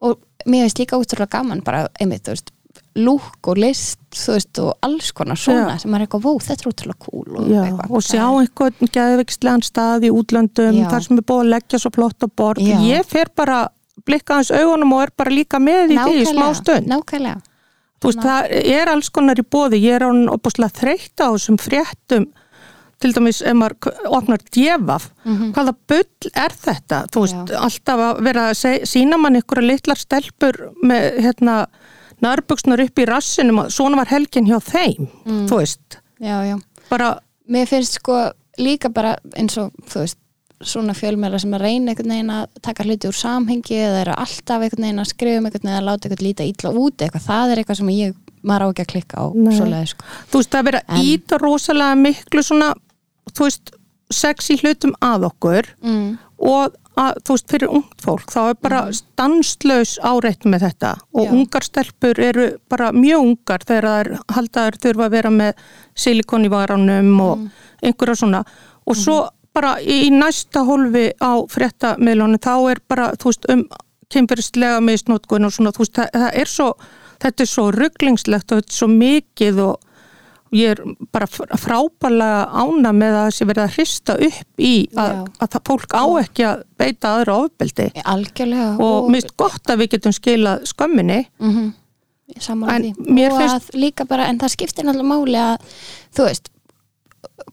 Og 0.00 0.16
mér 0.46 0.64
finnst 0.64 0.80
líka 0.80 0.96
útrúlega 1.00 1.28
gaman 1.36 1.60
bara, 1.66 1.88
einmitt, 2.00 2.24
þú 2.24 2.32
veist, 2.36 2.50
lúk 2.98 3.46
og 3.46 3.58
list 3.62 3.98
veist, 4.26 4.58
og 4.58 4.72
alls 4.82 5.12
konar 5.14 5.38
svona 5.38 5.76
Já. 5.76 5.82
sem 5.84 5.94
er 5.94 6.02
eitthvað, 6.06 6.24
vó, 6.24 6.32
þetta 6.42 6.64
er 6.66 6.70
útrúlega 6.72 7.04
cool 7.04 7.36
og, 7.38 7.50
Já, 7.50 7.60
og 7.88 8.02
sjá 8.02 8.24
er- 8.24 8.40
einhvern 8.42 8.90
geðvikslegan 8.96 9.62
stað 9.62 10.08
í 10.08 10.10
útlöndum, 10.10 10.80
Já. 10.80 10.88
þar 10.90 11.04
sem 11.06 11.18
er 11.20 11.26
búið 11.28 11.44
að 11.44 11.52
leggja 11.54 11.78
svo 11.84 11.92
flott 11.94 12.26
á 12.26 12.28
borð. 12.28 12.64
Já. 12.66 12.78
Ég 12.82 13.06
fer 13.06 13.30
bara 13.36 13.60
blikka 14.06 14.34
hans 14.40 14.50
augunum 14.50 14.92
og 14.96 15.02
er 15.06 15.12
bara 15.16 15.30
líka 15.30 15.60
með 15.62 15.94
í 15.94 15.98
því 16.00 16.18
í 16.22 16.26
smá 16.32 16.48
stund. 16.58 16.88
Nákvæmlega, 16.90 17.40
veist, 18.02 18.18
það 18.24 18.50
er 18.74 18.88
alls 18.88 19.10
konar 19.14 19.38
í 19.38 19.44
bóði, 19.46 19.80
ég 19.84 19.98
er 20.00 20.06
án 20.08 20.26
opaslega 20.32 20.72
þreytt 20.80 21.20
á 21.22 21.28
þessum 21.30 21.58
fréttum 21.60 22.26
til 23.00 23.12
dæmis 23.16 23.38
ef 23.40 23.54
maður 23.56 23.94
opnar 24.12 24.42
djefaf, 24.52 25.06
hvaða 25.24 25.72
bull 25.88 26.32
er 26.34 26.52
þetta? 26.52 27.04
Þú 27.12 27.22
veist, 27.24 27.54
alltaf 27.56 28.02
að 28.10 28.18
vera 28.26 28.48
að 28.50 28.84
sína 28.84 29.16
mann 29.16 29.38
ykkur 29.40 29.62
litlar 29.64 29.96
stelpur 29.96 30.58
með 30.84 31.20
hérna 31.24 31.54
nærbuksnar 32.22 32.80
upp 32.84 32.98
í 33.02 33.06
rassinum 33.08 33.58
og 33.64 33.70
svona 33.74 33.96
var 34.00 34.10
helgin 34.12 34.46
hjá 34.48 34.58
þeim, 34.62 35.08
Mm. 35.26 35.46
þú 35.48 35.56
veist, 35.62 36.00
já, 36.20 36.36
já. 36.50 36.58
Bara, 36.90 37.18
Mér 37.50 37.66
finnst 37.66 37.94
sko 37.98 38.30
líka 38.58 38.88
bara 38.94 39.16
eins 39.34 39.56
og, 39.58 39.72
þú 39.90 40.00
veist 40.04 40.16
svona 40.62 40.92
fjölmjöla 40.94 41.40
sem 41.40 41.50
að 41.56 41.62
reyna 41.64 41.90
einhvern 41.90 42.12
veginn 42.12 42.30
að 42.30 42.46
taka 42.62 42.84
hluti 42.84 43.08
úr 43.08 43.16
samhengi 43.16 43.74
eða 43.80 44.00
eru 44.04 44.12
alltaf 44.14 44.60
einhvern 44.62 44.84
veginn 44.84 45.00
að 45.02 45.08
skrifa 45.10 45.38
um 45.40 45.46
einhvern 45.48 45.64
veginn 45.64 45.78
að 45.80 45.86
láta 45.88 46.06
einhvern 46.08 46.26
líta 46.28 46.44
illa 46.46 46.70
út 46.76 46.96
eitthvað, 47.02 47.24
það 47.26 47.50
er 47.54 47.56
eitthvað 47.62 47.76
sem 47.80 47.88
ég, 47.94 48.14
maður 48.44 48.62
á 48.62 48.68
ekki 48.70 48.84
að 48.84 48.90
klikka 48.92 49.16
á 49.18 49.24
svoleiði 49.56 49.88
sko. 49.88 50.04
Þú 50.30 50.38
veist, 50.42 50.50
það 50.54 50.64
vera 50.68 50.82
En- 50.88 51.04
íta 51.04 51.38
rosalega 51.40 51.96
miklu 52.04 52.42
svona, 52.44 52.74
þú 53.32 53.46
veist, 53.48 53.72
sexy 54.12 54.56
hlutum 54.60 54.92
að 55.00 55.26
okkur 55.30 55.66
mm. 55.82 56.18
og 56.38 56.74
að, 56.98 57.18
þú 57.24 57.36
veist, 57.36 57.48
fyrir 57.52 57.74
ungt 57.78 58.04
fólk 58.04 58.32
þá 58.32 58.40
er 58.42 58.56
bara 58.66 58.80
stanslaus 58.94 59.96
áreitt 60.02 60.46
með 60.48 60.66
þetta. 60.68 60.94
Og 61.14 61.28
Já. 61.28 61.32
ungar 61.36 61.66
stelpur 61.66 62.22
eru 62.22 62.46
bara 62.70 62.90
mjög 62.96 63.26
ungar 63.26 63.66
þegar 63.66 63.88
það 63.88 64.00
er 64.00 64.12
haldaður 64.36 64.80
þurfa 64.86 65.06
að 65.06 65.18
vera 65.18 65.34
með 65.34 65.66
silikon 66.06 66.46
í 66.46 66.52
varanum 66.52 67.12
og 67.26 67.44
einhverja 67.82 68.22
svona. 68.22 68.42
Og 68.86 68.98
svo 68.98 69.20
bara 69.54 69.76
í, 69.82 70.08
næsta 70.14 70.64
hólfi 70.66 71.10
á 71.18 71.32
fréttamiðlunum 71.50 72.42
þá 72.42 72.54
er 72.70 72.82
bara, 72.88 73.12
þú 73.18 73.32
veist, 73.32 73.48
um 73.50 73.64
kynferðislega 74.10 74.80
misnótkun 74.82 75.46
og 75.46 75.54
svona, 75.54 75.70
þú 75.74 75.84
veist, 75.84 75.94
það, 75.98 76.10
það 76.16 76.40
er 76.42 76.50
svo 76.50 76.72
þetta 77.20 77.44
er 77.44 77.50
svo 77.50 77.66
rugglingslegt 77.74 78.52
og 78.52 78.60
þetta 78.60 78.72
er 78.72 78.78
svo 78.78 78.88
mikið 78.92 79.62
og 79.64 79.89
ég 80.52 80.70
er 80.74 80.80
bara 81.12 81.26
fr- 81.30 81.50
frábærlega 81.62 82.40
ána 82.62 82.92
með 82.96 83.16
að 83.20 83.26
þessi 83.30 83.46
verið 83.50 83.64
að 83.64 83.74
hrista 83.76 84.16
upp 84.28 84.64
í 84.66 84.72
að, 84.98 85.12
að 85.38 85.50
það 85.54 85.64
fólk 85.70 85.94
á 85.94 86.04
ekki 86.24 86.46
að 86.48 86.62
beita 86.82 87.12
aðra 87.16 87.36
ofbeldi. 87.44 87.86
Algjörlega. 88.04 88.70
Og 88.82 89.10
finnst 89.12 89.36
gott 89.36 89.70
að 89.70 89.82
við 89.84 89.90
getum 89.96 90.12
skilað 90.16 90.64
skömminni. 90.72 91.20
Mm 91.38 91.52
-hmm. 91.56 91.72
En 92.70 92.94
finnst- 92.94 94.08
bara, 94.08 94.26
en 94.28 94.38
það 94.38 94.48
skiptir 94.54 94.84
náttúrulega 94.84 95.08
máli 95.14 95.38
að 95.38 95.56
þú 96.14 96.24
veist 96.28 96.48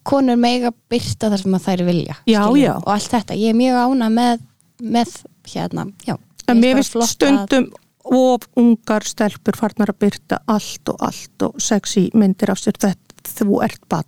konur 0.03 0.37
mega 0.37 0.71
byrta 0.89 1.29
þar 1.31 1.41
sem 1.41 1.55
að 1.57 1.65
þær 1.65 1.83
vilja 1.87 2.15
Já, 2.27 2.41
já. 2.57 2.73
og 2.77 2.87
allt 2.93 3.11
þetta, 3.11 3.33
ég 3.35 3.49
er 3.49 3.57
mjög 3.57 3.75
ána 3.83 4.09
með 4.09 4.39
með 4.81 5.13
hérna, 5.47 5.87
já. 6.05 6.15
En 6.47 6.59
mér 6.61 6.75
finnst 6.77 6.91
flott 6.91 7.03
að- 7.03 7.15
stundum 7.47 7.71
of 8.14 8.47
ungar 8.60 9.03
stelpur 9.08 9.58
farnar 9.60 9.91
að 9.93 9.99
byrta 10.05 10.39
allt 10.47 10.89
og 10.93 11.01
allt 11.08 11.47
og 11.47 11.62
sexy 11.62 12.08
myndir 12.14 12.51
af 12.53 12.62
sér 12.62 12.78
þetta 12.80 13.34
þú 13.38 13.62
ert 13.66 13.82
bann 13.91 14.08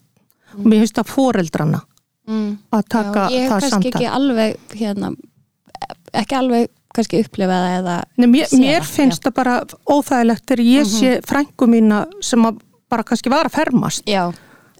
og 0.57 0.65
mér 0.65 0.83
finnst 0.85 0.95
það 0.99 1.11
foreldrana 1.13 1.81
mm. 2.27 2.51
að 2.73 2.83
taka 2.89 3.27
já, 3.29 3.35
ég 3.35 3.41
hef 3.43 3.49
það 3.51 3.59
kannski 3.59 3.69
samtal. 3.75 3.91
ekki 3.91 4.11
alveg 4.19 4.75
hérna, 4.79 5.11
ekki 6.23 6.37
alveg 6.39 6.69
kannski 6.95 7.19
upplifa 7.23 7.57
það 7.61 7.75
eða 7.79 7.95
Nei, 8.17 8.27
mér, 8.33 8.53
mér 8.57 8.81
það, 8.81 8.91
finnst 8.95 9.25
það 9.27 9.35
bara 9.37 9.55
óþægilegt 9.93 10.45
þegar 10.49 10.63
ég 10.65 10.85
Mhm. 10.85 10.93
sé 10.95 11.11
frængu 11.29 11.67
mína 11.69 11.99
sem 12.21 12.45
bara 12.89 13.03
kannski 13.05 13.29
var 13.29 13.45
að 13.45 13.53
fermast. 13.59 14.03
Já, 14.09 14.23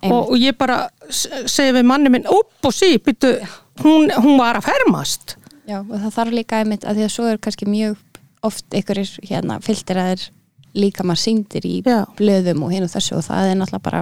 og, 0.01 0.31
og 0.31 0.37
ég 0.41 0.57
bara 0.57 0.89
segi 1.11 1.71
við 1.75 1.85
manni 1.85 2.09
minn 2.09 2.25
upp 2.25 2.65
og 2.65 2.73
sí, 2.73 2.97
býtu, 2.97 3.35
hún, 3.83 4.09
hún 4.09 4.39
var 4.39 4.57
að 4.57 4.65
fermast. 4.71 5.35
Já, 5.69 5.83
og 5.83 5.93
það 6.01 6.13
þarf 6.17 6.31
líka 6.33 6.59
einmitt 6.63 6.83
að 6.89 6.97
því 6.97 7.05
að 7.05 7.13
svo 7.13 7.27
er 7.29 7.37
kannski 7.37 7.67
mjög 7.69 7.97
oft 8.45 8.65
einhverjir 8.73 9.11
hérna 9.29 9.59
filteraðir 9.63 10.29
líka 10.77 11.03
maður 11.03 11.23
síndir 11.23 11.65
í 11.67 11.79
Já. 11.81 12.05
blöðum 12.17 12.63
og 12.65 12.73
hinn 12.73 12.85
og 12.85 12.93
þessu 12.93 13.17
og 13.17 13.25
það 13.25 13.51
er 13.51 13.59
náttúrulega 13.59 13.85
bara 13.89 14.01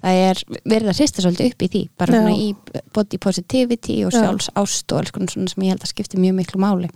það 0.00 0.22
er 0.24 0.42
verið 0.68 0.90
að 0.92 0.98
hrista 1.00 1.24
svolítið 1.24 1.50
upp 1.50 1.62
í 1.64 1.68
því 1.74 1.82
bara 2.00 2.18
svona 2.18 2.34
í 2.36 2.48
body 2.94 3.20
positivity 3.20 3.96
og 4.06 4.14
Já. 4.14 4.20
sjálfs 4.24 4.50
ást 4.60 4.92
og 4.92 5.00
alls 5.02 5.14
konar 5.14 5.32
svona 5.32 5.52
sem 5.52 5.64
ég 5.66 5.74
held 5.74 5.86
að 5.86 5.92
skipti 5.94 6.20
mjög 6.20 6.36
miklu 6.40 6.60
máli 6.62 6.90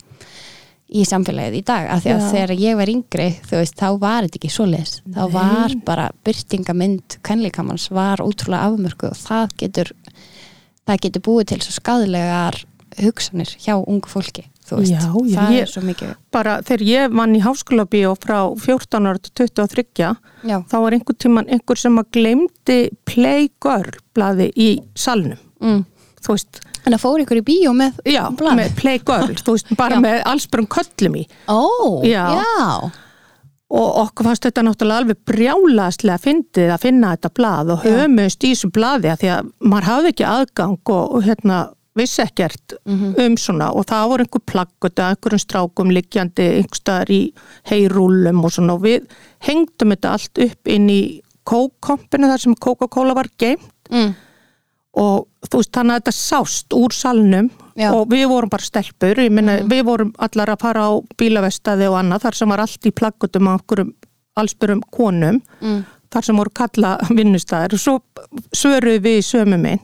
í 0.85 1.01
samfélagið 1.09 1.59
í 1.59 1.63
dag 1.65 1.89
af 1.89 2.03
því 2.03 2.13
að 2.13 2.21
Já. 2.21 2.29
þegar 2.35 2.55
ég 2.61 2.79
var 2.79 2.91
yngri 2.93 3.27
þú 3.49 3.59
veist, 3.59 3.77
þá 3.79 3.87
var 4.05 4.27
þetta 4.27 4.39
ekki 4.39 4.53
svoleiðis 4.53 4.95
þá 5.01 5.21
Nei. 5.23 5.33
var 5.33 5.77
bara 5.87 6.07
byrtingamind 6.27 7.17
kvenleikamans 7.25 7.89
var 7.93 8.21
ótrúlega 8.21 8.69
afmörku 8.69 9.09
og 9.09 9.17
það 9.17 9.55
getur 9.63 9.93
það 10.85 11.01
getur 11.07 11.25
búið 11.25 11.47
til 11.51 11.61
svo 11.65 11.77
skadlegar 11.79 12.61
hugsanir 13.01 13.55
hjá 13.57 13.73
ungu 13.81 14.09
fólki 14.11 14.45
veist, 14.71 14.91
Já, 14.91 15.13
já, 15.29 15.41
ég- 15.53 15.69
svo 15.69 15.81
mikið 15.85 16.13
bara 16.33 16.57
þegar 16.65 16.83
ég 16.89 17.15
vann 17.15 17.35
í 17.37 17.41
háskóla 17.45 17.85
bíó 17.85 18.15
frá 18.17 18.39
14 18.57 19.05
ára 19.11 19.19
til 19.21 19.33
23 19.45 20.15
já, 20.43 20.57
þá 20.71 20.77
var 20.81 20.95
einhver 20.97 21.17
tíman 21.21 21.49
einhver 21.49 21.77
sem 21.77 21.97
að 22.01 22.09
glemdi 22.17 22.79
Playgirl 23.05 23.99
blaði 24.17 24.49
í 24.55 24.69
salnum 24.97 25.37
mm. 25.61 25.83
þú 26.25 26.33
veist, 26.37 26.61
en 26.85 26.93
það 26.95 27.01
fór 27.05 27.23
ykkur 27.25 27.41
í 27.43 27.45
bíó 27.45 27.73
með 27.77 28.01
já, 28.09 28.23
blað? 28.33 28.57
með 28.61 28.75
Playgirl 28.81 29.37
þú 29.45 29.57
veist, 29.57 29.73
bara 29.77 30.01
með 30.01 30.21
allsbjörn 30.33 30.69
köllum 30.77 31.19
í 31.21 31.25
ó, 31.45 31.61
Já. 32.05 32.25
og 33.75 33.87
okkur 34.05 34.29
fannst 34.29 34.45
þetta 34.45 34.63
náttúrulega 34.65 35.01
alveg 35.03 35.21
brjálaslega 35.29 36.21
fyndið 36.21 36.73
að 36.75 36.83
finna 36.85 37.13
þetta 37.15 37.31
blað 37.37 37.71
og 37.73 37.85
höfumust 37.85 38.45
í 38.45 38.51
þessu 38.53 38.69
blaði 38.75 39.09
að 39.11 39.23
því 39.23 39.31
að 39.35 39.49
maður 39.65 39.89
hafði 39.89 40.11
ekki 40.13 40.27
aðgang 40.29 40.77
og, 40.93 41.15
og 41.17 41.25
hérna 41.25 41.57
vissi 41.95 42.21
ekkert 42.21 42.75
Mhm. 42.85 43.15
um 43.25 43.37
svona 43.37 43.69
og 43.73 43.85
það 43.87 44.09
voru 44.09 44.25
einhver 44.25 44.45
plaggut 44.51 44.99
að 44.99 45.15
einhverjum 45.15 45.43
strákum 45.43 45.91
liggjandi 45.95 46.47
einhverstaðar 46.59 47.09
í 47.09 47.21
heyrúlum 47.71 48.43
og 48.43 48.51
svona 48.51 48.73
og 48.75 48.81
við 48.83 49.07
hengdum 49.47 49.93
þetta 49.95 50.11
allt 50.11 50.37
upp 50.47 50.67
inn 50.67 50.89
í 50.89 51.01
kókompinu 51.45 52.27
þar 52.27 52.41
sem 52.41 52.55
Coca-Cola 52.55 53.15
var 53.15 53.29
geimt 53.39 53.91
mm. 53.91 54.13
og 54.97 55.27
þú 55.45 55.61
veist 55.61 55.71
þannig 55.71 55.95
að 55.95 56.01
þetta 56.01 56.15
sást 56.17 56.73
úr 56.73 56.95
salnum 56.95 57.49
Já. 57.75 57.91
og 57.93 58.07
við 58.09 58.27
vorum 58.31 58.49
bara 58.49 58.63
stelpur, 58.63 59.19
ég 59.19 59.31
minna 59.31 59.59
við 59.67 59.83
vorum 59.85 60.13
allar 60.17 60.49
að 60.53 60.61
fara 60.61 60.87
á 60.87 60.91
bílavestaði 61.19 61.89
og 61.91 61.99
annað 61.99 62.23
þar 62.27 62.35
sem 62.39 62.49
var 62.49 62.63
allt 62.63 62.87
í 62.87 62.91
plaggutum 62.91 63.47
af 63.51 63.61
okkurum 63.61 63.93
allsbyrjum 64.35 64.81
konum 64.91 65.41
mm. 65.61 65.83
þar 66.11 66.23
sem 66.27 66.35
voru 66.39 66.51
kalla 66.55 66.97
vinnustæðir 67.17 67.75
og 67.77 67.79
svo 67.79 67.99
svöruðu 68.55 69.03
við 69.05 69.19
í 69.21 69.27
sömu 69.27 69.59
mynd 69.61 69.83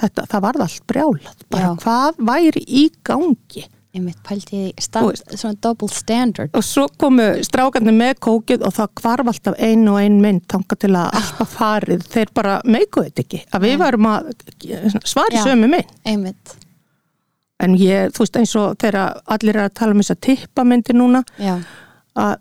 þetta, 0.00 0.26
það 0.32 0.44
varð 0.48 0.66
allt 0.66 0.84
brjálað. 0.90 1.40
Bara 1.50 1.70
Já. 1.72 1.78
hvað 1.84 2.20
væri 2.30 2.62
í 2.66 2.84
gangi? 3.06 3.66
Pælti 3.96 4.74
Þú 4.76 4.82
stand, 4.84 5.06
veist. 5.08 5.30
svona 5.40 5.56
double 5.64 5.88
standard. 5.88 6.50
Og 6.52 6.64
svo 6.64 6.82
komu 7.00 7.24
strákarnir 7.46 7.94
með 7.96 8.18
kókið 8.26 8.66
og 8.68 8.74
það 8.76 8.90
hvarf 9.00 9.30
alltaf 9.32 9.54
ein 9.56 9.86
og 9.88 9.96
ein 10.02 10.18
mynd 10.20 10.42
tanga 10.52 10.76
til 10.76 10.90
að 10.92 11.14
alltaf 11.16 11.54
farið. 11.56 12.04
Þeir 12.12 12.32
bara 12.36 12.58
meikuðu 12.68 13.08
þetta 13.08 13.24
ekki 13.24 13.40
að 13.56 13.64
við 13.64 13.78
varum 13.80 14.08
að 14.10 14.28
svari 15.08 15.40
sömu 15.40 15.70
mynd. 15.72 15.94
einmitt, 16.04 16.56
en 17.64 17.76
ég, 17.80 18.12
þú 18.12 18.26
veist 18.26 18.36
eins 18.36 18.54
og 18.60 18.76
þegar 18.84 19.22
allir 19.32 19.56
er 19.56 19.64
að 19.70 19.74
tala 19.80 19.96
um 19.96 20.02
þess 20.04 20.12
að 20.12 20.20
tippamyndi 20.28 20.92
núna 20.92 21.24
já. 21.40 21.56
að 22.20 22.36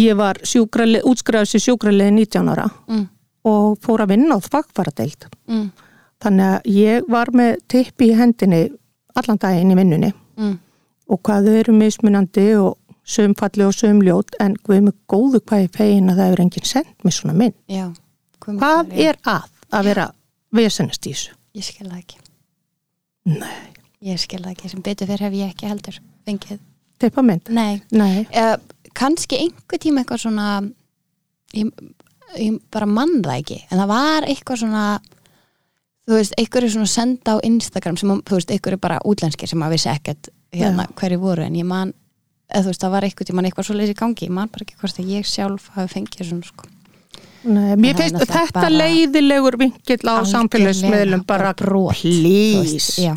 ég 0.00 0.16
var 0.16 0.40
útskræðis 0.40 1.58
í 1.58 1.64
sjúkraliði 1.66 2.14
19 2.24 2.48
ára 2.54 2.70
mm. 2.88 3.04
og 3.44 3.76
fór 3.84 4.06
að 4.06 4.14
vinna 4.16 4.36
á 4.36 4.40
þvakkvaradeild 4.48 5.28
Mm. 5.46 5.68
Þannig 6.26 6.52
að 6.52 6.72
ég 6.76 7.10
var 7.16 7.32
með 7.32 7.60
tippi 7.72 8.10
í 8.10 8.16
hendinni 8.18 8.64
allan 9.16 9.40
daginn 9.40 9.72
í 9.72 9.78
vinnunni. 9.78 10.12
Mm. 10.36 10.58
og 11.08 11.20
hvað 11.24 11.46
þau 11.46 11.54
eru 11.56 11.72
mismunandi 11.72 12.42
og 12.60 12.74
sömfalli 13.08 13.64
og 13.64 13.72
sömljót 13.72 14.34
en 14.42 14.56
hvað 14.66 14.82
með 14.88 14.96
góðu 15.08 15.40
hvað 15.46 15.62
ég 15.62 15.76
fegin 15.78 16.10
að 16.10 16.18
það 16.18 16.26
hefur 16.26 16.42
enginn 16.42 16.66
sendt 16.68 17.06
mér 17.06 17.14
svona 17.16 17.36
mynd. 17.38 17.56
Já 17.70 17.86
hvað 18.54 18.92
er 18.94 19.18
að 19.26 19.50
að 19.74 19.88
vera 19.90 20.06
vesennast 20.54 21.06
í 21.06 21.12
þessu? 21.14 21.34
ég 21.56 21.64
skil 21.64 21.88
það 21.88 21.98
ekki. 21.98 22.18
Nei, 23.26 23.60
ég 24.06 24.20
skil 24.20 24.42
það 24.42 24.52
ekki, 24.52 24.70
sem 24.70 24.82
betur 24.84 25.10
fyrir 25.10 25.26
hef 25.26 25.36
ég 25.36 25.52
ekki 25.54 25.70
heldur 25.70 26.00
fengið, 26.28 26.58
tippamynd? 27.02 27.50
nei. 27.50 27.80
Nei, 27.90 28.26
uh, 28.36 28.56
kannski 28.96 29.40
einhver 29.40 29.80
tíma 29.82 30.02
eitthvað 30.02 30.26
svona 30.26 30.48
ég, 31.56 31.72
ég 32.36 32.60
bara 32.72 32.86
mann 32.86 33.22
það 33.24 33.40
ekki 33.40 33.58
en 33.64 33.80
það 33.82 33.92
var 33.94 34.28
eitthvað 34.28 34.62
svona 34.62 34.84
þú 36.06 36.18
veist, 36.20 36.34
einhver 36.38 36.64
er 36.66 36.70
svona 36.70 36.86
senda 36.90 37.34
á 37.34 37.44
Instagram 37.46 37.96
sem, 37.98 38.10
þú 38.22 38.38
veist, 38.38 38.50
einhver 38.54 38.76
er 38.76 38.82
bara 38.82 38.98
útlenskir 39.04 39.48
sem 39.50 39.62
að 39.66 39.74
vissi 39.76 39.90
ekkert 39.90 40.28
hérna 40.54 40.86
hverju 40.96 41.18
voru 41.20 41.42
en 41.46 41.56
ég 41.58 41.66
man, 41.66 41.92
eða 42.52 42.62
þú 42.66 42.72
veist, 42.72 42.84
það 42.84 42.94
var 42.96 43.06
eitthvað 43.08 43.30
tíma 43.32 43.42
eitthvað 43.48 43.68
svo 43.68 43.76
leysi 43.76 43.94
í 43.96 43.98
gangi, 43.98 44.28
ég 44.28 44.34
man 44.38 44.48
bara 44.52 44.66
ekki 44.66 44.78
hvort 44.80 45.00
að 45.02 45.12
ég 45.16 45.26
sjálf 45.26 45.68
hafi 45.74 45.94
fengið 45.96 46.28
svona 46.30 46.46
sko. 46.46 46.68
Nei 47.46 47.76
mér 47.78 47.94
finnst 47.98 48.18
þetta 48.22 48.46
bara- 48.54 48.70
leiðilegur 48.74 49.56
vinkill 49.60 50.00
á 50.02 50.18
Algjörlega 50.18 50.30
samfélagsmiðlum 50.32 51.26
bara 51.26 51.52
brot, 51.54 52.00
veist, 52.02 52.98
já, 52.98 53.14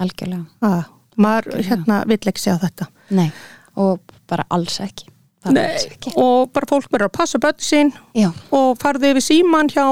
algjörlega. 0.00 0.46
Ah, 0.64 0.84
maður 1.20 1.60
hérna 1.66 2.02
vill 2.08 2.20
ekki 2.30 2.40
segja 2.44 2.58
þetta. 2.62 2.86
Nei, 3.10 3.30
og 3.76 4.00
bara 4.30 4.44
alls 4.50 4.78
ekki. 4.80 5.08
Bara 5.44 5.64
alls 5.72 5.84
Nei, 5.86 5.92
ekki. 5.96 6.12
og 6.20 6.50
bara 6.52 6.66
fólk 6.68 6.88
verður 6.92 7.08
að 7.08 7.12
passa 7.16 7.38
börn 7.40 7.60
sín 7.64 7.92
já, 8.16 8.28
og 8.52 8.76
farði 8.80 9.12
yfir 9.14 9.24
síman 9.24 9.68
hjá 9.72 9.84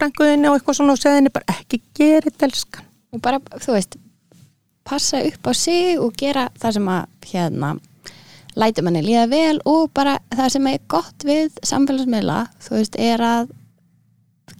frænguðinni 0.00 0.50
og 0.50 0.58
eitthvað 0.58 0.80
svona 0.80 0.96
og 0.96 1.02
segði 1.02 1.20
henni 1.20 1.34
bara 1.34 1.56
ekki 1.58 1.82
gera 1.96 2.26
þetta 2.26 2.48
elskan. 2.48 2.88
Og 3.10 3.22
bara, 3.22 3.40
þú 3.60 3.76
veist 3.76 3.96
passa 4.90 5.22
upp 5.22 5.46
á 5.46 5.52
sig 5.54 6.00
og 6.00 6.16
gera 6.18 6.48
það 6.58 6.76
sem 6.78 6.90
að 6.90 7.30
hérna 7.30 7.72
lætur 8.58 8.86
manni 8.86 9.02
líða 9.04 9.28
vel 9.30 9.60
og 9.68 9.90
bara 9.94 10.18
það 10.34 10.52
sem 10.56 10.68
er 10.72 10.84
gott 10.90 11.26
við 11.26 11.58
samfélagsmiðla 11.62 12.42
þú 12.64 12.76
veist, 12.78 12.98
er 12.98 13.22
að 13.22 13.52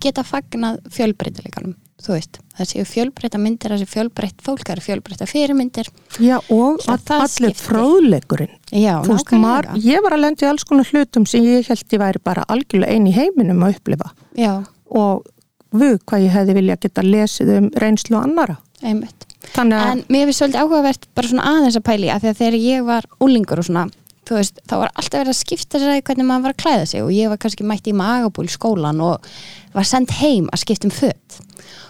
geta 0.00 0.22
fagnað 0.24 0.78
fjölbreytileikanum 0.94 1.74
þú 2.00 2.14
veist, 2.14 2.38
það 2.56 2.68
séu 2.70 2.84
fjölbreyta 2.88 3.40
myndir 3.40 3.74
það 3.74 3.82
séu 3.82 3.90
fjölbreytt 3.90 4.44
fólk, 4.44 4.62
það 4.64 4.74
eru 4.74 4.84
fjölbreyta 4.86 5.26
fyrirmyndir. 5.28 5.90
Já, 6.22 6.36
og 6.40 6.80
all, 6.88 7.00
allir 7.18 7.56
fróðleikurinn. 7.60 8.54
Já, 8.72 8.94
veist, 9.04 9.28
nákvæmlega. 9.28 9.76
Ég 9.84 10.04
var 10.06 10.16
að 10.16 10.24
lendi 10.24 10.48
alls 10.48 10.64
konar 10.68 10.88
hlutum 10.88 11.26
sem 11.28 11.44
ég 11.44 11.68
held 11.68 11.96
ég 11.96 12.02
væri 12.02 12.22
bara 12.24 12.46
algjörlega 12.48 12.96
einn 12.96 13.10
í 13.10 13.12
heiminum 13.12 13.60
að 13.66 13.76
upplifa. 13.76 14.14
Já, 14.38 14.54
og 14.90 15.26
við 15.70 15.98
hvað 16.08 16.26
ég 16.26 16.34
hefði 16.34 16.56
vilja 16.58 16.78
geta 16.82 17.06
lesið 17.06 17.54
um 17.56 17.70
reynslu 17.82 18.18
annara 18.18 18.58
einmitt. 18.80 19.26
Þannig 19.54 19.78
að, 19.78 19.90
en 19.92 20.02
mér 20.12 20.28
finnst 20.28 20.42
svolítið 20.42 20.62
áhugavert 20.64 21.08
bara 21.16 21.30
svona 21.30 21.48
aðeins 21.54 21.78
að 21.78 21.86
pæli 21.88 22.10
að 22.12 22.22
því 22.22 22.30
að 22.30 22.38
þegar 22.40 22.56
ég 22.64 22.86
var 22.86 23.08
úlingur 23.24 23.60
og 23.60 23.66
svona, 23.66 23.84
þú 24.28 24.38
veist, 24.38 24.60
þá 24.68 24.74
var 24.82 24.92
alltaf 24.94 25.18
verið 25.18 25.32
að 25.32 25.38
skipta 25.40 25.80
sér 25.80 25.92
að 25.94 26.02
hvernig 26.08 26.28
maður 26.28 26.46
var 26.46 26.54
að 26.54 26.62
klæða 26.64 26.88
sig 26.90 27.04
og 27.04 27.12
ég 27.14 27.32
var 27.32 27.40
kannski 27.42 27.66
mætt 27.68 27.90
í 27.90 27.96
magabúl 27.96 28.46
í 28.48 28.52
skólan 28.52 29.02
og 29.04 29.30
var 29.74 29.88
sendt 29.88 30.14
heim 30.20 30.48
að 30.52 30.62
skipta 30.64 30.88
um 30.88 30.94
föt. 30.94 31.40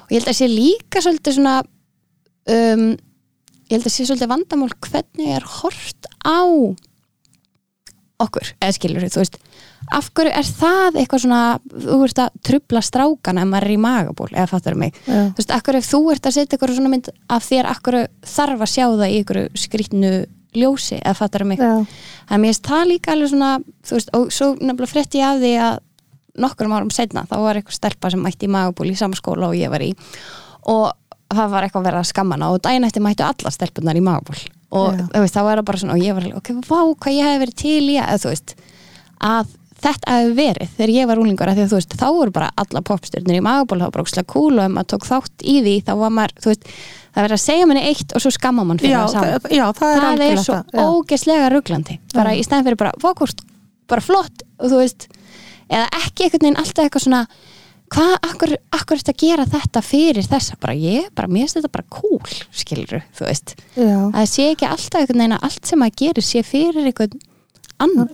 Og 0.06 0.14
ég 0.14 0.20
held 0.20 0.32
að 0.32 0.38
sé 0.40 0.50
líka 0.50 1.02
svolítið 1.04 1.38
svona 1.38 1.56
um, 2.54 2.86
ég 3.70 3.76
held 3.76 3.86
að 3.86 3.94
sé 3.96 4.06
svolítið 4.06 4.32
vandamál 4.34 4.72
hvernig 4.86 5.34
er 5.36 5.50
hort 5.60 6.10
á 6.26 6.42
okkur, 8.20 8.54
eða 8.60 8.76
skilur 8.76 9.06
þú 9.08 9.22
veist 9.22 9.38
af 9.96 10.10
hverju 10.14 10.32
er 10.38 10.48
það 10.60 10.98
eitthvað 11.00 11.22
svona 11.24 11.42
þú 11.70 11.98
veist 12.02 12.20
að 12.22 12.36
trubla 12.46 12.82
strákana 12.84 13.44
ef 13.44 13.50
maður 13.50 13.68
er 13.68 13.74
í 13.74 13.80
magaból, 13.82 14.28
eða 14.32 14.48
fattar 14.50 14.76
mig? 14.78 14.98
Já, 15.06 15.18
þú 15.34 15.40
veist, 15.42 15.54
akkur 15.56 15.78
ef 15.80 15.88
þú 15.88 16.00
ert 16.14 16.28
að 16.28 16.36
setja 16.36 16.56
eitthvað 16.56 16.76
svona 16.78 16.92
mynd 16.92 17.10
af 17.36 17.46
þér, 17.48 17.70
akkur 17.72 17.98
þarf 18.34 18.64
að 18.66 18.72
sjá 18.74 18.84
það 18.86 19.06
í 19.08 19.18
ykkur 19.24 19.40
skrýtnu 19.64 20.12
ljósi 20.60 20.98
eða 20.98 21.16
fattar 21.18 21.46
mig, 21.46 21.60
þannig 21.60 22.34
að 22.34 22.42
mér 22.42 22.50
finnst 22.50 22.70
það 22.70 22.88
líka 22.90 23.12
alveg 23.14 23.32
svona, 23.34 23.50
þú 23.86 23.98
veist, 23.98 24.14
og 24.18 24.32
svo 24.34 24.48
nefnilega 24.58 24.90
frétti 24.90 25.20
ég 25.20 25.28
af 25.28 25.42
því 25.42 25.52
að 25.66 25.76
nokkrum 26.40 26.74
árum 26.74 26.90
setna 26.94 27.26
þá 27.28 27.36
var 27.42 27.58
eitthvað 27.58 27.76
stelpa 27.76 28.10
sem 28.10 28.22
mætti 28.22 28.48
í 28.48 28.50
magaból 28.50 28.88
í 28.90 28.96
sama 28.98 29.18
skóla 29.18 29.50
og 29.50 29.58
ég 29.58 29.70
var 29.70 29.82
í 29.84 29.92
og 30.70 30.90
það 31.30 31.52
var 31.52 31.66
eitthvað 31.66 31.88
að 31.92 32.08
skammana 32.10 32.50
og 32.50 32.62
daginn 32.64 32.86
eftir 32.86 33.04
mættu 33.04 33.24
allar 33.26 33.54
stelpunar 33.54 33.98
í 33.98 34.02
magaból. 34.04 34.38
Og 34.70 34.98
veist, 35.14 35.34
þá 35.34 35.42
var 35.46 35.60
það 35.60 35.66
bara 35.66 35.80
svona 35.82 35.96
og 35.96 36.02
ég 36.02 36.16
var 36.16 36.26
ok, 36.38 36.50
vá, 36.66 36.78
hvað 37.02 37.16
ég 37.16 37.26
hef 37.26 37.40
verið 37.42 37.56
til 37.58 37.86
í 37.90 37.96
að 38.02 38.22
þú 38.22 38.32
veist, 38.32 38.54
að 39.30 39.56
þetta 39.84 40.16
hefði 40.16 40.32
verið 40.38 40.72
þegar 40.76 40.92
ég 40.94 41.10
var 41.10 41.20
úlingur 41.22 41.50
að 41.50 41.58
því 41.58 41.64
að 41.64 41.70
þú 41.72 41.78
veist, 41.78 41.94
þá 42.00 42.06
voru 42.16 42.34
bara 42.34 42.48
alla 42.62 42.82
popstjörnir 42.86 43.38
í 43.38 43.44
magaból, 43.44 43.78
það 43.80 43.86
var 43.86 43.94
bara 43.96 44.06
ókslega 44.06 44.30
cool 44.32 44.54
og 44.56 44.64
ef 44.64 44.74
maður 44.74 44.90
tók 44.94 45.06
þátt 45.08 45.44
í 45.44 45.54
því, 45.60 45.76
þá 45.86 45.92
var 46.00 46.16
maður, 46.16 46.34
þú 46.40 46.52
veist 46.52 46.66
það 47.10 47.26
verið 47.26 47.36
að 47.36 47.44
segja 47.44 47.68
manni 47.70 47.84
eitt 47.90 48.14
og 48.14 48.24
svo 48.24 48.32
skamma 48.34 48.66
mann 48.66 48.80
fyrir 48.80 48.94
já, 48.94 49.00
það 49.00 49.14
saman 49.14 49.30
það, 49.30 49.54
já, 49.56 49.64
það 49.78 49.94
er 49.94 50.02
það 50.02 50.26
er 50.26 50.42
svo 50.44 50.58
já. 50.58 50.82
ógeðslega 50.84 51.48
ruglandi. 51.54 51.96
Bara 52.14 52.34
í 52.36 52.44
stæðan 52.46 52.68
fyrir 52.68 52.80
bara, 52.82 52.92
fókust, 53.02 53.40
bara 53.90 54.04
flott 54.04 54.44
og 54.60 54.70
þú 54.70 54.82
veist, 54.82 55.08
eða 55.70 55.88
ekki 56.04 56.26
einhvern 56.26 56.46
veginn 56.46 56.60
alltaf 56.60 56.86
eitthvað 56.86 57.06
svona 57.06 57.24
hvað, 57.90 58.12
akkur, 58.28 58.54
akkur 58.76 59.00
þetta 59.00 59.14
að 59.14 59.24
gera 59.24 59.48
þetta 59.50 59.82
fyrir 59.82 60.28
þessa? 60.30 60.58
Bara 60.62 60.76
ég, 60.78 61.08
bara 61.18 61.30
mér 61.30 61.46
finnst 61.48 61.58
þetta 61.58 61.72
bara 61.74 61.88
cool 61.96 62.36
skilur, 62.54 63.02
þú 63.18 63.26
veist, 63.26 63.56
já, 63.74 63.96
að 64.06 64.30
sé 64.30 64.46
ekki 64.52 64.68
alltaf 64.68 65.02
einhvern 65.02 65.24
veginn 65.24 65.36
að 65.38 65.48
allt 65.50 65.72
sem 65.72 65.84
að 65.86 65.98
gera 66.04 66.24
sé 66.24 66.44
fyrir 66.46 66.86
einhvern 66.86 67.18
annan, 67.84 68.08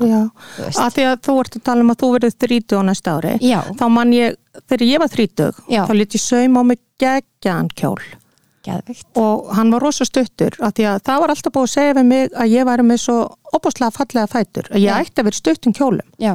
að 0.66 0.94
því 0.96 1.04
að 1.10 1.16
þú 1.26 1.34
ert 1.42 1.56
að 1.58 1.64
tala 1.68 1.84
um 1.84 1.90
að 1.94 1.98
þú 2.02 2.10
verður 2.16 2.36
30 2.46 2.76
á 2.78 2.82
næsta 2.90 3.14
ári 3.18 3.32
já, 3.44 3.58
þá 3.80 3.84
man 3.96 4.12
ég, 4.16 4.36
þegar 4.68 4.86
ég 4.88 5.02
var 5.02 5.12
30 5.16 5.64
Já. 5.72 5.82
þá 5.88 5.92
ég 6.00 6.20
saum 6.22 6.56
á 6.58 6.62
mig 6.70 6.78
geggjan 7.02 7.68
kjól. 7.76 8.00
Geðvikt 8.66 9.18
og 9.22 9.50
hann 9.54 9.70
var 9.70 9.84
rosa 9.84 10.02
stuttur 10.08 10.56
af 10.58 10.72
því 10.74 10.86
að 10.90 11.02
það 11.06 11.20
var 11.22 11.32
alltaf 11.36 11.52
búið 11.54 11.66
að 11.68 11.74
segja 11.76 11.96
við 12.00 12.06
mig 12.08 12.30
að 12.34 12.54
ég 12.56 12.64
væri 12.66 12.82
með 12.88 13.02
svo 13.04 13.18
opaslega 13.54 13.94
fallega 13.94 14.26
fætur 14.32 14.70
að 14.72 14.80
ég 14.82 14.88
Já. 14.90 14.96
ætti 15.04 15.20
að 15.22 15.28
vera 15.28 15.38
stuttum 15.38 15.74
kjólum. 15.76 16.08
Já, 16.18 16.32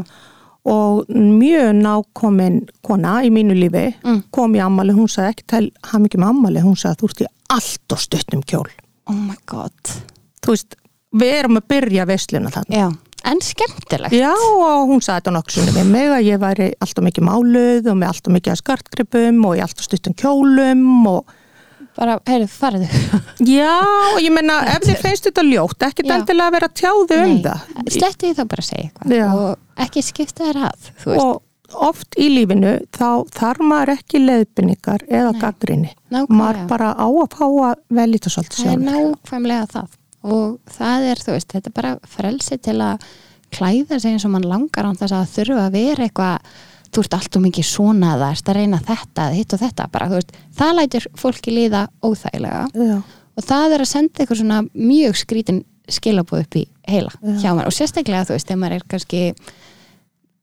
og 0.71 1.09
mjög 1.11 1.71
nákomin 1.81 2.59
kona 2.85 3.17
í 3.25 3.31
mínu 3.33 3.55
lífi 3.57 3.87
Mm. 4.05 4.23
kom 4.31 4.53
í 4.55 4.61
ammali, 4.63 4.93
hún 4.93 5.09
sagði 5.09 5.33
ekki 5.33 5.47
til 5.47 5.71
hann 5.91 6.05
ekki 6.05 6.19
með 6.21 6.29
ammali, 6.29 6.61
hún 6.63 6.77
sagði 6.77 7.01
þú 7.01 7.09
ert 7.09 7.21
í 7.25 7.27
allt 7.49 7.91
og 7.97 7.99
stuttum 7.99 8.43
kjól. 8.47 8.69
Oh 9.09 9.13
my 9.17 9.35
god. 9.45 9.73
Þú 10.41 10.53
veist, 10.53 10.75
við 11.11 11.33
erum 11.41 11.57
að 11.59 11.67
byrja 11.67 12.05
veisluna 12.07 12.49
þannig 12.53 12.77
en 13.27 13.43
skemmtilegt. 13.45 14.15
Já, 14.15 14.31
og 14.33 14.89
hún 14.89 15.03
sagði 15.03 15.19
þetta 15.19 15.35
nokkuð 15.35 15.57
svona 15.57 15.75
við 15.75 15.91
mig 15.91 16.15
að 16.15 16.25
ég 16.29 16.41
væri 16.41 16.71
alltaf 16.81 17.05
mikið 17.05 17.27
máluð 17.27 17.91
og 17.91 17.99
með 18.01 18.13
alltaf 18.13 18.35
mikið 18.37 18.59
skartgripum 18.61 19.45
og 19.49 19.59
í 19.59 19.63
alltaf 19.65 19.87
stuttum 19.87 20.17
kjólum 20.17 20.87
og 21.11 21.37
bara, 21.97 22.17
heyrðu, 22.29 22.49
farðu. 22.53 22.89
Já, 23.57 23.75
og 24.15 24.19
ég 24.23 24.33
menna 24.33 24.61
ef 24.73 24.87
þið 24.87 25.05
finnst 25.05 25.29
þetta 25.29 25.45
ljótt, 25.47 25.87
ekkert 25.89 26.09
Já. 26.09 26.15
endilega 26.17 26.49
að 26.49 26.57
vera 26.57 26.73
tjáðu 26.81 27.21
um 27.21 27.37
það. 27.45 27.69
sletti 27.97 28.27
því 28.27 28.35
þá 28.39 28.43
bara 28.55 28.67
segja 28.71 28.89
eitthvað. 28.89 29.39
Og 29.45 29.85
ekki 29.85 30.05
skipta 30.05 30.49
þér 30.49 30.61
að 30.71 30.91
og 31.19 31.41
oft 31.73 32.17
í 32.19 32.27
lífinu 32.31 32.73
þá 32.95 33.23
þarf 33.31 33.63
maður 33.63 33.93
ekki 33.95 34.21
leiðbynningar 34.23 35.05
eða 35.07 35.31
gaggrinni 35.39 35.93
maður 36.11 36.65
bara 36.71 36.91
á 36.95 37.07
að 37.07 37.35
fá 37.35 37.45
að 37.47 37.81
velja 37.95 38.19
þetta 38.19 38.33
svolítið 38.35 38.57
það 38.57 38.71
er 38.71 38.81
sjálf 38.81 38.85
nákvæmlega 38.89 39.67
það 39.71 39.97
og 40.21 40.59
það 40.71 41.07
er, 41.11 41.21
þú 41.21 41.35
veist, 41.35 41.53
þetta 41.55 41.71
er 41.71 41.77
bara 41.77 41.93
frelsi 42.07 42.57
til 42.61 42.77
að 42.83 43.07
klæða 43.51 43.99
sig 43.99 44.13
eins 44.13 44.25
og 44.27 44.35
mann 44.35 44.47
langar 44.47 44.87
án 44.87 44.99
þess 44.99 45.15
að 45.17 45.31
þurfa 45.35 45.65
að 45.67 45.73
vera 45.75 46.05
eitthvað 46.05 46.51
þú 46.91 47.03
ert 47.05 47.15
allt 47.15 47.37
og 47.39 47.43
mikið 47.45 47.67
svona 47.67 48.13
það 48.19 48.27
erst 48.27 48.51
að 48.51 48.57
reyna 48.59 48.79
þetta, 48.83 49.25
hitt 49.31 49.55
og 49.55 49.61
þetta. 49.61 49.87
Bara, 49.91 50.07
veist, 50.11 50.31
það 50.59 50.77
lætur 50.77 51.07
fólki 51.19 51.53
líða 51.55 51.85
óþægilega. 52.03 52.63
Já, 52.75 52.97
og 53.37 53.45
það 53.47 53.75
er 53.75 53.83
að 53.83 53.91
senda 53.91 54.21
eitthvað 54.21 54.41
svona 54.41 54.61
mjög 54.75 55.19
skrítin 55.21 55.61
skilabóð 55.91 56.45
upp 56.45 56.57
í 56.59 56.63
heila 56.87 57.11
Já. 57.19 57.35
hjá 57.41 57.51
mér 57.57 57.67
og 57.69 57.75
sérstaklega 57.75 58.27
þú 58.27 58.35
veist, 58.35 58.47
þegar 58.47 58.61
maður 58.61 58.75
er 58.77 58.87
kannski 58.91 59.21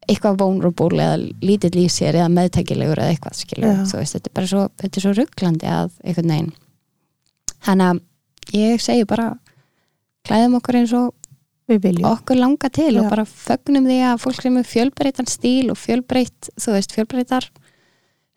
eitthvað 0.08 0.38
vulnerable 0.40 1.04
eða 1.04 1.18
lítill 1.44 1.82
í 1.82 1.86
sér 1.92 2.16
eða 2.16 2.30
meðtækilegur 2.32 3.02
eða 3.02 3.12
eitthvað 3.14 3.36
skilur 3.42 3.82
veist, 3.92 4.16
þetta 4.16 4.30
er 4.30 4.36
bara 4.38 4.50
svo, 4.50 4.64
þetta 4.80 5.00
er 5.00 5.04
svo 5.04 5.14
rugglandi 5.18 5.70
að 5.72 5.90
einhvern 6.04 6.32
veginn. 6.32 6.50
Þannig 7.66 7.90
að 7.92 8.56
ég 8.56 8.82
segi 8.82 9.08
bara 9.08 9.28
klæðum 10.28 10.58
okkur 10.60 10.80
eins 10.82 10.94
og 10.96 11.14
okkur 11.68 12.38
langa 12.38 12.70
til 12.72 12.94
Já. 12.94 13.00
og 13.02 13.10
bara 13.12 13.24
fögnum 13.28 13.88
því 13.88 13.98
að 14.08 14.20
fólk 14.22 14.44
sem 14.44 14.56
er 14.56 14.68
fjölbreytan 14.68 15.28
stíl 15.28 15.72
og 15.72 15.76
fjölbreytt, 15.76 16.48
þú 16.56 16.76
veist, 16.76 16.94
fjölbreytar 16.96 17.48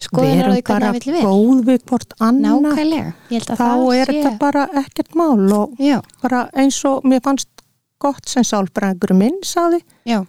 skoðunar 0.02 0.50
á 0.50 0.54
því 0.56 0.64
hvernig 0.68 0.88
það 0.88 0.98
vill 0.98 1.14
við 1.16 1.26
góð 1.30 1.64
við 1.70 1.86
hvort 1.88 2.14
að 2.18 2.42
þá 3.56 3.72
er 3.96 4.12
þetta 4.12 4.34
bara 4.42 4.68
ekkert 4.82 5.16
mál 5.16 5.48
og 5.56 5.80
já, 5.80 6.02
bara 6.24 6.44
eins 6.58 6.80
og 6.89 7.08
mér 7.08 7.24
fannst 7.24 7.50
gott 8.02 8.28
sem 8.28 8.44
sálbrengur 8.44 9.14
minn 9.16 9.39
saði, 9.46 9.84
já, 10.10 10.24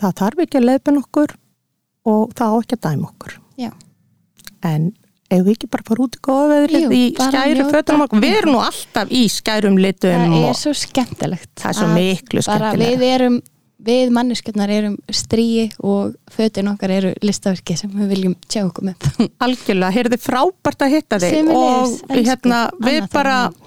það 0.00 0.16
þarf 0.22 0.46
ekki 0.46 0.60
að 0.60 0.68
leiðbin 0.70 1.02
okkur 1.02 1.36
og 2.08 2.32
það 2.38 2.54
á 2.54 2.56
ekki 2.62 2.78
að 2.78 2.84
dæma 2.88 3.10
okkur. 3.10 3.36
Já, 3.60 3.70
en 4.66 4.90
ef 5.26 5.42
við 5.42 5.52
ekki 5.56 5.68
bara 5.72 5.86
fara 5.88 6.06
út 6.06 6.16
í 6.16 6.22
góða 6.22 6.46
veðrið 6.52 6.94
í 6.96 7.02
skæru 7.16 7.66
fötunum 7.72 8.06
okkur, 8.06 8.22
við 8.22 8.38
erum 8.42 8.56
nú 8.56 8.62
alltaf 8.62 9.12
í 9.12 9.26
skærum 9.32 9.76
litum 9.82 10.24
það 10.30 10.48
er 10.52 10.58
svo 10.62 10.72
skemmtilegt. 10.76 11.52
það 11.58 11.70
er 11.72 11.78
svo 11.80 11.90
miklu 11.96 12.46
bara 12.46 12.72
við 12.78 13.06
erum 13.10 13.38
við 13.86 14.12
manneskjöldnar 14.14 14.72
erum 14.72 14.96
stríi 15.12 15.68
og 15.84 16.16
fötin 16.32 16.70
okkar 16.72 16.92
eru 16.96 17.12
listaverki 17.24 17.76
sem 17.78 17.92
við 17.92 18.12
viljum 18.14 18.34
tjá 18.48 18.64
okkur 18.64 18.88
með. 18.88 19.08
Algjörlega, 19.44 19.92
heyrði 19.94 20.18
frábært 20.20 20.86
að 20.86 20.96
hitta 20.96 21.20
þig 21.22 21.50
og 21.52 21.68
elsku 21.84 22.24
hérna 22.26 22.62
við 22.82 23.06
bara 23.12 23.36
Þórunn. 23.46 23.65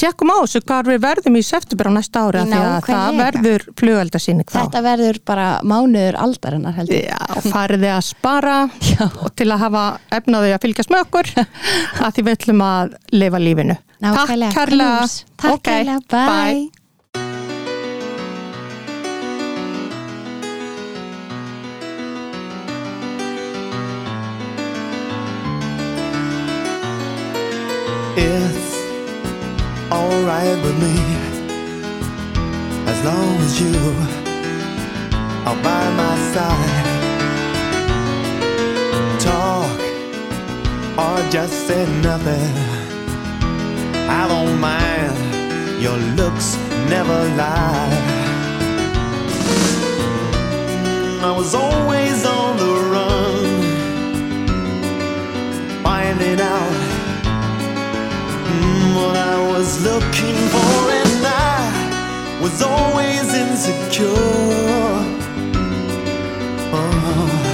Tjekkum 0.00 0.32
á 0.34 0.36
þessu 0.42 0.60
hvað 0.66 0.90
við 0.92 1.00
verðum 1.04 1.38
í 1.38 1.42
september 1.46 1.90
á 1.90 1.92
næsta 1.96 2.24
ári 2.26 2.40
af 2.42 2.48
því 2.50 2.60
að 2.60 2.88
það 2.88 3.18
verður 3.20 3.66
flugeldasýning 3.80 4.48
þá 4.50 4.58
þetta 4.58 4.82
verður 4.88 5.20
bara 5.30 5.46
mánuður 5.72 6.18
aldarinnar 6.24 6.76
heldur 6.78 7.02
Já, 7.04 7.18
farið 7.50 7.84
þið 7.86 7.94
að 7.94 8.04
spara 8.08 8.56
Já. 8.92 9.04
og 9.08 9.34
til 9.38 9.48
að 9.54 9.64
hafa 9.66 9.84
efnaði 10.20 10.54
að 10.56 10.62
fylgjast 10.66 10.94
með 10.94 11.04
okkur 11.06 11.32
að 11.38 12.14
því 12.18 12.26
við 12.28 12.32
ætlum 12.38 12.64
að 12.68 12.96
lifa 13.14 13.42
lífinu. 13.42 13.78
Nákvæmlega, 14.04 14.50
Takk 14.52 14.72
kærlega. 14.72 15.12
Takk 15.44 15.62
kærlega, 15.70 16.00
bye. 16.10 17.64
It's 28.16 28.63
with 30.44 30.78
me 30.82 30.96
as 32.86 32.98
long 33.04 33.36
as 33.46 33.60
you 33.62 33.74
are 35.48 35.58
by 35.62 35.84
my 36.02 36.16
side. 36.34 36.86
Talk 39.20 39.80
or 40.98 41.30
just 41.30 41.54
say 41.66 41.86
nothing. 42.02 42.54
I 44.20 44.28
don't 44.28 44.60
mind. 44.60 45.16
Your 45.82 45.96
looks 46.20 46.56
never 46.90 47.18
lie. 47.40 47.92
I 51.22 51.30
was 51.34 51.54
always 51.54 52.26
on 52.26 52.56
the 52.58 52.72
run, 52.92 53.84
finding 55.82 56.40
out 56.40 56.74
Mm, 58.46 58.94
what 58.96 59.16
I 59.16 59.23
was 59.58 59.80
looking 59.84 60.34
for, 60.52 60.90
and 61.00 61.24
I 61.24 62.38
was 62.42 62.60
always 62.60 63.32
insecure. 63.32 64.10
Oh, 66.72 67.53